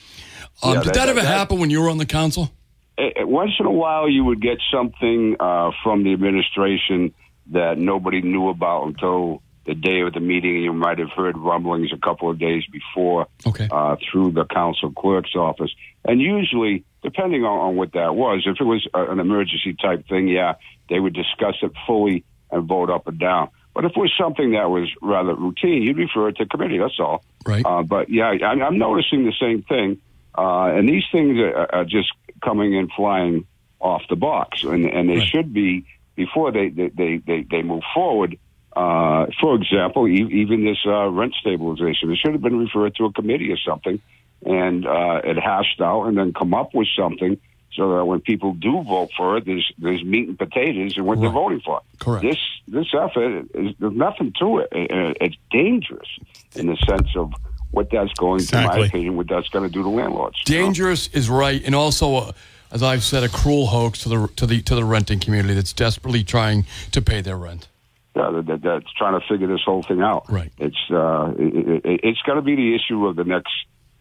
Um, 0.63 0.75
Yeah, 0.75 0.79
did 0.81 0.87
that- 0.89 0.95
that, 0.95 1.09
ever 1.09 1.21
that- 1.21 1.27
happen 1.29 1.61
when 1.61 1.71
you 1.71 1.81
were 1.81 1.89
on 1.91 1.99
the 1.99 2.07
council? 2.07 2.51
Eh, 2.97 3.25
once 3.25 3.53
in 3.59 3.67
a 3.67 3.71
while 3.71 4.09
you 4.09 4.25
would 4.25 4.41
get 4.41 4.59
something 4.73 5.37
uh, 5.41 5.71
from 5.83 6.05
the 6.05 6.13
administration 6.13 7.13
that 7.51 7.77
nobody 7.79 8.23
knew 8.23 8.49
about 8.49 8.87
until 8.87 9.43
the 9.67 9.75
day 9.75 10.01
of 10.03 10.13
the 10.13 10.21
meeting. 10.21 10.63
You 10.63 10.73
might 10.73 10.99
have 10.99 11.11
heard 11.11 11.37
rumblings 11.37 11.93
a 11.93 11.97
couple 11.99 12.31
of 12.31 12.39
days 12.39 12.65
before 12.71 13.27
Okay. 13.47 13.69
uh, 13.71 13.97
through 14.11 14.33
the 14.33 14.45
council 14.45 14.93
clerk's 14.93 15.35
office. 15.35 15.75
And 16.05 16.21
usually, 16.21 16.85
depending 17.03 17.45
on, 17.45 17.59
on 17.69 17.77
what 17.77 17.93
that 17.93 18.15
was, 18.15 18.45
if 18.47 18.61
it 18.61 18.65
was 18.65 18.87
a, 18.95 19.11
an 19.11 19.21
emergency 19.21 19.75
type 19.75 20.07
thing, 20.09 20.29
yeah, 20.29 20.55
they 20.89 21.01
would 21.01 21.15
discuss 21.15 21.55
it 21.63 21.73
fully 21.87 22.25
and 22.51 22.69
vote 22.69 22.91
up 22.91 23.07
and 23.07 23.19
down. 23.19 23.49
But 23.75 23.85
if 23.87 23.93
it 23.93 23.99
was 23.99 24.13
something 24.17 24.53
that 24.53 24.71
was 24.71 24.89
rather 25.03 25.35
routine, 25.35 25.83
you'd 25.83 25.97
refer 25.97 26.29
it 26.29 26.37
to 26.37 26.47
committee. 26.47 26.79
That's 26.79 27.01
all. 27.01 27.25
Right. 27.45 27.65
Uh, 27.67 27.83
but 27.83 28.09
yeah, 28.09 28.27
I'm, 28.27 28.63
I'm 28.63 28.79
noticing 28.79 29.25
the 29.25 29.33
same 29.41 29.63
thing. 29.63 30.01
Uh, 30.37 30.67
and 30.77 30.89
these 30.89 31.05
things 31.11 31.39
are, 31.39 31.75
are 31.75 31.85
just 31.85 32.13
coming 32.43 32.77
and 32.77 32.91
flying 32.97 33.47
off 33.81 34.03
the 34.09 34.17
box, 34.17 34.63
and, 34.65 34.87
and 34.87 35.09
they 35.09 35.17
Right. 35.19 35.29
should 35.29 35.53
be 35.53 35.85
before 36.17 36.53
they 36.53 36.69
they, 36.69 36.89
they, 36.89 37.17
they, 37.19 37.43
they 37.51 37.63
move 37.63 37.83
forward. 37.95 38.39
Uh, 38.75 39.27
for 39.41 39.55
example, 39.55 40.09
e- 40.09 40.29
even 40.33 40.65
this 40.65 40.79
uh, 40.87 41.09
rent 41.09 41.35
stabilization, 41.41 42.11
it 42.11 42.17
should 42.19 42.33
have 42.33 42.43
been 42.43 42.59
referred 42.59 42.95
to 42.97 43.05
a 43.05 43.13
committee 43.13 43.53
or 43.53 43.57
something, 43.59 44.01
and 44.45 44.87
uh, 44.87 45.21
it 45.23 45.39
hashed 45.39 45.81
out, 45.81 46.05
and 46.07 46.17
then 46.19 46.33
come 46.33 46.53
up 46.55 46.75
with 46.75 46.89
something 46.99 47.39
so 47.73 47.97
that 47.97 48.05
when 48.05 48.21
people 48.21 48.53
do 48.55 48.83
vote 48.83 49.11
for 49.17 49.37
it, 49.37 49.45
there's 49.47 49.71
there's 49.79 50.03
meat 50.05 50.29
and 50.29 50.39
potatoes 50.39 50.97
and 50.97 51.07
what 51.07 51.21
they're 51.21 51.31
voting 51.31 51.61
for. 51.61 51.83
Correct. 52.01 52.23
This 52.25 52.39
this 52.67 52.87
effort 52.95 53.47
is 53.55 53.75
there's 53.79 53.95
nothing 53.95 54.33
to 54.41 54.59
it. 54.59 54.69
It- 54.73 54.91
it- 54.91 55.17
It's 55.21 55.37
dangerous 55.51 56.09
in 56.57 56.67
the 56.67 56.77
sense 56.77 57.15
of 57.17 57.33
what 57.75 57.91
that's 57.91 58.13
going, 58.15 58.41
to, 58.41 58.59
in 58.59 58.65
my 58.65 58.87
opinion, 58.87 59.17
what 59.17 59.29
that's 59.29 59.49
going 59.49 59.69
to 59.69 59.73
do 59.73 59.83
to 59.83 59.89
landlords. 59.89 60.37
you 60.47 60.59
know? 60.59 60.65
Dangerous 60.65 61.09
is 61.09 61.29
right, 61.29 61.63
and 61.65 61.75
also, 61.75 62.17
uh, 62.17 62.33
as 62.71 62.83
I've 62.83 63.05
said, 63.05 63.23
a 63.23 63.29
cruel 63.29 63.67
hoax 63.67 64.03
to 64.05 64.09
the 64.09 64.29
to 64.37 64.47
the 64.47 64.63
to 64.63 64.75
the 64.75 64.85
renting 64.85 65.21
community 65.21 65.55
that's 65.55 65.73
desperately 65.73 66.25
trying 66.25 66.67
to 66.93 67.03
pay 67.03 67.21
their 67.21 67.37
rent. 67.37 67.69
Yeah, 68.17 68.31
that, 68.31 68.47
that, 68.47 68.63
that's 68.63 68.93
trying 68.93 69.21
to 69.21 69.27
figure 69.27 69.49
this 69.49 69.63
whole 69.65 69.83
thing 69.83 70.01
out. 70.01 70.31
Right. 70.31 70.53
It's 70.59 70.77
uh, 70.91 71.33
it, 71.37 71.85
it, 71.85 72.01
it's 72.05 72.23
going 72.23 72.37
to 72.37 72.43
be 72.43 72.55
the 72.55 72.75
issue 72.75 73.07
of 73.07 73.17
the 73.17 73.25
next, 73.25 73.53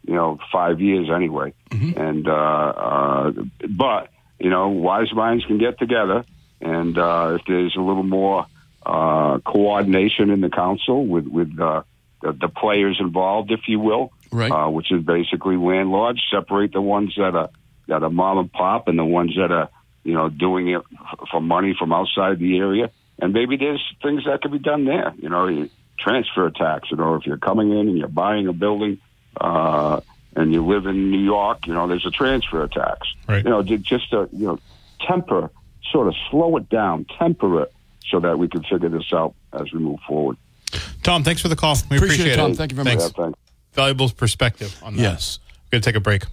you 0.03 0.13
know, 0.13 0.38
five 0.51 0.82
years 0.82 1.09
anyway. 1.09 1.53
And 1.71 2.28
uh, 2.28 2.32
uh, 2.32 3.32
but 3.69 4.09
you 4.39 4.49
know, 4.49 4.69
wise 4.69 5.11
minds 5.13 5.45
can 5.45 5.57
get 5.57 5.80
together, 5.80 6.26
and 6.61 6.97
uh, 6.97 7.38
if 7.39 7.45
there's 7.47 7.76
a 7.76 7.82
little 7.82 8.03
more 8.03 8.45
uh, 8.86 9.39
coordination 9.39 10.30
in 10.30 10.41
the 10.41 10.49
council 10.49 11.05
with 11.05 11.26
with 11.28 11.59
uh, 11.59 11.84
the, 12.24 12.32
the 12.32 12.47
players 12.47 12.97
involved, 12.99 13.51
if 13.51 13.67
you 13.67 13.80
will, 13.80 14.11
Right. 14.32 14.51
uh, 14.51 14.67
which 14.69 14.91
is 14.91 15.03
basically 15.03 15.57
landlords, 15.57 16.19
separate 16.32 16.71
the 16.74 16.82
ones 16.82 17.13
that 17.17 17.36
are 17.36 17.49
that 17.88 18.01
are 18.01 18.09
mom 18.09 18.38
and 18.39 18.51
pop 18.51 18.88
and 18.88 18.97
the 18.97 19.05
ones 19.05 19.36
that 19.36 19.51
are 19.51 19.69
you 20.03 20.13
know 20.13 20.30
doing 20.30 20.69
it 20.69 20.82
for 21.30 21.39
money 21.41 21.76
from 21.78 21.93
outside 21.93 22.39
the 22.39 22.57
area. 22.57 22.89
And 23.19 23.32
maybe 23.32 23.57
there's 23.57 23.84
things 24.01 24.24
that 24.26 24.41
could 24.41 24.51
be 24.51 24.57
done 24.59 24.86
there. 24.86 25.13
You 25.19 25.30
know, 25.30 25.47
you 25.47 25.69
transfer 25.99 26.49
tax. 26.49 26.89
You 26.89 26.97
know, 26.97 27.15
if 27.15 27.28
you're 27.28 27.38
coming 27.38 27.71
in 27.71 27.88
and 27.89 27.97
you're 27.97 28.07
buying 28.07 28.47
a 28.47 28.53
building 28.53 28.99
uh, 29.39 30.01
and 30.36 30.51
you 30.51 30.65
live 30.65 30.88
in 30.88 31.11
New 31.11 31.19
York, 31.24 31.67
you 31.67 31.74
know, 31.74 31.88
there's 31.88 32.05
a 32.07 32.11
transfer 32.11 32.67
tax. 32.67 33.07
Right. 33.28 33.43
You 33.43 33.51
know, 33.51 33.61
just 33.61 34.09
to 34.11 34.28
you 34.32 34.47
know 34.47 34.59
temper, 35.07 35.51
sort 35.91 36.07
of 36.07 36.15
slow 36.32 36.57
it 36.57 36.69
down, 36.69 37.05
temper 37.19 37.63
it, 37.63 37.74
so 38.09 38.19
that 38.19 38.39
we 38.39 38.47
can 38.47 38.63
figure 38.63 38.89
this 38.89 39.13
out 39.13 39.36
as 39.53 39.71
we 39.71 39.80
move 39.80 39.99
forward. 40.07 40.38
Tom, 41.03 41.24
thanks 41.24 41.41
for 41.41 41.47
the 41.47 41.55
call. 41.55 41.76
We 41.89 41.97
Appreciate 41.97 42.19
appreciate, 42.19 42.34
it, 42.34 42.36
Tom. 42.38 42.51
it. 42.51 42.57
Thank 42.57 42.71
you 42.71 42.76
very 42.76 42.86
thanks. 42.86 43.03
much. 43.03 43.13
Yeah, 43.17 43.24
thanks. 43.26 43.39
Valuable 43.74 44.09
perspective 44.09 44.78
on 44.84 44.95
that. 44.95 45.01
Yes. 45.01 45.39
We're 45.65 45.80
going 45.80 45.82
to 45.82 45.86
take 45.91 45.95
a 45.95 45.99
break. 45.99 46.24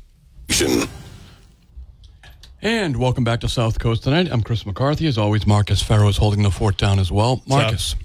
And 2.63 2.97
welcome 2.99 3.25
back 3.25 3.41
to 3.41 3.49
South 3.49 3.79
Coast 3.79 4.03
tonight. 4.05 4.29
I'm 4.31 4.43
Chris 4.43 4.67
McCarthy. 4.67 5.07
As 5.07 5.17
always, 5.17 5.47
Marcus 5.47 5.83
Farrow 5.83 6.09
is 6.09 6.19
holding 6.19 6.43
the 6.43 6.51
fort 6.51 6.77
down 6.77 6.99
as 6.99 7.11
well. 7.11 7.43
Marcus. 7.47 7.97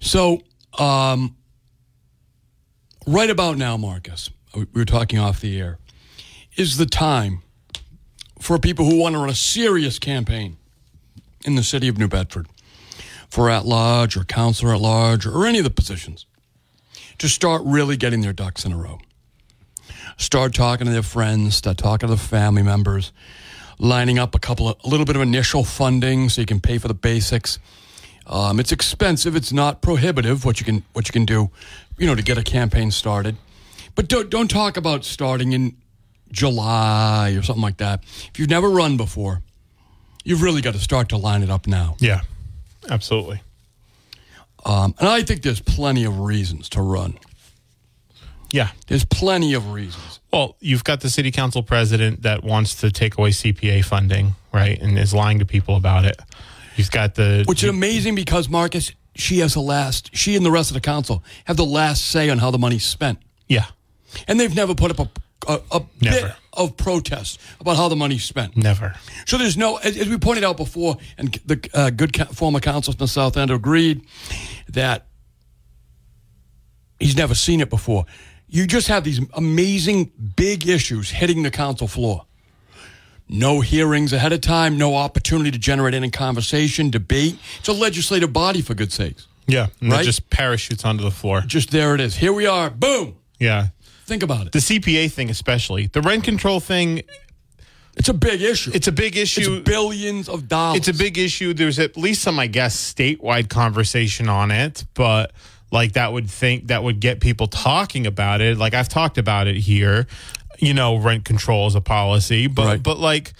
So, 0.00 0.42
um, 0.78 1.36
right 3.06 3.30
about 3.30 3.56
now, 3.56 3.76
Marcus, 3.76 4.30
we 4.54 4.66
were 4.74 4.84
talking 4.84 5.20
off 5.20 5.40
the 5.40 5.60
air, 5.60 5.78
is 6.56 6.76
the 6.76 6.86
time 6.86 7.42
for 8.40 8.58
people 8.58 8.84
who 8.84 8.98
want 8.98 9.14
to 9.14 9.20
run 9.20 9.30
a 9.30 9.34
serious 9.34 10.00
campaign 10.00 10.56
in 11.44 11.54
the 11.54 11.62
city 11.62 11.86
of 11.86 11.96
New 11.96 12.08
Bedford 12.08 12.48
for 13.34 13.50
at 13.50 13.64
large 13.64 14.16
or 14.16 14.24
councilor 14.24 14.74
at 14.74 14.80
large 14.80 15.26
or 15.26 15.46
any 15.46 15.58
of 15.58 15.64
the 15.64 15.70
positions 15.70 16.26
to 17.18 17.28
start 17.28 17.62
really 17.64 17.96
getting 17.96 18.20
their 18.20 18.32
ducks 18.32 18.64
in 18.64 18.72
a 18.72 18.76
row 18.76 18.98
start 20.16 20.54
talking 20.54 20.86
to 20.86 20.92
their 20.92 21.02
friends, 21.02 21.56
start 21.56 21.78
talking 21.78 22.08
to 22.08 22.14
the 22.14 22.20
family 22.20 22.62
members, 22.62 23.12
lining 23.78 24.18
up 24.18 24.34
a 24.34 24.38
couple 24.38 24.68
of 24.68 24.76
a 24.84 24.88
little 24.88 25.06
bit 25.06 25.16
of 25.16 25.22
initial 25.22 25.64
funding 25.64 26.28
so 26.28 26.40
you 26.40 26.46
can 26.46 26.60
pay 26.60 26.78
for 26.78 26.88
the 26.88 26.94
basics. 26.94 27.58
Um, 28.26 28.58
it's 28.58 28.72
expensive. 28.72 29.36
It's 29.36 29.52
not 29.52 29.82
prohibitive. 29.82 30.44
What 30.44 30.60
you 30.60 30.64
can 30.64 30.84
what 30.92 31.08
you 31.08 31.12
can 31.12 31.24
do, 31.24 31.50
you 31.98 32.06
know, 32.06 32.14
to 32.14 32.22
get 32.22 32.38
a 32.38 32.42
campaign 32.42 32.90
started. 32.90 33.36
But 33.94 34.08
don't 34.08 34.30
don't 34.30 34.48
talk 34.48 34.76
about 34.76 35.04
starting 35.04 35.52
in 35.52 35.76
July 36.30 37.30
or 37.32 37.42
something 37.42 37.62
like 37.62 37.76
that. 37.78 38.02
If 38.02 38.38
you've 38.38 38.50
never 38.50 38.70
run 38.70 38.96
before, 38.96 39.42
you've 40.24 40.42
really 40.42 40.62
got 40.62 40.74
to 40.74 40.80
start 40.80 41.10
to 41.10 41.16
line 41.16 41.42
it 41.42 41.50
up 41.50 41.66
now. 41.66 41.96
Yeah, 41.98 42.22
absolutely. 42.90 43.40
Um, 44.64 44.94
and 44.98 45.08
I 45.08 45.22
think 45.22 45.42
there's 45.42 45.60
plenty 45.60 46.04
of 46.04 46.20
reasons 46.20 46.68
to 46.70 46.82
run. 46.82 47.18
Yeah. 48.50 48.70
There's 48.86 49.04
plenty 49.04 49.54
of 49.54 49.72
reasons. 49.72 50.20
Well, 50.32 50.56
you've 50.60 50.84
got 50.84 51.00
the 51.00 51.10
city 51.10 51.30
council 51.30 51.62
president 51.62 52.22
that 52.22 52.44
wants 52.44 52.76
to 52.76 52.90
take 52.90 53.18
away 53.18 53.30
CPA 53.30 53.84
funding, 53.84 54.34
right, 54.52 54.80
and 54.80 54.98
is 54.98 55.12
lying 55.12 55.38
to 55.40 55.44
people 55.44 55.76
about 55.76 56.04
it. 56.04 56.20
You've 56.76 56.90
got 56.90 57.14
the 57.14 57.44
Which 57.46 57.62
is 57.62 57.70
amazing 57.70 58.14
because 58.14 58.48
Marcus, 58.48 58.92
she 59.14 59.38
has 59.40 59.54
the 59.54 59.60
last. 59.60 60.10
She 60.16 60.34
and 60.36 60.44
the 60.44 60.50
rest 60.50 60.70
of 60.70 60.74
the 60.74 60.80
council 60.80 61.22
have 61.44 61.56
the 61.56 61.64
last 61.64 62.06
say 62.06 62.30
on 62.30 62.38
how 62.38 62.50
the 62.50 62.58
money's 62.58 62.84
spent, 62.84 63.18
yeah, 63.48 63.66
and 64.26 64.40
they've 64.40 64.54
never 64.54 64.74
put 64.74 64.90
up 64.90 64.98
a, 64.98 65.08
a, 65.48 65.60
a 65.72 65.80
bit 66.00 66.32
of 66.52 66.76
protest 66.76 67.40
about 67.60 67.76
how 67.76 67.88
the 67.88 67.96
money's 67.96 68.24
spent. 68.24 68.56
never. 68.56 68.94
So 69.26 69.38
there's 69.38 69.56
no, 69.56 69.76
as, 69.78 69.96
as 69.96 70.08
we 70.08 70.18
pointed 70.18 70.44
out 70.44 70.56
before, 70.56 70.96
and 71.18 71.32
the 71.46 71.68
uh, 71.74 71.90
good 71.90 72.12
ca- 72.12 72.26
former 72.26 72.60
council 72.60 72.92
from 72.92 73.06
South 73.06 73.36
End 73.36 73.50
agreed 73.50 74.04
that 74.68 75.06
he's 76.98 77.16
never 77.16 77.34
seen 77.34 77.60
it 77.60 77.70
before. 77.70 78.06
You 78.48 78.66
just 78.66 78.88
have 78.88 79.04
these 79.04 79.20
amazing 79.34 80.12
big 80.36 80.68
issues 80.68 81.10
hitting 81.10 81.42
the 81.42 81.50
council 81.50 81.88
floor. 81.88 82.26
No 83.28 83.60
hearings 83.60 84.12
ahead 84.12 84.32
of 84.32 84.42
time, 84.42 84.76
no 84.76 84.94
opportunity 84.94 85.50
to 85.50 85.58
generate 85.58 85.94
any 85.94 86.10
conversation, 86.10 86.90
debate. 86.90 87.38
It's 87.58 87.68
a 87.68 87.72
legislative 87.72 88.32
body, 88.32 88.60
for 88.60 88.74
good 88.74 88.92
sakes. 88.92 89.26
Yeah, 89.46 89.68
and 89.80 89.90
Right? 89.90 90.02
it 90.02 90.04
just 90.04 90.28
parachutes 90.30 90.84
onto 90.84 91.02
the 91.02 91.10
floor. 91.10 91.40
Just 91.40 91.70
there 91.70 91.94
it 91.94 92.00
is. 92.00 92.16
Here 92.16 92.32
we 92.32 92.46
are. 92.46 92.70
Boom. 92.70 93.16
Yeah, 93.40 93.68
Think 94.06 94.22
about 94.22 94.46
it. 94.46 94.52
the 94.52 94.58
CPA 94.58 95.10
thing, 95.10 95.30
especially 95.30 95.86
the 95.88 96.02
rent 96.02 96.24
control 96.24 96.60
thing. 96.60 97.02
It's 97.96 98.08
a 98.08 98.14
big 98.14 98.42
issue. 98.42 98.72
It's 98.74 98.88
a 98.88 98.92
big 98.92 99.16
issue. 99.16 99.56
It's 99.58 99.64
billions 99.68 100.28
of 100.28 100.48
dollars. 100.48 100.78
It's 100.78 100.88
a 100.88 100.94
big 100.94 101.16
issue. 101.16 101.54
There's 101.54 101.78
at 101.78 101.96
least 101.96 102.22
some, 102.22 102.38
I 102.40 102.48
guess, 102.48 102.76
statewide 102.76 103.48
conversation 103.48 104.28
on 104.28 104.50
it, 104.50 104.84
but 104.94 105.30
like 105.70 105.92
that 105.92 106.12
would 106.12 106.28
think 106.28 106.66
that 106.68 106.82
would 106.82 106.98
get 107.00 107.20
people 107.20 107.46
talking 107.46 108.06
about 108.06 108.40
it. 108.40 108.58
Like 108.58 108.74
I've 108.74 108.88
talked 108.88 109.16
about 109.16 109.46
it 109.46 109.56
here, 109.56 110.06
you 110.58 110.74
know, 110.74 110.96
rent 110.96 111.24
control 111.24 111.68
is 111.68 111.76
a 111.76 111.80
policy, 111.80 112.48
but 112.48 112.64
Right. 112.66 112.82
but 112.82 112.98
like 112.98 113.32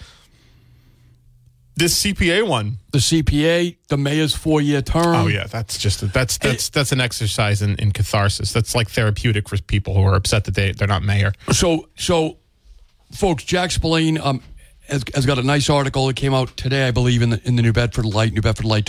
this 1.75 2.03
CPA 2.03 2.47
one. 2.47 2.77
the 2.91 2.99
CPA, 2.99 3.75
the 3.89 3.97
mayor's 3.97 4.33
four 4.33 4.61
year 4.61 4.81
term. 4.81 5.15
Oh 5.15 5.27
yeah, 5.27 5.45
that's 5.45 5.77
just 5.77 6.11
that's 6.13 6.37
that's 6.37 6.69
that's 6.69 6.91
an 6.91 7.01
exercise 7.01 7.61
in, 7.61 7.75
in 7.75 7.91
catharsis. 7.91 8.53
That's 8.53 8.73
like 8.75 8.89
therapeutic 8.89 9.49
for 9.49 9.61
people 9.61 9.93
who 9.93 10.03
are 10.03 10.15
upset 10.15 10.45
that 10.45 10.55
they 10.55 10.71
they're 10.71 10.87
not 10.87 11.03
mayor. 11.03 11.33
So, 11.51 11.89
so, 11.95 12.37
folks, 13.11 13.43
Jack 13.43 13.71
Spillane 13.71 14.17
um, 14.19 14.41
has, 14.87 15.03
has 15.13 15.25
got 15.25 15.37
a 15.37 15.43
nice 15.43 15.69
article 15.69 16.07
that 16.07 16.15
came 16.15 16.33
out 16.33 16.55
today, 16.55 16.87
I 16.87 16.91
believe, 16.91 17.21
in 17.21 17.31
the 17.31 17.41
in 17.43 17.55
the 17.55 17.61
New 17.61 17.73
Bedford 17.73 18.05
Light, 18.05 18.33
New 18.33 18.41
Bedford 18.41 18.65
Light. 18.65 18.85